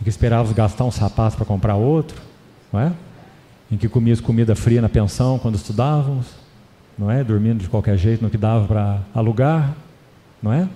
Em 0.02 0.04
que 0.04 0.08
esperávamos 0.08 0.52
gastar 0.52 0.84
um 0.84 0.90
sapato 0.90 1.36
para 1.36 1.46
comprar 1.46 1.76
outro, 1.76 2.20
não 2.72 2.80
é? 2.80 2.92
Em 3.70 3.76
que 3.76 3.88
comíamos 3.88 4.20
comida 4.20 4.56
fria 4.56 4.82
na 4.82 4.88
pensão 4.88 5.38
quando 5.38 5.54
estudávamos, 5.54 6.26
não 6.98 7.08
é? 7.08 7.22
Dormindo 7.22 7.60
de 7.60 7.68
qualquer 7.68 7.96
jeito 7.96 8.20
no 8.20 8.28
que 8.28 8.36
dava 8.36 8.66
para 8.66 9.00
alugar, 9.14 9.76
não 10.42 10.52
é? 10.52 10.68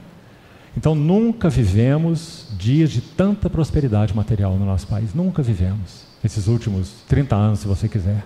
Então 0.77 0.95
nunca 0.95 1.51
vivemos 1.51 2.47
dias 2.57 2.93
de 2.93 3.01
tanta 3.01 3.51
prosperidade 3.51 4.15
material 4.15 4.55
no 4.55 4.65
nosso 4.65 4.87
país, 4.87 5.13
nunca 5.13 5.43
vivemos. 5.43 6.07
Esses 6.23 6.47
últimos 6.47 7.03
30 7.09 7.35
anos, 7.35 7.59
se 7.59 7.67
você 7.67 7.89
quiser. 7.89 8.25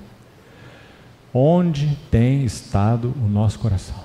Onde 1.32 1.96
tem 2.10 2.44
estado 2.44 3.14
o 3.24 3.26
nosso 3.26 3.58
coração? 3.58 3.96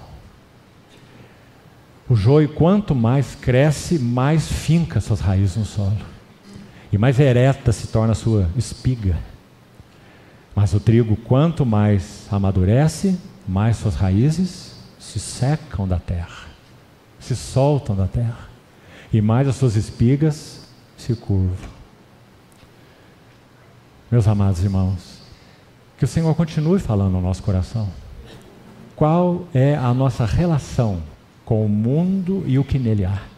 O 2.08 2.16
joio, 2.16 2.48
quanto 2.48 2.96
mais 2.96 3.36
cresce, 3.36 4.00
mais 4.00 4.48
finca 4.48 5.02
suas 5.02 5.20
raízes 5.20 5.58
no 5.58 5.66
solo. 5.66 6.15
E 6.96 6.98
mais 6.98 7.20
ereta 7.20 7.74
se 7.74 7.88
torna 7.88 8.14
a 8.14 8.16
sua 8.16 8.50
espiga. 8.56 9.18
Mas 10.56 10.74
o 10.74 10.80
trigo, 10.80 11.18
quanto 11.18 11.66
mais 11.66 12.26
amadurece, 12.32 13.20
mais 13.46 13.76
suas 13.76 13.96
raízes 13.96 14.78
se 14.98 15.20
secam 15.20 15.86
da 15.86 16.00
terra, 16.00 16.48
se 17.20 17.36
soltam 17.36 17.98
da 17.98 18.08
terra. 18.08 18.48
E 19.12 19.20
mais 19.20 19.46
as 19.46 19.58
suas 19.58 19.76
espigas 19.76 20.70
se 20.96 21.14
curvam. 21.16 21.70
Meus 24.10 24.26
amados 24.26 24.64
irmãos, 24.64 25.22
que 25.98 26.06
o 26.06 26.08
Senhor 26.08 26.34
continue 26.34 26.80
falando 26.80 27.12
no 27.12 27.22
nosso 27.22 27.44
coração. 27.44 27.90
Qual 28.96 29.46
é 29.54 29.76
a 29.76 29.94
nossa 29.94 30.26
relação 30.26 31.04
com 31.44 31.66
o 31.66 31.68
mundo 31.68 32.46
e 32.48 32.58
o 32.58 32.64
que 32.64 32.80
nele 32.80 33.04
há? 33.04 33.35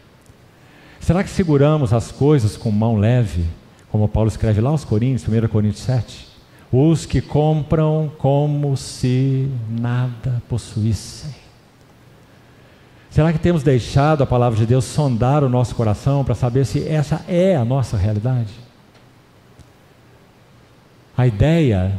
Será 1.08 1.24
que 1.24 1.30
seguramos 1.30 1.94
as 1.94 2.12
coisas 2.12 2.54
com 2.54 2.70
mão 2.70 2.98
leve, 2.98 3.46
como 3.90 4.06
Paulo 4.06 4.28
escreve 4.28 4.60
lá 4.60 4.68
aos 4.68 4.84
Coríntios, 4.84 5.26
1 5.26 5.48
Coríntios 5.48 5.82
7? 5.84 6.28
Os 6.70 7.06
que 7.06 7.22
compram 7.22 8.12
como 8.18 8.76
se 8.76 9.50
nada 9.70 10.42
possuíssem. 10.50 11.34
Será 13.08 13.32
que 13.32 13.38
temos 13.38 13.62
deixado 13.62 14.22
a 14.22 14.26
palavra 14.26 14.58
de 14.58 14.66
Deus 14.66 14.84
sondar 14.84 15.42
o 15.42 15.48
nosso 15.48 15.74
coração 15.74 16.22
para 16.22 16.34
saber 16.34 16.66
se 16.66 16.86
essa 16.86 17.24
é 17.26 17.56
a 17.56 17.64
nossa 17.64 17.96
realidade? 17.96 18.52
A 21.16 21.26
ideia 21.26 21.96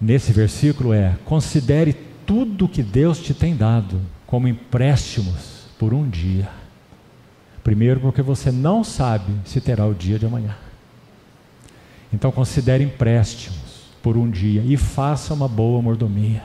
nesse 0.00 0.32
versículo 0.32 0.92
é: 0.92 1.16
considere 1.24 1.92
tudo 2.26 2.66
que 2.66 2.82
Deus 2.82 3.20
te 3.20 3.32
tem 3.32 3.54
dado 3.54 4.00
como 4.26 4.48
empréstimos 4.48 5.66
por 5.78 5.94
um 5.94 6.08
dia. 6.08 6.59
Primeiro, 7.62 8.00
porque 8.00 8.22
você 8.22 8.50
não 8.50 8.82
sabe 8.82 9.32
se 9.44 9.60
terá 9.60 9.86
o 9.86 9.94
dia 9.94 10.18
de 10.18 10.26
amanhã. 10.26 10.56
Então, 12.12 12.32
considere 12.32 12.82
empréstimos 12.82 13.90
por 14.02 14.16
um 14.16 14.28
dia 14.30 14.62
e 14.64 14.76
faça 14.76 15.34
uma 15.34 15.46
boa 15.46 15.80
mordomia. 15.82 16.42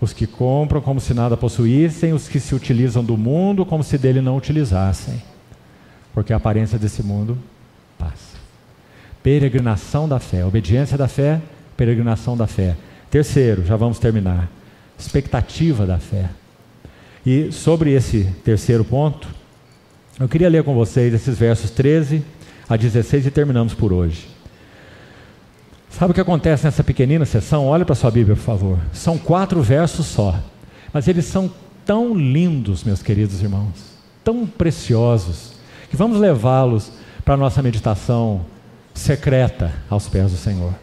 Os 0.00 0.12
que 0.12 0.26
compram 0.26 0.80
como 0.80 1.00
se 1.00 1.14
nada 1.14 1.36
possuíssem, 1.36 2.12
os 2.12 2.28
que 2.28 2.40
se 2.40 2.54
utilizam 2.54 3.04
do 3.04 3.16
mundo 3.16 3.64
como 3.64 3.84
se 3.84 3.98
dele 3.98 4.20
não 4.20 4.36
utilizassem, 4.36 5.22
porque 6.12 6.32
a 6.32 6.36
aparência 6.36 6.78
desse 6.78 7.02
mundo 7.02 7.38
passa. 7.98 8.36
Peregrinação 9.22 10.08
da 10.08 10.18
fé, 10.18 10.44
obediência 10.44 10.98
da 10.98 11.06
fé, 11.06 11.40
peregrinação 11.76 12.36
da 12.36 12.46
fé. 12.46 12.76
Terceiro, 13.10 13.64
já 13.64 13.76
vamos 13.76 13.98
terminar, 13.98 14.48
expectativa 14.98 15.86
da 15.86 15.98
fé. 15.98 16.30
E 17.24 17.52
sobre 17.52 17.92
esse 17.92 18.24
terceiro 18.44 18.84
ponto, 18.84 19.28
eu 20.18 20.28
queria 20.28 20.48
ler 20.48 20.64
com 20.64 20.74
vocês 20.74 21.14
esses 21.14 21.38
versos 21.38 21.70
13 21.70 22.22
a 22.68 22.76
16 22.76 23.26
e 23.26 23.30
terminamos 23.30 23.74
por 23.74 23.92
hoje. 23.92 24.28
Sabe 25.88 26.10
o 26.10 26.14
que 26.14 26.20
acontece 26.20 26.64
nessa 26.64 26.82
pequenina 26.82 27.24
sessão? 27.24 27.66
Olha 27.66 27.84
para 27.84 27.94
sua 27.94 28.10
Bíblia, 28.10 28.34
por 28.34 28.42
favor. 28.42 28.78
São 28.92 29.16
quatro 29.18 29.62
versos 29.62 30.06
só, 30.06 30.34
mas 30.92 31.06
eles 31.06 31.26
são 31.26 31.52
tão 31.84 32.16
lindos, 32.16 32.82
meus 32.82 33.02
queridos 33.02 33.40
irmãos, 33.40 33.74
tão 34.24 34.46
preciosos, 34.46 35.52
que 35.90 35.96
vamos 35.96 36.18
levá-los 36.18 36.92
para 37.24 37.34
a 37.34 37.36
nossa 37.36 37.62
meditação 37.62 38.44
secreta 38.94 39.72
aos 39.88 40.08
pés 40.08 40.32
do 40.32 40.36
Senhor. 40.36 40.74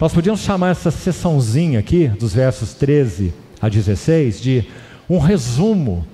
Nós 0.00 0.12
podíamos 0.12 0.40
chamar 0.40 0.70
essa 0.70 0.90
sessãozinha 0.90 1.78
aqui, 1.78 2.08
dos 2.08 2.32
versos 2.32 2.72
13 2.74 3.34
a 3.60 3.68
16, 3.68 4.40
de 4.40 4.68
um 5.08 5.18
resumo 5.18 6.06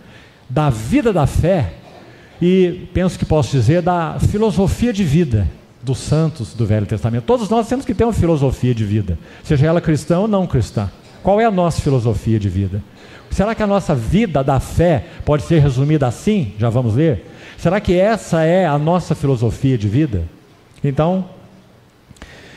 da 0.48 0.70
vida 0.70 1.12
da 1.12 1.26
fé 1.26 1.74
e 2.40 2.88
penso 2.92 3.18
que 3.18 3.24
posso 3.24 3.50
dizer 3.52 3.82
da 3.82 4.18
filosofia 4.18 4.92
de 4.92 5.04
vida 5.04 5.48
dos 5.82 5.98
santos 5.98 6.54
do 6.54 6.66
Velho 6.66 6.86
Testamento. 6.86 7.24
Todos 7.24 7.48
nós 7.48 7.68
temos 7.68 7.84
que 7.84 7.94
ter 7.94 8.04
uma 8.04 8.12
filosofia 8.12 8.74
de 8.74 8.84
vida, 8.84 9.18
seja 9.42 9.66
ela 9.66 9.80
cristã 9.80 10.18
ou 10.18 10.28
não 10.28 10.46
cristã. 10.46 10.90
Qual 11.22 11.40
é 11.40 11.44
a 11.44 11.50
nossa 11.50 11.80
filosofia 11.80 12.38
de 12.38 12.48
vida? 12.48 12.82
Será 13.30 13.54
que 13.54 13.62
a 13.62 13.66
nossa 13.66 13.94
vida 13.94 14.44
da 14.44 14.60
fé 14.60 15.06
pode 15.24 15.44
ser 15.44 15.60
resumida 15.60 16.06
assim? 16.06 16.52
Já 16.58 16.68
vamos 16.68 16.94
ver? 16.94 17.30
Será 17.56 17.80
que 17.80 17.94
essa 17.94 18.42
é 18.42 18.66
a 18.66 18.76
nossa 18.78 19.14
filosofia 19.14 19.78
de 19.78 19.88
vida? 19.88 20.24
Então, 20.82 21.24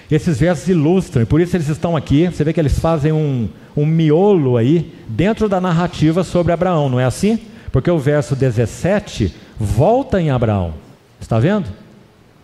esses 0.09 0.39
versos 0.39 0.67
ilustram, 0.67 1.23
e 1.23 1.25
por 1.25 1.41
isso 1.41 1.55
eles 1.55 1.67
estão 1.67 1.95
aqui. 1.95 2.27
Você 2.27 2.43
vê 2.43 2.53
que 2.53 2.59
eles 2.59 2.79
fazem 2.79 3.11
um, 3.11 3.49
um 3.75 3.85
miolo 3.85 4.57
aí 4.57 4.93
dentro 5.07 5.49
da 5.49 5.59
narrativa 5.59 6.23
sobre 6.23 6.53
Abraão, 6.53 6.89
não 6.89 6.99
é 6.99 7.05
assim? 7.05 7.39
Porque 7.71 7.89
o 7.89 7.97
verso 7.97 8.35
17 8.35 9.33
volta 9.59 10.21
em 10.21 10.29
Abraão. 10.29 10.73
Está 11.19 11.39
vendo? 11.39 11.67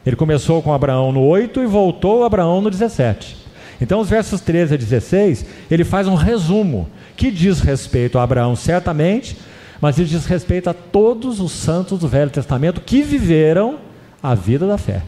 Ele 0.06 0.16
começou 0.16 0.62
com 0.62 0.74
Abraão 0.74 1.12
no 1.12 1.22
8 1.22 1.62
e 1.62 1.66
voltou 1.68 2.24
Abraão 2.24 2.62
no 2.62 2.70
17. 2.70 3.38
Então, 3.80 4.00
os 4.00 4.10
versos 4.10 4.42
13 4.42 4.74
a 4.76 4.78
16, 4.78 5.46
ele 5.70 5.84
faz 5.84 6.08
um 6.08 6.16
resumo 6.16 6.88
que 7.16 7.32
diz 7.32 7.60
respeito 7.60 8.18
a 8.18 8.24
Abraão, 8.24 8.56
certamente, 8.56 9.38
mas 9.80 9.98
ele 9.98 10.08
diz 10.08 10.26
respeito 10.26 10.70
a 10.70 10.74
todos 10.74 11.40
os 11.40 11.52
santos 11.52 12.00
do 12.00 12.08
Velho 12.08 12.30
Testamento 12.30 12.82
que 12.82 13.02
viveram 13.02 13.80
a 14.22 14.36
vida 14.36 14.68
da 14.68 14.78
fé. 14.78 15.02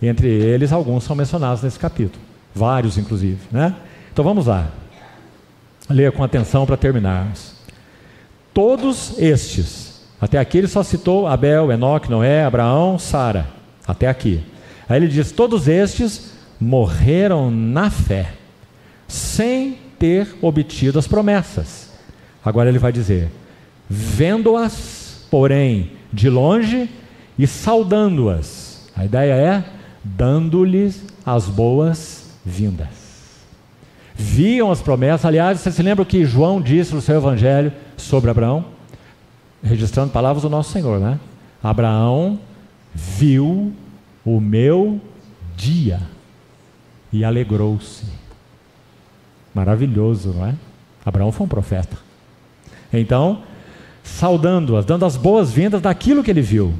Entre 0.00 0.28
eles, 0.28 0.72
alguns 0.72 1.04
são 1.04 1.16
mencionados 1.16 1.62
nesse 1.62 1.78
capítulo, 1.78 2.22
vários, 2.54 2.98
inclusive. 2.98 3.38
Né? 3.50 3.74
Então, 4.12 4.24
vamos 4.24 4.46
lá. 4.46 4.68
Leia 5.88 6.12
com 6.12 6.22
atenção 6.22 6.66
para 6.66 6.76
terminarmos. 6.76 7.54
Todos 8.52 9.18
estes, 9.18 10.02
até 10.20 10.38
aqui 10.38 10.58
ele 10.58 10.68
só 10.68 10.82
citou 10.82 11.26
Abel, 11.26 11.70
Enoque, 11.70 12.10
Noé, 12.10 12.44
Abraão, 12.44 12.98
Sara. 12.98 13.46
Até 13.86 14.08
aqui. 14.08 14.42
Aí 14.88 14.96
ele 14.98 15.08
diz: 15.08 15.30
Todos 15.30 15.68
estes 15.68 16.32
morreram 16.60 17.50
na 17.50 17.90
fé, 17.90 18.32
sem 19.06 19.78
ter 19.98 20.34
obtido 20.40 20.98
as 20.98 21.06
promessas. 21.06 21.90
Agora 22.44 22.68
ele 22.68 22.78
vai 22.78 22.92
dizer: 22.92 23.30
Vendo-as, 23.88 25.26
porém, 25.30 25.92
de 26.12 26.28
longe 26.28 26.88
e 27.38 27.46
saudando-as. 27.46 28.88
A 28.96 29.04
ideia 29.04 29.34
é 29.34 29.64
dando-lhes 30.14 31.04
as 31.24 31.48
boas-vindas. 31.48 32.88
Viam 34.14 34.70
as 34.70 34.80
promessas. 34.80 35.24
Aliás, 35.24 35.60
você 35.60 35.72
se 35.72 35.82
lembra 35.82 36.02
o 36.02 36.06
que 36.06 36.24
João 36.24 36.60
disse 36.60 36.94
no 36.94 37.00
seu 37.00 37.16
evangelho 37.16 37.72
sobre 37.96 38.30
Abraão? 38.30 38.64
Registrando 39.62 40.12
palavras 40.12 40.42
do 40.42 40.50
nosso 40.50 40.72
Senhor, 40.72 41.00
né? 41.00 41.18
Abraão 41.62 42.38
viu 42.94 43.72
o 44.24 44.40
meu 44.40 45.00
dia 45.56 46.00
e 47.12 47.24
alegrou-se. 47.24 48.04
Maravilhoso, 49.54 50.32
não 50.34 50.46
é? 50.46 50.54
Abraão 51.04 51.32
foi 51.32 51.46
um 51.46 51.48
profeta. 51.48 51.96
Então, 52.92 53.42
saudando-as, 54.02 54.84
dando 54.84 55.04
as 55.04 55.16
boas-vindas 55.16 55.80
daquilo 55.80 56.22
que 56.22 56.30
ele 56.30 56.42
viu. 56.42 56.72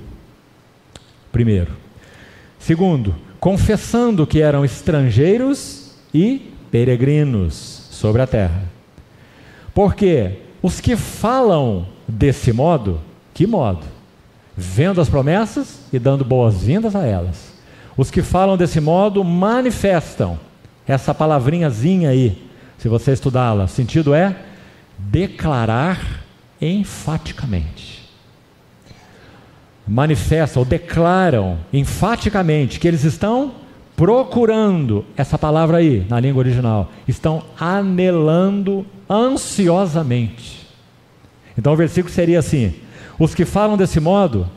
Primeiro. 1.33 1.86
Segundo, 2.67 3.15
confessando 3.39 4.27
que 4.27 4.41
eram 4.41 4.65
estrangeiros 4.65 5.93
e 6.13 6.53
peregrinos 6.69 7.55
sobre 7.93 8.21
a 8.21 8.27
terra. 8.27 8.65
Porque 9.73 10.39
Os 10.61 10.81
que 10.81 10.97
falam 10.97 11.87
desse 12.09 12.53
modo, 12.53 13.01
que 13.33 13.47
modo? 13.47 13.87
Vendo 14.57 15.01
as 15.01 15.09
promessas 15.09 15.79
e 15.93 15.99
dando 16.01 16.25
boas-vindas 16.25 16.97
a 16.97 17.07
elas. 17.07 17.53
Os 17.97 18.11
que 18.11 18.21
falam 18.21 18.57
desse 18.57 18.81
modo 18.81 19.23
manifestam 19.23 20.37
essa 20.89 21.15
palavrinhazinha 21.15 22.11
aí, 22.11 22.51
se 22.79 22.89
você 22.89 23.13
estudá-la, 23.13 23.65
o 23.65 23.69
sentido 23.69 24.13
é 24.13 24.35
declarar 24.99 26.25
enfaticamente. 26.61 27.96
Manifestam 29.87 30.63
ou 30.63 30.67
declaram 30.67 31.59
enfaticamente 31.73 32.81
que 32.81 32.89
eles 32.89 33.05
estão 33.05 33.53
procurando 33.97 35.05
essa 35.17 35.39
palavra 35.39 35.79
aí 35.79 36.05
na 36.09 36.21
língua 36.21 36.41
original, 36.41 36.91
estão 37.09 37.43
anelando 37.59 38.85
ansiosamente. 39.09 40.67
Então 41.57 41.73
o 41.73 41.77
versículo 41.77 42.13
seria 42.13 42.39
assim: 42.39 42.75
os 43.19 43.35
que 43.35 43.45
falam 43.45 43.77
desse 43.77 43.99
modo 43.99 44.49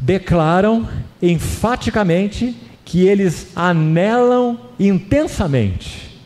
declaram 0.00 0.86
enfaticamente 1.20 2.56
que 2.84 3.06
eles 3.06 3.52
anelam 3.56 4.58
intensamente 4.78 6.18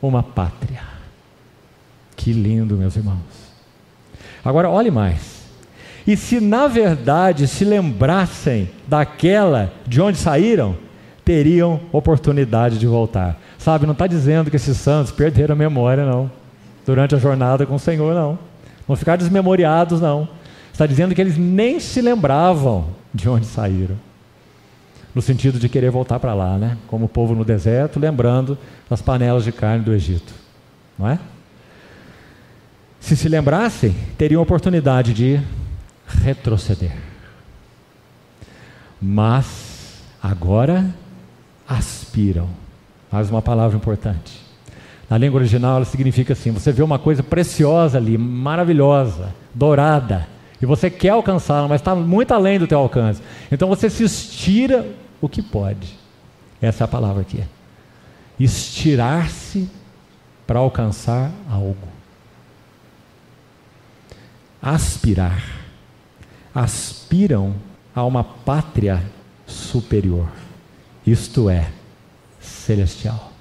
uma 0.00 0.22
pátria. 0.22 0.82
Que 2.16 2.32
lindo, 2.32 2.76
meus 2.76 2.96
irmãos. 2.96 3.18
Agora, 4.44 4.68
olhe 4.68 4.90
mais. 4.90 5.39
E 6.06 6.16
se 6.16 6.40
na 6.40 6.66
verdade 6.66 7.46
se 7.46 7.64
lembrassem 7.64 8.70
daquela 8.86 9.72
de 9.86 10.00
onde 10.00 10.18
saíram, 10.18 10.76
teriam 11.24 11.80
oportunidade 11.92 12.78
de 12.78 12.86
voltar. 12.86 13.38
Sabe, 13.58 13.86
não 13.86 13.92
está 13.92 14.06
dizendo 14.06 14.50
que 14.50 14.56
esses 14.56 14.76
santos 14.76 15.12
perderam 15.12 15.54
a 15.54 15.58
memória, 15.58 16.04
não. 16.04 16.30
Durante 16.84 17.14
a 17.14 17.18
jornada 17.18 17.66
com 17.66 17.74
o 17.74 17.78
Senhor, 17.78 18.14
não. 18.14 18.38
Não 18.88 18.96
ficar 18.96 19.16
desmemoriados, 19.16 20.00
não. 20.00 20.28
Está 20.72 20.86
dizendo 20.86 21.14
que 21.14 21.20
eles 21.20 21.36
nem 21.36 21.78
se 21.78 22.00
lembravam 22.00 22.86
de 23.12 23.28
onde 23.28 23.46
saíram 23.46 23.96
no 25.14 25.20
sentido 25.20 25.58
de 25.58 25.68
querer 25.68 25.90
voltar 25.90 26.20
para 26.20 26.34
lá, 26.34 26.56
né? 26.56 26.76
Como 26.86 27.06
o 27.06 27.08
povo 27.08 27.34
no 27.34 27.44
deserto, 27.44 27.98
lembrando 27.98 28.56
das 28.88 29.02
panelas 29.02 29.44
de 29.44 29.52
carne 29.52 29.84
do 29.84 29.92
Egito, 29.92 30.32
não 30.98 31.08
é? 31.08 31.18
Se 33.00 33.16
se 33.16 33.28
lembrassem, 33.28 33.94
teriam 34.16 34.42
oportunidade 34.42 35.12
de 35.12 35.40
retroceder. 36.10 36.96
Mas 39.00 40.02
agora 40.22 40.94
aspiram. 41.66 42.48
Mais 43.10 43.30
uma 43.30 43.40
palavra 43.40 43.76
importante. 43.76 44.40
Na 45.08 45.18
língua 45.18 45.40
original 45.40 45.76
ela 45.76 45.84
significa 45.84 46.32
assim: 46.34 46.50
você 46.50 46.70
vê 46.70 46.82
uma 46.82 46.98
coisa 46.98 47.22
preciosa 47.22 47.98
ali, 47.98 48.16
maravilhosa, 48.16 49.34
dourada, 49.54 50.28
e 50.60 50.66
você 50.66 50.90
quer 50.90 51.10
alcançá-la, 51.10 51.66
mas 51.66 51.80
está 51.80 51.94
muito 51.94 52.32
além 52.32 52.58
do 52.58 52.66
teu 52.66 52.78
alcance. 52.78 53.22
Então 53.50 53.68
você 53.68 53.88
se 53.88 54.04
estira 54.04 54.86
o 55.20 55.28
que 55.28 55.42
pode. 55.42 55.98
Essa 56.60 56.84
é 56.84 56.86
a 56.86 56.88
palavra 56.88 57.22
aqui. 57.22 57.42
Estirar-se 58.38 59.68
para 60.46 60.58
alcançar 60.58 61.30
algo. 61.50 61.88
Aspirar. 64.62 65.59
Aspiram 66.54 67.54
a 67.94 68.04
uma 68.04 68.24
pátria 68.24 69.02
superior. 69.46 70.28
Isto 71.06 71.48
é, 71.48 71.70
celestial. 72.40 73.32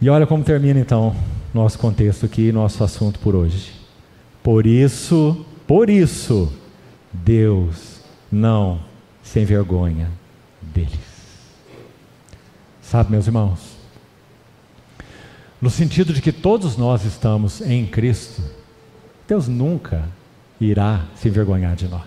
E 0.00 0.08
olha 0.08 0.26
como 0.26 0.44
termina 0.44 0.80
então 0.80 1.14
nosso 1.52 1.78
contexto 1.78 2.26
aqui, 2.26 2.52
nosso 2.52 2.82
assunto 2.82 3.18
por 3.20 3.34
hoje. 3.34 3.72
Por 4.42 4.66
isso, 4.66 5.46
por 5.66 5.88
isso, 5.88 6.52
Deus 7.12 8.00
não 8.30 8.80
se 9.22 9.40
envergonha 9.40 10.10
deles. 10.60 10.98
Sabe, 12.82 13.12
meus 13.12 13.26
irmãos? 13.26 13.60
No 15.60 15.70
sentido 15.70 16.12
de 16.12 16.20
que 16.20 16.32
todos 16.32 16.76
nós 16.76 17.04
estamos 17.04 17.62
em 17.62 17.86
Cristo, 17.86 18.42
Deus 19.26 19.48
nunca 19.48 20.06
irá 20.64 21.02
se 21.16 21.28
envergonhar 21.28 21.74
de 21.76 21.88
nós. 21.88 22.02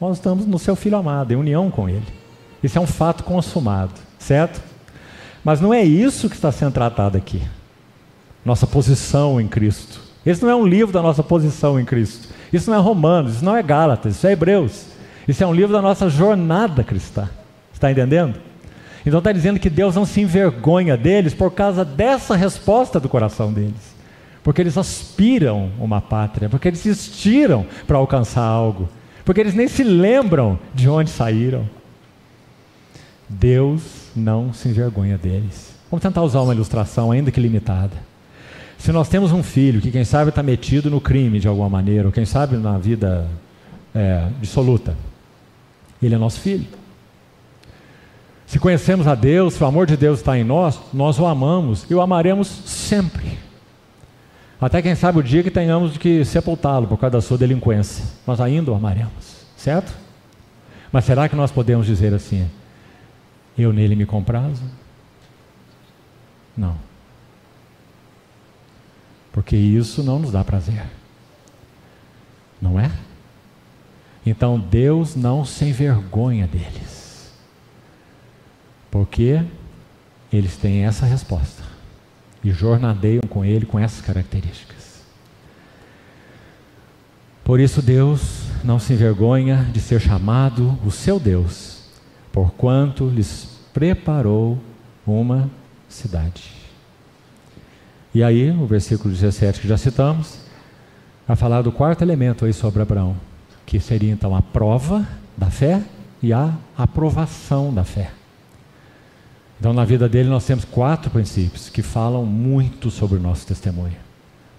Nós 0.00 0.16
estamos 0.16 0.46
no 0.46 0.58
seu 0.58 0.76
Filho 0.76 0.96
amado, 0.96 1.32
em 1.32 1.36
união 1.36 1.70
com 1.70 1.88
Ele. 1.88 2.06
Isso 2.62 2.78
é 2.78 2.80
um 2.80 2.86
fato 2.86 3.24
consumado, 3.24 3.92
certo? 4.18 4.60
Mas 5.44 5.60
não 5.60 5.72
é 5.72 5.82
isso 5.82 6.28
que 6.28 6.34
está 6.34 6.50
sendo 6.50 6.72
tratado 6.72 7.16
aqui. 7.16 7.40
Nossa 8.44 8.66
posição 8.66 9.40
em 9.40 9.48
Cristo. 9.48 10.00
Esse 10.24 10.42
não 10.42 10.50
é 10.50 10.56
um 10.56 10.66
livro 10.66 10.92
da 10.92 11.00
nossa 11.00 11.22
posição 11.22 11.78
em 11.78 11.84
Cristo. 11.84 12.28
Isso 12.52 12.70
não 12.70 12.76
é 12.76 12.80
Romanos, 12.80 13.36
isso 13.36 13.44
não 13.44 13.56
é 13.56 13.62
Gálatas, 13.62 14.16
isso 14.16 14.26
é 14.26 14.32
Hebreus. 14.32 14.86
Isso 15.26 15.42
é 15.42 15.46
um 15.46 15.54
livro 15.54 15.72
da 15.72 15.82
nossa 15.82 16.08
jornada 16.08 16.82
cristã. 16.84 17.28
Está 17.72 17.90
entendendo? 17.90 18.34
Então 19.04 19.18
está 19.18 19.30
dizendo 19.30 19.60
que 19.60 19.70
Deus 19.70 19.94
não 19.94 20.04
se 20.04 20.20
envergonha 20.20 20.96
deles 20.96 21.32
por 21.32 21.52
causa 21.52 21.84
dessa 21.84 22.34
resposta 22.34 22.98
do 22.98 23.08
coração 23.08 23.52
deles. 23.52 23.95
Porque 24.46 24.62
eles 24.62 24.78
aspiram 24.78 25.72
uma 25.76 26.00
pátria, 26.00 26.48
porque 26.48 26.68
eles 26.68 26.86
estiram 26.86 27.66
para 27.84 27.98
alcançar 27.98 28.44
algo, 28.44 28.88
porque 29.24 29.40
eles 29.40 29.54
nem 29.54 29.66
se 29.66 29.82
lembram 29.82 30.56
de 30.72 30.88
onde 30.88 31.10
saíram. 31.10 31.68
Deus 33.28 33.82
não 34.14 34.52
se 34.52 34.68
envergonha 34.68 35.18
deles. 35.18 35.74
Vamos 35.90 36.00
tentar 36.00 36.22
usar 36.22 36.42
uma 36.42 36.54
ilustração, 36.54 37.10
ainda 37.10 37.32
que 37.32 37.40
limitada. 37.40 37.96
Se 38.78 38.92
nós 38.92 39.08
temos 39.08 39.32
um 39.32 39.42
filho 39.42 39.80
que, 39.80 39.90
quem 39.90 40.04
sabe, 40.04 40.28
está 40.28 40.44
metido 40.44 40.88
no 40.88 41.00
crime 41.00 41.40
de 41.40 41.48
alguma 41.48 41.68
maneira, 41.68 42.06
ou 42.06 42.12
quem 42.12 42.24
sabe 42.24 42.56
na 42.56 42.78
vida 42.78 43.26
é, 43.92 44.28
dissoluta, 44.40 44.96
ele 46.00 46.14
é 46.14 46.18
nosso 46.18 46.38
filho. 46.38 46.68
Se 48.46 48.60
conhecemos 48.60 49.08
a 49.08 49.16
Deus, 49.16 49.54
se 49.54 49.64
o 49.64 49.66
amor 49.66 49.88
de 49.88 49.96
Deus 49.96 50.20
está 50.20 50.38
em 50.38 50.44
nós, 50.44 50.78
nós 50.94 51.18
o 51.18 51.26
amamos 51.26 51.84
e 51.90 51.94
o 51.96 52.00
amaremos 52.00 52.46
sempre. 52.46 53.44
Até 54.60 54.80
quem 54.80 54.94
sabe 54.94 55.18
o 55.18 55.22
dia 55.22 55.42
que 55.42 55.50
tenhamos 55.50 55.98
que 55.98 56.24
sepultá-lo 56.24 56.86
por 56.86 56.98
causa 56.98 57.12
da 57.12 57.20
sua 57.20 57.36
delinquência. 57.36 58.04
Nós 58.26 58.40
ainda 58.40 58.72
o 58.72 58.74
amaremos, 58.74 59.46
certo? 59.56 59.92
Mas 60.90 61.04
será 61.04 61.28
que 61.28 61.36
nós 61.36 61.50
podemos 61.50 61.86
dizer 61.86 62.14
assim: 62.14 62.48
eu 63.56 63.72
nele 63.72 63.94
me 63.94 64.06
comprazo? 64.06 64.62
Não. 66.56 66.76
Porque 69.30 69.56
isso 69.56 70.02
não 70.02 70.18
nos 70.18 70.32
dá 70.32 70.42
prazer. 70.42 70.84
Não 72.60 72.80
é? 72.80 72.90
Então 74.24 74.58
Deus 74.58 75.14
não 75.14 75.44
se 75.44 75.66
envergonha 75.66 76.46
deles. 76.46 77.30
Porque 78.90 79.44
eles 80.32 80.56
têm 80.56 80.86
essa 80.86 81.04
resposta. 81.04 81.75
E 82.46 82.52
jornadeiam 82.52 83.22
com 83.28 83.44
Ele 83.44 83.66
com 83.66 83.78
essas 83.78 84.00
características. 84.00 85.02
Por 87.44 87.60
isso 87.60 87.82
Deus 87.82 88.46
não 88.64 88.78
se 88.78 88.92
envergonha 88.92 89.68
de 89.72 89.80
ser 89.80 90.00
chamado 90.00 90.78
o 90.84 90.90
seu 90.90 91.18
Deus, 91.18 91.84
porquanto 92.32 93.08
lhes 93.08 93.48
preparou 93.72 94.58
uma 95.06 95.50
cidade. 95.88 96.52
E 98.14 98.22
aí, 98.22 98.50
o 98.50 98.66
versículo 98.66 99.12
17 99.12 99.60
que 99.60 99.68
já 99.68 99.76
citamos, 99.76 100.38
vai 101.26 101.36
falar 101.36 101.62
do 101.62 101.70
quarto 101.70 102.02
elemento 102.02 102.44
aí 102.44 102.52
sobre 102.52 102.80
Abraão 102.82 103.16
que 103.66 103.80
seria 103.80 104.12
então 104.12 104.34
a 104.34 104.40
prova 104.40 105.06
da 105.36 105.50
fé 105.50 105.82
e 106.22 106.32
a 106.32 106.54
aprovação 106.78 107.74
da 107.74 107.82
fé. 107.82 108.12
Então, 109.58 109.72
na 109.72 109.84
vida 109.84 110.08
dele, 110.08 110.28
nós 110.28 110.44
temos 110.44 110.64
quatro 110.64 111.10
princípios 111.10 111.68
que 111.68 111.82
falam 111.82 112.24
muito 112.26 112.90
sobre 112.90 113.18
o 113.18 113.20
nosso 113.20 113.46
testemunho: 113.46 113.96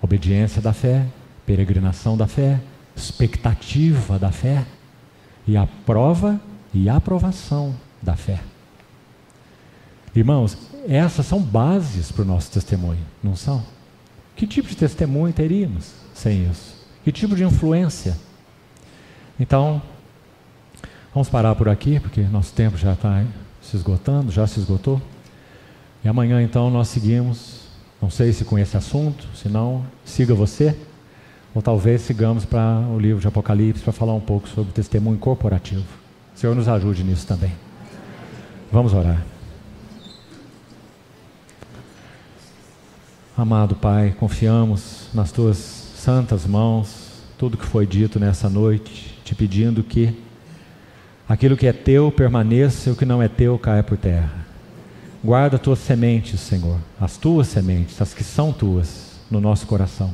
obediência 0.02 0.62
da 0.62 0.74
fé, 0.74 1.06
peregrinação 1.46 2.18
da 2.18 2.28
fé, 2.28 2.60
expectativa 2.96 4.18
da 4.18 4.32
fé 4.32 4.66
e 5.48 5.56
a 5.56 5.68
prova 5.86 6.40
e 6.74 6.90
aprovação 6.90 7.76
da 8.02 8.16
fé. 8.16 8.40
Irmãos, 10.16 10.58
essas 10.88 11.26
são 11.26 11.40
bases 11.40 12.12
para 12.12 12.24
o 12.24 12.26
nosso 12.26 12.52
testemunho, 12.52 13.06
não 13.24 13.36
são? 13.36 13.64
Que 14.36 14.48
tipo 14.48 14.68
de 14.68 14.76
testemunho 14.76 15.34
teríamos 15.34 15.94
sem 16.14 16.50
isso? 16.50 16.76
Que 17.04 17.12
tipo 17.12 17.36
de 17.36 17.44
influência? 17.44 18.18
Então, 19.40 19.82
vamos 21.14 21.30
parar 21.30 21.54
por 21.56 21.70
aqui, 21.70 22.00
porque 22.00 22.22
nosso 22.22 22.52
tempo 22.54 22.78
já 22.78 22.94
está 22.94 23.24
se 23.70 23.78
esgotando, 23.78 24.32
já 24.32 24.48
se 24.48 24.60
esgotou. 24.60 25.02
E 26.04 26.08
amanhã, 26.08 26.42
então, 26.42 26.70
nós 26.70 26.88
seguimos. 26.88 27.68
Não 28.02 28.10
sei 28.10 28.32
se 28.32 28.46
com 28.46 28.58
esse 28.60 28.78
assunto, 28.78 29.28
se 29.36 29.50
não, 29.50 29.84
siga 30.06 30.34
você. 30.34 30.76
Ou 31.54 31.62
talvez 31.62 32.02
sigamos 32.02 32.46
para 32.46 32.86
o 32.90 33.00
livro 33.00 33.20
de 33.20 33.28
Apocalipse 33.28 33.84
para 33.84 33.92
falar 33.92 34.14
um 34.14 34.20
pouco 34.20 34.48
sobre 34.48 34.72
testemunho 34.72 35.18
corporativo. 35.18 35.84
O 36.36 36.40
Senhor 36.40 36.56
nos 36.56 36.68
ajude 36.68 37.04
nisso 37.04 37.26
também. 37.26 37.52
Vamos 38.72 38.94
orar. 38.94 39.26
Amado 43.36 43.76
Pai, 43.76 44.16
confiamos 44.20 45.10
nas 45.14 45.32
tuas 45.32 45.58
santas 45.58 46.46
mãos 46.46 47.08
tudo 47.38 47.56
que 47.56 47.66
foi 47.66 47.86
dito 47.86 48.20
nessa 48.20 48.50
noite, 48.50 49.16
te 49.24 49.36
pedindo 49.36 49.84
que 49.84 50.27
aquilo 51.28 51.58
que 51.58 51.68
é 51.68 51.74
teu 51.74 52.12
permaneça 52.12 52.90
e 52.90 52.94
o 52.94 52.96
que 52.96 53.06
não 53.06 53.22
é 53.22 53.28
teu 53.28 53.58
caia 53.60 53.84
por 53.84 53.98
terra. 53.98 54.46
Guarda 55.24 55.60
tuas 55.60 55.80
sementes, 55.80 56.40
Senhor, 56.40 56.80
as 57.00 57.18
tuas 57.18 57.48
sementes, 57.48 58.02
as 58.02 58.14
que 58.14 58.24
são 58.24 58.54
tuas, 58.54 59.08
no 59.30 59.42
nosso 59.42 59.68
coração. 59.68 60.14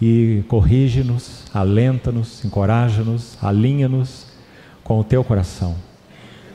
E 0.00 0.42
corrige-nos, 0.48 1.44
alenta-nos, 1.52 2.44
encoraja-nos, 2.44 3.36
alinha-nos 3.42 4.26
com 4.82 4.98
o 4.98 5.04
teu 5.04 5.22
coração. 5.22 5.76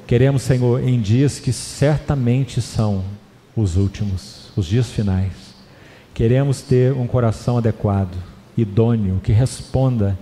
Queremos, 0.05 0.41
Senhor, 0.41 0.81
em 0.87 0.99
dias 0.99 1.39
que 1.39 1.53
certamente 1.53 2.61
são 2.61 3.03
os 3.55 3.75
últimos, 3.75 4.49
os 4.55 4.65
dias 4.65 4.89
finais, 4.89 5.33
queremos 6.13 6.61
ter 6.61 6.93
um 6.93 7.07
coração 7.07 7.57
adequado, 7.57 8.15
idôneo, 8.57 9.19
que 9.23 9.31
responda 9.31 10.17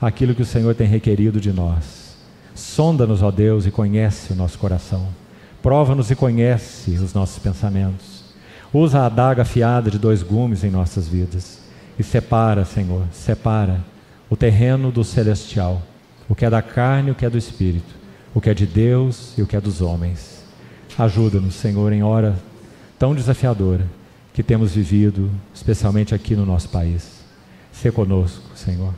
àquilo 0.00 0.34
que 0.34 0.42
o 0.42 0.46
Senhor 0.46 0.74
tem 0.74 0.86
requerido 0.86 1.40
de 1.40 1.52
nós. 1.52 2.05
Sonda-nos, 2.56 3.22
ó 3.22 3.30
Deus, 3.30 3.66
e 3.66 3.70
conhece 3.70 4.32
o 4.32 4.36
nosso 4.36 4.58
coração. 4.58 5.06
Prova-nos 5.62 6.10
e 6.10 6.16
conhece 6.16 6.92
os 6.92 7.12
nossos 7.12 7.38
pensamentos. 7.38 8.24
Usa 8.72 9.00
a 9.00 9.06
adaga 9.06 9.42
afiada 9.42 9.90
de 9.90 9.98
dois 9.98 10.22
gumes 10.22 10.64
em 10.64 10.70
nossas 10.70 11.06
vidas 11.06 11.58
e 11.98 12.02
separa, 12.02 12.64
Senhor, 12.64 13.04
separa 13.12 13.84
o 14.30 14.36
terreno 14.36 14.90
do 14.90 15.04
celestial, 15.04 15.82
o 16.28 16.34
que 16.34 16.44
é 16.46 16.50
da 16.50 16.62
carne 16.62 17.08
e 17.08 17.12
o 17.12 17.14
que 17.14 17.26
é 17.26 17.30
do 17.30 17.38
espírito, 17.38 17.94
o 18.34 18.40
que 18.40 18.48
é 18.48 18.54
de 18.54 18.66
Deus 18.66 19.34
e 19.36 19.42
o 19.42 19.46
que 19.46 19.56
é 19.56 19.60
dos 19.60 19.82
homens. 19.82 20.42
Ajuda-nos, 20.98 21.54
Senhor, 21.54 21.92
em 21.92 22.02
hora 22.02 22.36
tão 22.98 23.14
desafiadora 23.14 23.86
que 24.32 24.42
temos 24.42 24.72
vivido, 24.72 25.30
especialmente 25.54 26.14
aqui 26.14 26.34
no 26.34 26.46
nosso 26.46 26.70
país. 26.70 27.20
Se 27.70 27.90
conosco, 27.90 28.56
Senhor. 28.56 28.94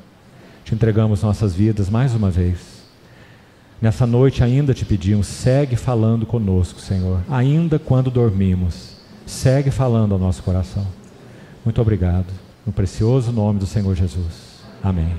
Te 0.65 0.75
entregamos 0.75 1.23
nossas 1.23 1.55
vidas 1.55 1.91
mais 1.91 2.15
uma 2.15 2.31
vez 2.31 2.78
Nessa 3.81 4.07
noite 4.07 4.43
ainda 4.43 4.75
te 4.75 4.85
pedimos, 4.85 5.29
segue 5.29 5.77
falando 5.77 6.27
conosco, 6.27 6.81
Senhor, 6.81 7.21
ainda 7.29 7.79
quando 7.79 8.11
dormimos. 8.11 8.97
Segue 9.25 9.71
falando 9.71 10.13
ao 10.13 10.19
nosso 10.19 10.43
coração. 10.43 10.87
Muito 11.65 11.81
obrigado. 11.81 12.27
No 12.67 12.73
precioso 12.73 13.31
nome 13.31 13.61
do 13.61 13.67
Senhor 13.67 13.95
Jesus. 13.95 14.63
Amém. 14.83 15.13